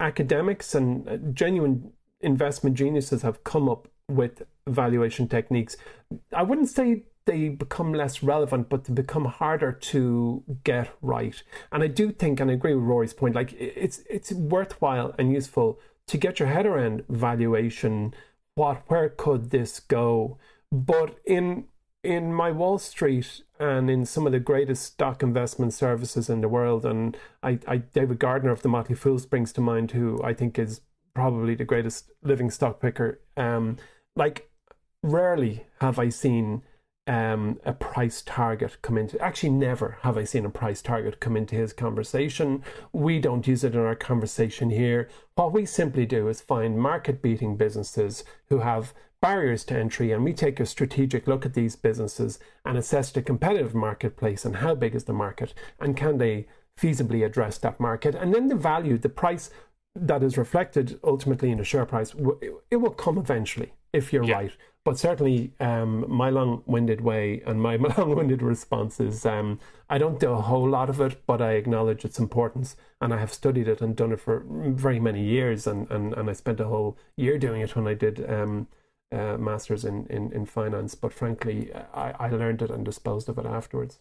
academics 0.00 0.74
and 0.74 1.08
uh, 1.08 1.16
genuine 1.32 1.92
investment 2.20 2.76
geniuses 2.76 3.22
have 3.22 3.44
come 3.44 3.68
up 3.68 3.88
with 4.08 4.42
valuation 4.66 5.28
techniques, 5.28 5.76
I 6.32 6.42
wouldn't 6.42 6.68
say 6.68 7.04
they 7.26 7.48
become 7.48 7.92
less 7.92 8.22
relevant, 8.22 8.68
but 8.68 8.84
they 8.84 8.94
become 8.94 9.26
harder 9.26 9.72
to 9.72 10.42
get 10.64 10.88
right. 11.02 11.42
And 11.70 11.82
I 11.82 11.88
do 11.88 12.10
think, 12.12 12.40
and 12.40 12.50
I 12.50 12.54
agree 12.54 12.74
with 12.74 12.84
Rory's 12.84 13.12
point, 13.12 13.34
like 13.34 13.52
it's 13.58 14.00
it's 14.08 14.32
worthwhile 14.32 15.14
and 15.18 15.32
useful 15.32 15.78
to 16.06 16.16
get 16.16 16.38
your 16.38 16.48
head 16.48 16.66
around 16.66 17.04
valuation. 17.08 18.14
What 18.54 18.84
where 18.88 19.08
could 19.08 19.50
this 19.50 19.80
go? 19.80 20.38
But 20.72 21.18
in 21.24 21.66
in 22.02 22.32
my 22.32 22.52
Wall 22.52 22.78
Street 22.78 23.42
and 23.58 23.90
in 23.90 24.06
some 24.06 24.26
of 24.26 24.32
the 24.32 24.38
greatest 24.38 24.84
stock 24.84 25.22
investment 25.22 25.74
services 25.74 26.30
in 26.30 26.40
the 26.40 26.48
world, 26.48 26.86
and 26.86 27.16
I, 27.42 27.58
I 27.66 27.78
David 27.78 28.20
Gardner 28.20 28.52
of 28.52 28.62
the 28.62 28.68
Motley 28.68 28.94
Fool 28.94 29.18
springs 29.18 29.52
to 29.54 29.60
mind, 29.60 29.90
who 29.90 30.22
I 30.22 30.32
think 30.32 30.58
is 30.58 30.80
probably 31.14 31.56
the 31.56 31.64
greatest 31.64 32.12
living 32.22 32.50
stock 32.50 32.80
picker. 32.80 33.20
Um, 33.36 33.78
like, 34.14 34.50
rarely 35.02 35.66
have 35.80 35.98
I 35.98 36.10
seen 36.10 36.62
um, 37.06 37.60
a 37.64 37.72
price 37.72 38.22
target 38.22 38.76
come 38.82 38.98
into. 38.98 39.20
Actually, 39.20 39.50
never 39.50 39.98
have 40.02 40.18
I 40.18 40.24
seen 40.24 40.44
a 40.44 40.50
price 40.50 40.82
target 40.82 41.20
come 41.20 41.36
into 41.36 41.54
his 41.54 41.72
conversation. 41.72 42.62
We 42.92 43.20
don't 43.20 43.46
use 43.46 43.62
it 43.64 43.74
in 43.74 43.80
our 43.80 43.94
conversation 43.94 44.70
here. 44.70 45.08
What 45.34 45.52
we 45.52 45.66
simply 45.66 46.06
do 46.06 46.28
is 46.28 46.40
find 46.40 46.78
market 46.78 47.22
beating 47.22 47.56
businesses 47.56 48.24
who 48.48 48.58
have 48.58 48.92
barriers 49.20 49.64
to 49.64 49.78
entry, 49.78 50.12
and 50.12 50.24
we 50.24 50.32
take 50.32 50.60
a 50.60 50.66
strategic 50.66 51.26
look 51.26 51.46
at 51.46 51.54
these 51.54 51.76
businesses 51.76 52.38
and 52.64 52.76
assess 52.76 53.10
the 53.10 53.22
competitive 53.22 53.74
marketplace 53.74 54.44
and 54.44 54.56
how 54.56 54.74
big 54.74 54.94
is 54.94 55.04
the 55.04 55.12
market 55.12 55.54
and 55.80 55.96
can 55.96 56.18
they 56.18 56.46
feasibly 56.78 57.24
address 57.24 57.58
that 57.58 57.80
market, 57.80 58.14
and 58.14 58.34
then 58.34 58.48
the 58.48 58.54
value, 58.54 58.98
the 58.98 59.08
price 59.08 59.50
that 59.96 60.22
is 60.22 60.36
reflected 60.36 60.98
ultimately 61.02 61.50
in 61.50 61.58
the 61.58 61.64
share 61.64 61.86
price, 61.86 62.14
it 62.70 62.76
will 62.76 62.90
come 62.90 63.18
eventually 63.18 63.72
if 63.92 64.12
you're 64.12 64.24
yeah. 64.24 64.34
right. 64.34 64.52
But 64.84 64.98
certainly, 64.98 65.52
um, 65.58 66.04
my 66.08 66.30
long-winded 66.30 67.00
way 67.00 67.42
and 67.44 67.60
my 67.60 67.74
long-winded 67.98 68.40
response 68.40 69.00
is 69.00 69.26
um, 69.26 69.58
I 69.90 69.98
don't 69.98 70.20
do 70.20 70.30
a 70.30 70.40
whole 70.40 70.68
lot 70.68 70.88
of 70.88 71.00
it, 71.00 71.26
but 71.26 71.42
I 71.42 71.52
acknowledge 71.52 72.04
its 72.04 72.20
importance, 72.20 72.76
and 73.00 73.12
I 73.12 73.18
have 73.18 73.32
studied 73.32 73.66
it 73.66 73.80
and 73.80 73.96
done 73.96 74.12
it 74.12 74.20
for 74.20 74.44
very 74.48 75.00
many 75.00 75.24
years, 75.24 75.66
and, 75.66 75.90
and, 75.90 76.14
and 76.14 76.30
I 76.30 76.34
spent 76.34 76.60
a 76.60 76.66
whole 76.66 76.96
year 77.16 77.36
doing 77.36 77.62
it 77.62 77.74
when 77.74 77.88
I 77.88 77.94
did 77.94 78.30
um, 78.30 78.68
uh, 79.10 79.36
masters 79.38 79.84
in, 79.84 80.06
in, 80.06 80.32
in 80.32 80.46
finance. 80.46 80.94
But 80.94 81.12
frankly, 81.12 81.72
I, 81.92 82.12
I 82.18 82.28
learned 82.28 82.62
it 82.62 82.70
and 82.70 82.84
disposed 82.84 83.28
of 83.28 83.38
it 83.38 83.46
afterwards. 83.46 83.98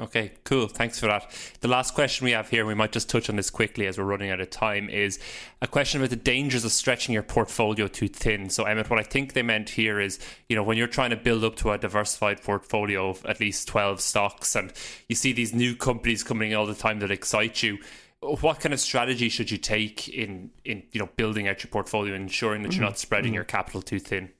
Okay, 0.00 0.32
cool. 0.42 0.66
Thanks 0.66 0.98
for 0.98 1.06
that. 1.06 1.30
The 1.60 1.68
last 1.68 1.94
question 1.94 2.24
we 2.24 2.32
have 2.32 2.48
here, 2.48 2.66
we 2.66 2.74
might 2.74 2.90
just 2.90 3.08
touch 3.08 3.30
on 3.30 3.36
this 3.36 3.48
quickly 3.48 3.86
as 3.86 3.96
we're 3.96 4.04
running 4.04 4.30
out 4.30 4.40
of 4.40 4.50
time, 4.50 4.88
is 4.90 5.20
a 5.62 5.68
question 5.68 6.00
about 6.00 6.10
the 6.10 6.16
dangers 6.16 6.64
of 6.64 6.72
stretching 6.72 7.12
your 7.12 7.22
portfolio 7.22 7.86
too 7.86 8.08
thin. 8.08 8.50
So, 8.50 8.64
Emmett, 8.64 8.90
what 8.90 8.98
I 8.98 9.04
think 9.04 9.34
they 9.34 9.42
meant 9.42 9.70
here 9.70 10.00
is, 10.00 10.18
you 10.48 10.56
know, 10.56 10.64
when 10.64 10.76
you're 10.76 10.88
trying 10.88 11.10
to 11.10 11.16
build 11.16 11.44
up 11.44 11.54
to 11.56 11.70
a 11.70 11.78
diversified 11.78 12.42
portfolio 12.42 13.10
of 13.10 13.24
at 13.24 13.38
least 13.38 13.68
12 13.68 14.00
stocks 14.00 14.56
and 14.56 14.72
you 15.08 15.14
see 15.14 15.32
these 15.32 15.54
new 15.54 15.76
companies 15.76 16.24
coming 16.24 16.54
all 16.56 16.66
the 16.66 16.74
time 16.74 16.98
that 16.98 17.12
excite 17.12 17.62
you, 17.62 17.78
what 18.20 18.58
kind 18.58 18.72
of 18.72 18.80
strategy 18.80 19.28
should 19.28 19.52
you 19.52 19.58
take 19.58 20.08
in, 20.08 20.50
in 20.64 20.82
you 20.90 20.98
know, 20.98 21.08
building 21.16 21.46
out 21.46 21.62
your 21.62 21.70
portfolio 21.70 22.14
and 22.14 22.22
ensuring 22.24 22.64
that 22.64 22.74
you're 22.74 22.84
not 22.84 22.98
spreading 22.98 23.28
mm-hmm. 23.28 23.34
your 23.34 23.44
capital 23.44 23.80
too 23.80 24.00
thin? 24.00 24.30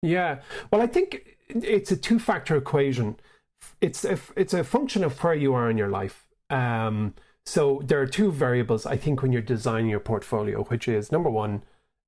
Yeah. 0.00 0.40
Well, 0.70 0.80
I 0.80 0.86
think 0.86 1.36
it's 1.48 1.90
a 1.90 1.96
two 1.96 2.18
factor 2.18 2.56
equation 2.56 3.16
it's 3.80 4.04
a, 4.04 4.18
it's 4.36 4.54
a 4.54 4.64
function 4.64 5.04
of 5.04 5.22
where 5.22 5.34
you 5.34 5.54
are 5.54 5.70
in 5.70 5.78
your 5.78 5.88
life. 5.88 6.26
Um, 6.50 7.14
so 7.44 7.80
there 7.84 8.00
are 8.00 8.06
two 8.06 8.32
variables 8.32 8.86
I 8.86 8.96
think 8.96 9.22
when 9.22 9.32
you're 9.32 9.42
designing 9.42 9.90
your 9.90 10.00
portfolio, 10.00 10.64
which 10.64 10.88
is 10.88 11.12
number 11.12 11.30
one, 11.30 11.62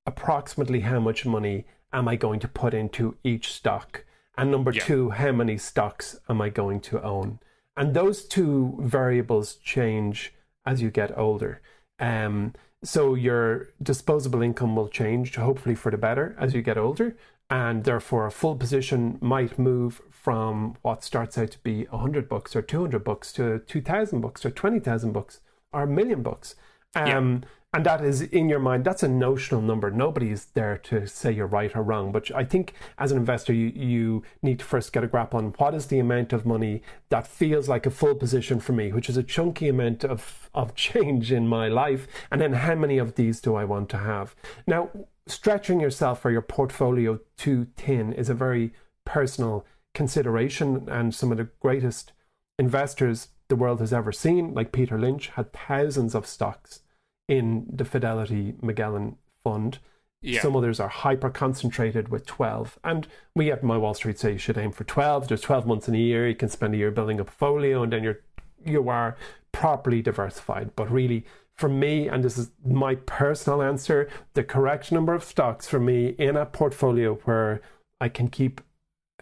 approximately 0.05 0.81
how 0.81 0.99
much 0.99 1.25
money 1.25 1.65
am 1.93 2.07
I 2.07 2.15
going 2.15 2.39
to 2.41 2.47
put 2.47 2.73
into 2.73 3.17
each 3.23 3.53
stock, 3.53 4.05
and 4.37 4.51
number 4.51 4.71
yeah. 4.71 4.83
two, 4.83 5.09
how 5.11 5.31
many 5.31 5.57
stocks 5.57 6.19
am 6.29 6.41
I 6.41 6.49
going 6.49 6.79
to 6.81 7.01
own? 7.03 7.39
And 7.75 7.93
those 7.93 8.25
two 8.25 8.77
variables 8.81 9.55
change 9.55 10.33
as 10.65 10.81
you 10.81 10.91
get 10.91 11.17
older. 11.17 11.61
Um, 11.99 12.53
so 12.83 13.15
your 13.15 13.69
disposable 13.81 14.41
income 14.41 14.75
will 14.75 14.87
change, 14.87 15.35
hopefully 15.35 15.75
for 15.75 15.91
the 15.91 15.97
better, 15.97 16.35
as 16.39 16.53
you 16.53 16.61
get 16.61 16.77
older, 16.77 17.15
and 17.49 17.83
therefore 17.83 18.25
a 18.25 18.31
full 18.31 18.55
position 18.55 19.17
might 19.21 19.57
move 19.57 20.01
from 20.11 20.75
what 20.81 21.03
starts 21.03 21.37
out 21.37 21.51
to 21.51 21.59
be 21.59 21.85
100 21.85 22.29
bucks 22.29 22.55
or 22.55 22.61
200 22.61 23.03
bucks 23.03 23.31
to 23.33 23.59
2,000 23.59 24.21
bucks 24.21 24.45
or 24.45 24.51
20,000 24.51 25.11
bucks 25.11 25.39
or 25.71 25.83
a 25.83 25.87
million 25.87 26.21
bucks. 26.21 26.55
Um, 26.95 27.41
yeah. 27.43 27.49
And 27.71 27.85
that 27.85 28.03
is 28.03 28.23
in 28.23 28.49
your 28.49 28.59
mind, 28.59 28.83
that's 28.83 29.03
a 29.03 29.07
notional 29.07 29.61
number. 29.61 29.91
Nobody's 29.91 30.45
there 30.55 30.77
to 30.85 31.05
say 31.05 31.31
you're 31.31 31.45
right 31.45 31.75
or 31.75 31.83
wrong. 31.83 32.11
But 32.11 32.33
I 32.33 32.43
think 32.43 32.73
as 32.97 33.11
an 33.11 33.17
investor, 33.19 33.53
you, 33.53 33.67
you 33.67 34.23
need 34.41 34.57
to 34.59 34.65
first 34.65 34.91
get 34.91 35.03
a 35.03 35.07
grip 35.07 35.35
on 35.35 35.53
what 35.57 35.75
is 35.75 35.85
the 35.85 35.99
amount 35.99 36.33
of 36.33 36.47
money 36.47 36.81
that 37.09 37.27
feels 37.27 37.69
like 37.69 37.85
a 37.85 37.91
full 37.91 38.15
position 38.15 38.59
for 38.59 38.73
me, 38.73 38.91
which 38.91 39.07
is 39.07 39.17
a 39.17 39.23
chunky 39.23 39.69
amount 39.69 40.03
of, 40.03 40.49
of 40.55 40.73
change 40.89 41.31
in 41.31 41.47
my 41.47 41.67
life. 41.67 42.07
And 42.31 42.41
then 42.41 42.53
how 42.53 42.73
many 42.73 42.97
of 42.97 43.15
these 43.15 43.39
do 43.39 43.53
I 43.53 43.65
want 43.65 43.89
to 43.89 43.99
have? 43.99 44.35
Now, 44.65 44.89
stretching 45.29 45.79
yourself 45.79 46.25
or 46.25 46.31
your 46.31 46.41
portfolio 46.41 47.19
too 47.37 47.67
thin 47.75 48.13
is 48.13 48.29
a 48.29 48.33
very 48.33 48.73
personal 49.05 49.65
consideration. 49.93 50.87
And 50.89 51.13
some 51.13 51.31
of 51.31 51.37
the 51.37 51.49
greatest 51.59 52.13
investors 52.57 53.29
the 53.47 53.55
world 53.55 53.79
has 53.79 53.91
ever 53.91 54.11
seen, 54.11 54.53
like 54.53 54.71
Peter 54.71 54.97
Lynch, 54.97 55.29
had 55.29 55.51
thousands 55.51 56.15
of 56.15 56.27
stocks 56.27 56.81
in 57.27 57.65
the 57.71 57.85
Fidelity 57.85 58.55
Magellan 58.61 59.17
Fund. 59.43 59.79
Yeah. 60.21 60.41
Some 60.41 60.55
others 60.55 60.79
are 60.79 60.89
hyper 60.89 61.29
concentrated 61.29 62.09
with 62.09 62.25
12. 62.25 62.77
And 62.83 63.07
we 63.35 63.51
at 63.51 63.63
My 63.63 63.77
Wall 63.77 63.93
Street 63.93 64.19
say 64.19 64.33
you 64.33 64.37
should 64.37 64.57
aim 64.57 64.71
for 64.71 64.83
12. 64.83 65.27
There's 65.27 65.41
12 65.41 65.65
months 65.65 65.87
in 65.87 65.95
a 65.95 65.99
year. 65.99 66.27
You 66.27 66.35
can 66.35 66.49
spend 66.49 66.73
a 66.73 66.77
year 66.77 66.91
building 66.91 67.19
a 67.19 67.23
portfolio 67.23 67.83
and 67.83 67.93
then 67.93 68.03
you're, 68.03 68.19
you 68.65 68.89
are 68.89 69.15
properly 69.51 70.01
diversified. 70.01 70.75
But 70.75 70.91
really, 70.91 71.25
for 71.59 71.67
me, 71.67 72.07
and 72.07 72.23
this 72.23 72.37
is 72.37 72.51
my 72.65 72.95
personal 72.95 73.61
answer, 73.61 74.09
the 74.33 74.45
correct 74.45 74.93
number 74.93 75.13
of 75.13 75.25
stocks 75.25 75.67
for 75.67 75.77
me 75.77 76.15
in 76.17 76.37
a 76.37 76.45
portfolio 76.45 77.15
where 77.25 77.61
I 77.99 78.07
can 78.07 78.29
keep 78.29 78.61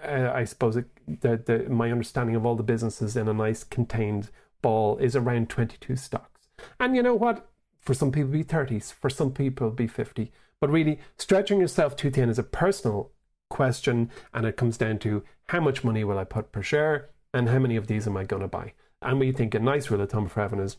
uh, 0.03 0.31
I 0.31 0.43
suppose 0.43 0.77
it, 0.77 0.85
the, 1.07 1.41
the, 1.43 1.67
my 1.67 1.91
understanding 1.91 2.35
of 2.35 2.45
all 2.45 2.55
the 2.55 2.61
businesses 2.61 3.15
in 3.15 3.27
a 3.27 3.33
nice 3.33 3.63
contained 3.63 4.29
ball 4.61 4.97
is 4.97 5.15
around 5.15 5.49
22 5.49 5.95
stocks. 5.95 6.47
And 6.79 6.95
you 6.95 7.01
know 7.01 7.15
what? 7.15 7.49
For 7.79 7.95
some 7.95 8.11
people, 8.11 8.29
be 8.29 8.43
30s. 8.43 8.93
For 8.93 9.09
some 9.09 9.31
people, 9.31 9.71
be 9.71 9.87
50. 9.87 10.31
But 10.61 10.69
really, 10.69 10.99
stretching 11.17 11.59
yourself 11.59 11.95
too 11.95 12.11
thin 12.11 12.29
is 12.29 12.37
a 12.37 12.43
personal 12.43 13.11
question, 13.49 14.11
and 14.33 14.45
it 14.45 14.57
comes 14.57 14.77
down 14.77 14.99
to 14.99 15.23
how 15.47 15.61
much 15.61 15.83
money 15.83 16.03
will 16.03 16.19
I 16.19 16.25
put 16.25 16.51
per 16.51 16.61
share, 16.61 17.09
and 17.33 17.49
how 17.49 17.57
many 17.57 17.75
of 17.75 17.87
these 17.87 18.05
am 18.05 18.17
I 18.17 18.25
going 18.25 18.43
to 18.43 18.47
buy? 18.47 18.73
And 19.01 19.19
we 19.19 19.31
think 19.31 19.55
a 19.55 19.59
nice 19.59 19.89
rule 19.89 20.01
of 20.01 20.11
thumb 20.11 20.27
for 20.27 20.41
Evan 20.41 20.59
is, 20.59 20.77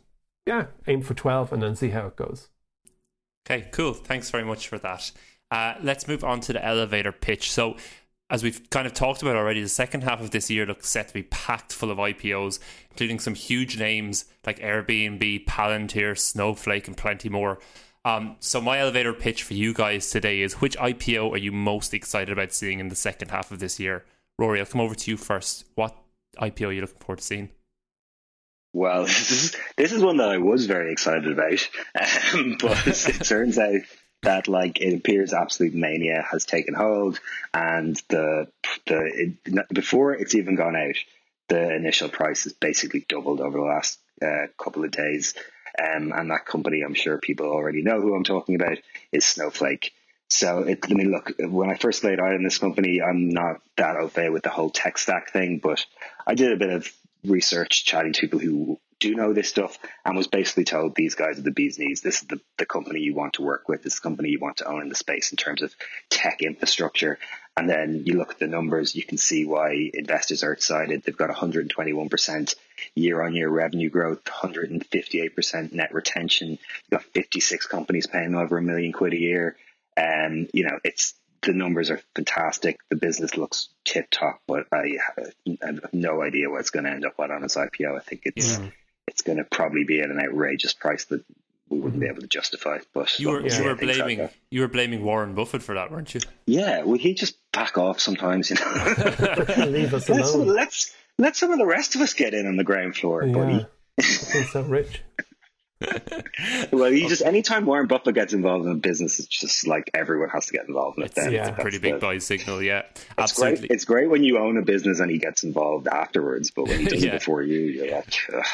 yeah, 0.48 0.68
aim 0.86 1.02
for 1.02 1.12
12 1.12 1.52
and 1.52 1.62
then 1.62 1.76
see 1.76 1.90
how 1.90 2.06
it 2.06 2.16
goes. 2.16 2.48
Okay, 3.46 3.68
cool. 3.70 3.92
Thanks 3.92 4.30
very 4.30 4.44
much 4.44 4.66
for 4.66 4.78
that. 4.78 5.12
Uh, 5.50 5.74
let's 5.82 6.08
move 6.08 6.24
on 6.24 6.40
to 6.40 6.54
the 6.54 6.64
elevator 6.64 7.12
pitch. 7.12 7.52
So, 7.52 7.76
as 8.30 8.42
we've 8.42 8.68
kind 8.70 8.86
of 8.86 8.94
talked 8.94 9.20
about 9.20 9.36
already, 9.36 9.60
the 9.60 9.68
second 9.68 10.04
half 10.04 10.22
of 10.22 10.30
this 10.30 10.48
year 10.50 10.64
looks 10.64 10.88
set 10.88 11.08
to 11.08 11.14
be 11.14 11.22
packed 11.24 11.74
full 11.74 11.90
of 11.90 11.98
IPOs, 11.98 12.60
including 12.90 13.18
some 13.18 13.34
huge 13.34 13.78
names 13.78 14.24
like 14.46 14.58
Airbnb, 14.60 15.44
Palantir, 15.44 16.18
Snowflake, 16.18 16.88
and 16.88 16.96
plenty 16.96 17.28
more. 17.28 17.58
Um, 18.06 18.36
so 18.40 18.58
my 18.58 18.78
elevator 18.78 19.12
pitch 19.12 19.42
for 19.42 19.52
you 19.52 19.74
guys 19.74 20.08
today 20.08 20.40
is: 20.40 20.62
which 20.62 20.78
IPO 20.78 21.30
are 21.30 21.38
you 21.38 21.52
most 21.52 21.92
excited 21.92 22.32
about 22.32 22.52
seeing 22.52 22.80
in 22.80 22.88
the 22.88 22.96
second 22.96 23.30
half 23.30 23.50
of 23.50 23.58
this 23.58 23.78
year? 23.78 24.06
Rory, 24.38 24.60
I'll 24.60 24.66
come 24.66 24.80
over 24.80 24.94
to 24.94 25.10
you 25.10 25.18
first. 25.18 25.66
What 25.74 25.94
IPO 26.40 26.68
are 26.68 26.72
you 26.72 26.80
looking 26.80 27.00
forward 27.00 27.18
to 27.18 27.24
seeing? 27.24 27.50
Well, 28.78 29.02
this 29.06 29.30
is 29.32 29.56
this 29.76 29.92
is 29.92 30.04
one 30.04 30.18
that 30.18 30.28
I 30.28 30.38
was 30.38 30.66
very 30.66 30.92
excited 30.92 31.32
about, 31.32 31.68
um, 32.32 32.56
but 32.60 32.86
it 32.86 33.24
turns 33.24 33.58
out 33.58 33.80
that 34.22 34.46
like 34.46 34.80
it 34.80 34.94
appears 34.94 35.32
absolute 35.32 35.74
mania 35.74 36.24
has 36.30 36.44
taken 36.44 36.74
hold 36.74 37.20
and 37.54 38.00
the 38.08 38.46
the 38.86 39.36
it, 39.44 39.68
before 39.74 40.12
it's 40.14 40.34
even 40.34 40.54
gone 40.54 40.76
out 40.76 40.94
the 41.48 41.74
initial 41.74 42.08
price 42.08 42.44
has 42.44 42.52
basically 42.52 43.04
doubled 43.08 43.40
over 43.40 43.58
the 43.58 43.64
last 43.64 43.98
uh, 44.22 44.46
couple 44.56 44.84
of 44.84 44.90
days. 44.92 45.34
Um, 45.80 46.12
and 46.12 46.30
that 46.30 46.46
company 46.46 46.82
i'm 46.82 46.94
sure 46.94 47.18
people 47.18 47.46
already 47.46 47.82
know 47.82 48.00
who 48.00 48.14
i'm 48.14 48.24
talking 48.24 48.54
about 48.54 48.78
is 49.12 49.26
snowflake. 49.26 49.92
So 50.30 50.60
it, 50.60 50.84
I 50.90 50.94
mean, 50.94 51.10
look, 51.10 51.32
when 51.38 51.70
I 51.70 51.76
first 51.76 52.04
laid 52.04 52.20
out 52.20 52.34
in 52.34 52.44
this 52.44 52.58
company, 52.58 53.00
I'm 53.00 53.30
not 53.30 53.62
that 53.76 53.96
au 53.96 54.08
fait 54.08 54.28
with 54.28 54.42
the 54.42 54.50
whole 54.50 54.68
tech 54.68 54.98
stack 54.98 55.30
thing, 55.32 55.58
but 55.62 55.84
I 56.26 56.34
did 56.34 56.52
a 56.52 56.56
bit 56.56 56.70
of 56.70 56.92
research 57.24 57.84
chatting 57.84 58.12
to 58.12 58.20
people 58.20 58.38
who 58.38 58.78
do 59.00 59.14
know 59.14 59.32
this 59.32 59.48
stuff 59.48 59.78
and 60.04 60.16
was 60.16 60.26
basically 60.26 60.64
told 60.64 60.94
these 60.94 61.14
guys 61.14 61.38
are 61.38 61.42
the 61.42 61.50
bee's 61.50 61.78
knees. 61.78 62.00
This 62.00 62.22
is 62.22 62.28
the, 62.28 62.40
the 62.56 62.66
company 62.66 63.00
you 63.00 63.14
want 63.14 63.34
to 63.34 63.42
work 63.42 63.68
with. 63.68 63.82
This 63.82 63.94
is 63.94 64.00
the 64.00 64.08
company 64.08 64.30
you 64.30 64.40
want 64.40 64.58
to 64.58 64.66
own 64.66 64.82
in 64.82 64.88
the 64.88 64.94
space 64.94 65.30
in 65.30 65.36
terms 65.36 65.62
of 65.62 65.74
tech 66.10 66.42
infrastructure. 66.42 67.18
And 67.56 67.68
then 67.68 68.02
you 68.06 68.16
look 68.18 68.30
at 68.30 68.38
the 68.38 68.46
numbers, 68.46 68.94
you 68.94 69.02
can 69.02 69.18
see 69.18 69.44
why 69.44 69.90
investors 69.92 70.44
are 70.44 70.52
excited. 70.52 71.02
They've 71.02 71.16
got 71.16 71.30
121% 71.30 72.54
year 72.94 73.22
on 73.22 73.34
year 73.34 73.48
revenue 73.48 73.90
growth, 73.90 74.24
158% 74.24 75.72
net 75.72 75.92
retention. 75.92 76.50
You've 76.50 76.90
got 76.90 77.02
56 77.02 77.66
companies 77.66 78.06
paying 78.06 78.34
over 78.34 78.58
a 78.58 78.62
million 78.62 78.92
quid 78.92 79.12
a 79.12 79.18
year. 79.18 79.56
And, 79.96 80.46
um, 80.46 80.50
you 80.52 80.64
know, 80.64 80.78
it's, 80.84 81.14
the 81.42 81.52
numbers 81.52 81.90
are 81.90 82.00
fantastic. 82.14 82.78
The 82.88 82.96
business 82.96 83.36
looks 83.36 83.68
tip 83.84 84.08
top, 84.10 84.40
but 84.46 84.66
I, 84.72 84.96
I, 85.16 85.66
have 85.66 85.92
no 85.92 86.22
idea 86.22 86.50
what's 86.50 86.70
going 86.70 86.84
to 86.84 86.90
end 86.90 87.04
up 87.04 87.14
at 87.20 87.30
on 87.30 87.44
its 87.44 87.56
IPO. 87.56 87.96
I 87.96 88.00
think 88.00 88.22
it's 88.24 88.58
yeah 88.58 88.70
it's 89.08 89.22
going 89.22 89.38
to 89.38 89.44
probably 89.44 89.84
be 89.84 90.00
at 90.00 90.10
an 90.10 90.20
outrageous 90.20 90.74
price 90.74 91.06
that 91.06 91.24
we 91.68 91.80
wouldn't 91.80 92.00
be 92.00 92.06
mm-hmm. 92.06 92.12
able 92.12 92.22
to 92.22 92.28
justify. 92.28 92.78
But 92.94 93.18
you 93.18 93.30
were 93.30 93.46
you 93.46 93.64
were 93.64 93.74
blaming 93.74 94.28
you 94.50 94.60
were 94.60 94.68
blaming 94.68 95.02
Warren 95.02 95.34
Buffett 95.34 95.62
for 95.62 95.74
that, 95.74 95.90
weren't 95.90 96.14
you? 96.14 96.20
Yeah, 96.46 96.82
well, 96.82 96.98
he 96.98 97.14
just 97.14 97.36
back 97.52 97.78
off 97.78 98.00
sometimes, 98.00 98.50
you 98.50 98.56
know. 98.56 99.64
Leave 99.66 99.94
us 99.94 100.08
let's, 100.08 100.34
alone. 100.34 100.46
let's 100.48 100.94
let 101.18 101.36
some 101.36 101.50
of 101.50 101.58
the 101.58 101.66
rest 101.66 101.94
of 101.94 102.00
us 102.00 102.14
get 102.14 102.34
in 102.34 102.46
on 102.46 102.56
the 102.56 102.64
ground 102.64 102.96
floor, 102.96 103.24
Yeah. 103.24 103.32
buddy. 103.32 103.66
He's 103.96 104.52
so 104.52 104.62
rich. 104.62 105.02
Well, 106.72 106.92
you 106.92 107.08
just 107.08 107.22
anytime 107.22 107.66
Warren 107.66 107.86
Buffett 107.86 108.14
gets 108.14 108.32
involved 108.32 108.66
in 108.66 108.72
a 108.72 108.76
business, 108.76 109.18
it's 109.18 109.28
just 109.28 109.66
like 109.66 109.90
everyone 109.94 110.28
has 110.30 110.46
to 110.46 110.52
get 110.52 110.66
involved 110.68 110.98
in 110.98 111.04
it. 111.04 111.06
It's, 111.06 111.14
Then 111.16 111.34
it's 111.34 111.48
a 111.48 111.52
pretty 111.52 111.78
big 111.78 111.94
the- 111.94 111.98
buy 112.00 112.18
signal, 112.18 112.62
yeah. 112.62 112.82
It's 112.90 113.04
Absolutely. 113.16 113.58
great. 113.60 113.70
It's 113.70 113.84
great 113.84 114.10
when 114.10 114.24
you 114.24 114.38
own 114.38 114.56
a 114.56 114.62
business 114.62 115.00
and 115.00 115.10
he 115.10 115.18
gets 115.18 115.44
involved 115.44 115.86
afterwards, 115.88 116.50
but 116.50 116.66
when 116.68 116.80
he 116.80 116.86
does 116.86 117.04
Yeah. 117.04 117.10
it 117.14 117.18
before 117.20 117.42
you, 117.42 117.58
you're 117.60 117.90
like, 117.94 118.14
Ugh. 118.34 118.44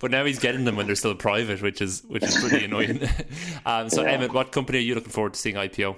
But 0.00 0.10
now 0.10 0.24
he's 0.24 0.38
getting 0.38 0.64
them 0.64 0.76
when 0.76 0.86
they're 0.86 0.94
still 0.96 1.14
private, 1.14 1.60
which 1.62 1.80
is 1.82 2.02
which 2.08 2.22
is 2.22 2.36
pretty 2.36 2.64
annoying. 2.66 3.08
um, 3.66 3.88
so, 3.90 4.02
Yeah. 4.02 4.12
Emmett, 4.12 4.32
what 4.32 4.52
company 4.52 4.78
are 4.78 4.82
you 4.82 4.94
looking 4.94 5.10
forward 5.12 5.34
to 5.34 5.40
seeing 5.40 5.56
IPO? 5.56 5.96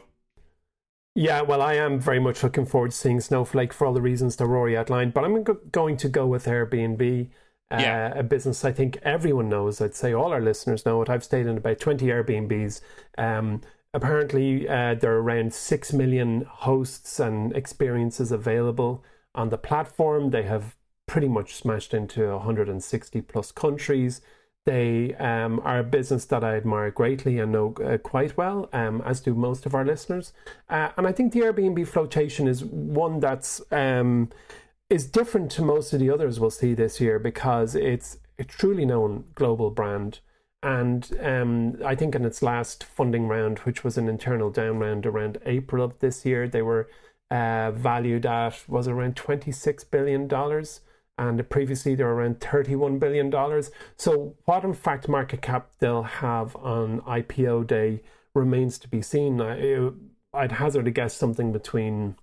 Yeah, 1.14 1.40
well, 1.42 1.62
I 1.62 1.74
am 1.74 1.98
very 1.98 2.20
much 2.20 2.42
looking 2.44 2.64
forward 2.66 2.92
to 2.92 2.96
seeing 2.96 3.20
Snowflake 3.20 3.72
for 3.72 3.86
all 3.86 3.92
the 3.92 4.02
reasons 4.02 4.36
that 4.36 4.46
Rory 4.46 4.76
outlined, 4.76 5.14
but 5.14 5.24
I'm 5.24 5.42
go- 5.42 5.58
going 5.72 5.96
to 5.98 6.08
go 6.08 6.26
with 6.28 6.44
Airbnb, 6.46 7.28
uh, 7.70 8.12
a 8.16 8.22
business 8.22 8.64
I 8.64 8.72
think 8.72 8.98
everyone 9.02 9.48
knows. 9.48 9.80
I'd 9.80 9.94
say 9.94 10.12
all 10.12 10.32
our 10.32 10.40
listeners 10.40 10.86
know 10.86 11.02
it. 11.02 11.10
I've 11.10 11.24
stayed 11.24 11.46
in 11.46 11.58
about 11.58 11.78
20 11.78 12.06
Airbnbs. 12.06 12.80
Um, 13.16 13.60
apparently, 13.92 14.68
uh, 14.68 14.94
there 14.94 15.12
are 15.12 15.22
around 15.22 15.52
6 15.52 15.92
million 15.92 16.46
hosts 16.48 17.20
and 17.20 17.54
experiences 17.54 18.32
available 18.32 19.04
on 19.34 19.50
the 19.50 19.58
platform. 19.58 20.30
They 20.30 20.44
have 20.44 20.76
pretty 21.06 21.28
much 21.28 21.54
smashed 21.54 21.94
into 21.94 22.28
160 22.28 23.20
plus 23.22 23.52
countries. 23.52 24.20
They 24.64 25.14
um, 25.14 25.60
are 25.64 25.78
a 25.78 25.84
business 25.84 26.26
that 26.26 26.44
I 26.44 26.56
admire 26.56 26.90
greatly 26.90 27.38
and 27.38 27.50
know 27.52 27.74
uh, 27.82 27.96
quite 27.96 28.36
well, 28.36 28.68
um, 28.74 29.02
as 29.06 29.20
do 29.20 29.34
most 29.34 29.64
of 29.64 29.74
our 29.74 29.84
listeners. 29.84 30.34
Uh, 30.68 30.90
and 30.96 31.06
I 31.06 31.12
think 31.12 31.32
the 31.32 31.40
Airbnb 31.40 31.88
flotation 31.88 32.46
is 32.46 32.64
one 32.64 33.18
that's 33.20 33.62
um, 33.72 34.28
is 34.90 35.06
different 35.06 35.50
to 35.52 35.62
most 35.62 35.92
of 35.92 36.00
the 36.00 36.10
others 36.10 36.40
we'll 36.40 36.50
see 36.50 36.74
this 36.74 37.00
year 37.00 37.18
because 37.18 37.74
it's 37.74 38.18
a 38.38 38.44
truly 38.44 38.84
known 38.84 39.24
global 39.34 39.70
brand. 39.70 40.20
And 40.62 41.08
um, 41.20 41.76
I 41.84 41.94
think 41.94 42.14
in 42.14 42.24
its 42.24 42.42
last 42.42 42.82
funding 42.82 43.28
round, 43.28 43.60
which 43.60 43.84
was 43.84 43.96
an 43.96 44.08
internal 44.08 44.50
down 44.50 44.78
round 44.78 45.06
around 45.06 45.38
April 45.44 45.84
of 45.84 45.98
this 46.00 46.24
year, 46.24 46.48
they 46.48 46.62
were 46.62 46.88
uh, 47.30 47.70
valued 47.72 48.24
at 48.24 48.64
was 48.66 48.88
around 48.88 49.14
twenty 49.14 49.52
six 49.52 49.84
billion 49.84 50.26
dollars 50.26 50.80
and 51.18 51.48
previously 51.50 51.94
they 51.94 52.04
were 52.04 52.14
around 52.14 52.38
$31 52.38 53.00
billion. 53.00 53.32
So, 53.96 54.36
what 54.44 54.64
in 54.64 54.72
fact 54.72 55.08
market 55.08 55.42
cap 55.42 55.72
they'll 55.80 56.04
have 56.04 56.54
on 56.56 57.00
IPO 57.00 57.66
day 57.66 58.02
remains 58.34 58.78
to 58.78 58.88
be 58.88 59.02
seen. 59.02 59.40
I, 59.40 59.90
I'd 60.32 60.52
hazard 60.52 60.86
a 60.86 60.92
guess 60.92 61.14
something 61.14 61.52
between 61.52 62.16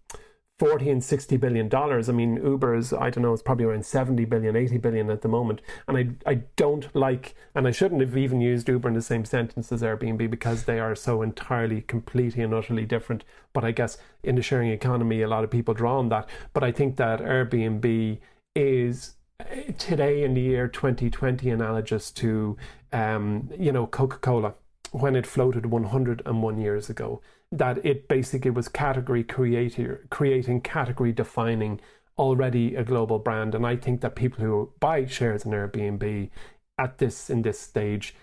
40 0.57 0.89
and 0.89 1.03
60 1.03 1.35
billion 1.37 1.67
dollars. 1.67 2.07
I 2.07 2.13
mean, 2.13 2.37
Uber's, 2.37 2.93
I 2.93 3.09
don't 3.09 3.23
know, 3.23 3.33
it's 3.33 3.41
probably 3.41 3.65
around 3.65 3.85
70 3.85 4.23
billion, 4.25 4.55
80 4.55 4.77
billion 4.77 5.09
at 5.09 5.21
the 5.21 5.27
moment. 5.27 5.61
And 5.87 5.97
I, 5.97 6.29
I 6.29 6.35
don't 6.55 6.93
like, 6.95 7.35
and 7.53 7.67
I 7.67 7.71
shouldn't 7.71 7.99
have 8.01 8.15
even 8.15 8.39
used 8.39 8.69
Uber 8.69 8.87
in 8.87 8.93
the 8.93 9.01
same 9.01 9.25
sentence 9.25 9.71
as 9.71 9.81
Airbnb 9.81 10.29
because 10.29 10.63
they 10.63 10.79
are 10.79 10.95
so 10.95 11.21
entirely, 11.21 11.81
completely, 11.81 12.41
and 12.41 12.53
utterly 12.53 12.85
different. 12.85 13.25
But 13.51 13.65
I 13.65 13.71
guess 13.71 13.97
in 14.23 14.35
the 14.35 14.41
sharing 14.41 14.69
economy, 14.69 15.21
a 15.21 15.27
lot 15.27 15.43
of 15.43 15.51
people 15.51 15.73
draw 15.73 15.99
on 15.99 16.09
that. 16.09 16.29
But 16.53 16.63
I 16.63 16.71
think 16.71 16.95
that 16.97 17.19
Airbnb 17.19 18.19
is 18.55 19.15
uh, 19.41 19.43
today 19.77 20.23
in 20.23 20.33
the 20.33 20.41
year 20.41 20.69
2020 20.69 21.49
analogous 21.49 22.09
to 22.11 22.55
um, 22.93 23.49
you 23.59 23.73
know 23.73 23.85
coca-cola 23.85 24.53
when 24.91 25.13
it 25.13 25.27
floated 25.27 25.65
101 25.65 26.57
years 26.61 26.89
ago 26.89 27.21
that 27.57 27.85
it 27.85 28.07
basically 28.07 28.51
was 28.51 28.67
category 28.67 29.23
creator 29.23 30.05
creating 30.09 30.61
category 30.61 31.11
defining 31.11 31.79
already 32.17 32.75
a 32.75 32.83
global 32.83 33.19
brand. 33.19 33.55
And 33.55 33.65
i 33.65 33.75
think 33.75 34.01
that 34.01 34.15
people 34.15 34.43
who 34.43 34.71
buy 34.79 35.05
shares 35.05 35.45
in 35.45 35.51
airbnb 35.51 36.29
at 36.77 36.97
this 36.97 37.29
in 37.29 37.41
this 37.41 37.59
stage 37.59 38.15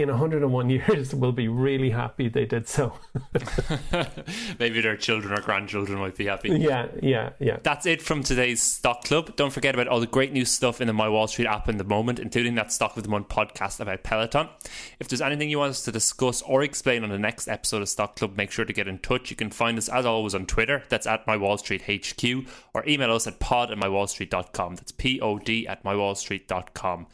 in 0.00 0.08
101 0.08 0.70
years 0.70 1.14
will 1.14 1.32
be 1.32 1.48
really 1.48 1.90
happy 1.90 2.28
they 2.28 2.44
did 2.46 2.68
so 2.68 2.92
Maybe 4.58 4.80
their 4.80 4.96
children 4.96 5.32
or 5.38 5.40
grandchildren 5.42 5.98
might 5.98 6.16
be 6.16 6.26
happy. 6.26 6.50
yeah 6.50 6.86
yeah 7.02 7.30
yeah 7.38 7.58
That's 7.62 7.86
it 7.86 8.02
from 8.02 8.22
today's 8.22 8.60
Stock 8.62 9.04
Club. 9.04 9.36
Don't 9.36 9.52
forget 9.52 9.74
about 9.74 9.88
all 9.88 10.00
the 10.00 10.06
great 10.06 10.32
new 10.32 10.44
stuff 10.44 10.80
in 10.80 10.86
the 10.86 10.92
My 10.92 11.08
Wall 11.08 11.26
Street 11.26 11.46
app 11.46 11.68
in 11.68 11.76
the 11.78 11.84
moment, 11.84 12.18
including 12.18 12.54
that 12.56 12.72
Stock 12.72 12.96
of 12.96 13.02
the 13.02 13.08
Month 13.08 13.28
podcast 13.28 13.80
about 13.80 14.02
Peloton. 14.02 14.48
If 15.00 15.08
there's 15.08 15.20
anything 15.20 15.50
you 15.50 15.58
want 15.58 15.70
us 15.70 15.84
to 15.84 15.92
discuss 15.92 16.42
or 16.42 16.62
explain 16.62 17.02
on 17.04 17.10
the 17.10 17.18
next 17.18 17.48
episode 17.48 17.82
of 17.82 17.88
Stock 17.88 18.16
Club, 18.16 18.36
make 18.36 18.50
sure 18.50 18.64
to 18.64 18.72
get 18.72 18.88
in 18.88 18.98
touch. 18.98 19.30
You 19.30 19.36
can 19.36 19.50
find 19.50 19.78
us 19.78 19.88
as 19.88 20.06
always 20.06 20.34
on 20.34 20.46
Twitter, 20.46 20.82
that's 20.88 21.06
at 21.06 21.26
My 21.26 21.36
Wall 21.36 21.58
Street 21.58 21.82
HQ, 21.82 22.46
or 22.74 22.86
email 22.88 23.12
us 23.12 23.26
at 23.26 23.38
pod 23.40 23.70
at 23.70 23.78
mywallstreet.com. 23.78 24.74
That's 24.76 24.92
P 24.92 25.20
O 25.20 25.38
D 25.38 25.66
at 25.66 25.82
mywallstreet.com. 25.84 27.06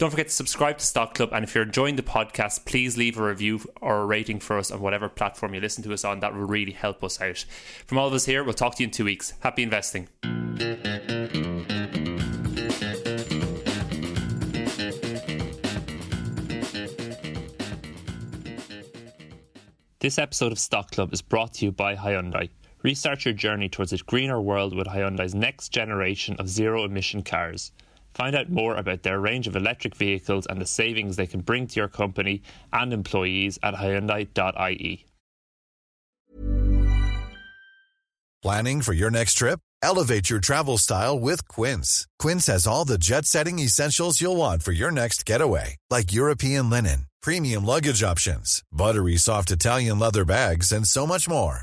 Don't 0.00 0.08
forget 0.08 0.28
to 0.28 0.32
subscribe 0.32 0.78
to 0.78 0.86
Stock 0.86 1.12
Club, 1.12 1.28
and 1.34 1.44
if 1.44 1.54
you're 1.54 1.62
enjoying 1.62 1.96
the 1.96 2.02
podcast, 2.02 2.64
please 2.64 2.96
leave 2.96 3.18
a 3.18 3.22
review 3.22 3.60
or 3.82 4.00
a 4.00 4.06
rating 4.06 4.40
for 4.40 4.56
us 4.56 4.70
on 4.70 4.80
whatever 4.80 5.10
platform 5.10 5.52
you 5.52 5.60
listen 5.60 5.84
to 5.84 5.92
us 5.92 6.06
on. 6.06 6.20
That 6.20 6.32
will 6.32 6.46
really 6.46 6.72
help 6.72 7.04
us 7.04 7.20
out. 7.20 7.44
From 7.84 7.98
all 7.98 8.08
of 8.08 8.14
us 8.14 8.24
here, 8.24 8.42
we'll 8.42 8.54
talk 8.54 8.76
to 8.76 8.82
you 8.82 8.86
in 8.86 8.92
two 8.92 9.04
weeks. 9.04 9.34
Happy 9.40 9.62
investing. 9.62 10.08
This 19.98 20.18
episode 20.18 20.52
of 20.52 20.58
Stock 20.58 20.92
Club 20.92 21.12
is 21.12 21.20
brought 21.20 21.52
to 21.56 21.66
you 21.66 21.72
by 21.72 21.94
Hyundai. 21.94 22.48
Restart 22.82 23.26
your 23.26 23.34
journey 23.34 23.68
towards 23.68 23.92
a 23.92 23.98
greener 23.98 24.40
world 24.40 24.74
with 24.74 24.86
Hyundai's 24.86 25.34
next 25.34 25.68
generation 25.68 26.36
of 26.38 26.48
zero 26.48 26.84
emission 26.84 27.22
cars. 27.22 27.70
Find 28.14 28.34
out 28.34 28.50
more 28.50 28.76
about 28.76 29.02
their 29.02 29.20
range 29.20 29.46
of 29.46 29.56
electric 29.56 29.94
vehicles 29.94 30.46
and 30.46 30.60
the 30.60 30.66
savings 30.66 31.16
they 31.16 31.26
can 31.26 31.40
bring 31.40 31.66
to 31.68 31.80
your 31.80 31.88
company 31.88 32.42
and 32.72 32.92
employees 32.92 33.58
at 33.62 33.74
Hyundai.ie. 33.74 35.06
Planning 38.42 38.80
for 38.80 38.94
your 38.94 39.10
next 39.10 39.34
trip? 39.34 39.60
Elevate 39.82 40.30
your 40.30 40.40
travel 40.40 40.78
style 40.78 41.20
with 41.20 41.46
Quince. 41.48 42.06
Quince 42.18 42.46
has 42.46 42.66
all 42.66 42.84
the 42.86 42.98
jet 42.98 43.26
setting 43.26 43.58
essentials 43.58 44.20
you'll 44.20 44.36
want 44.36 44.62
for 44.62 44.72
your 44.72 44.90
next 44.90 45.26
getaway, 45.26 45.76
like 45.90 46.12
European 46.12 46.70
linen, 46.70 47.06
premium 47.22 47.64
luggage 47.66 48.02
options, 48.02 48.62
buttery 48.72 49.16
soft 49.16 49.50
Italian 49.50 49.98
leather 49.98 50.24
bags, 50.24 50.72
and 50.72 50.86
so 50.86 51.06
much 51.06 51.28
more. 51.28 51.62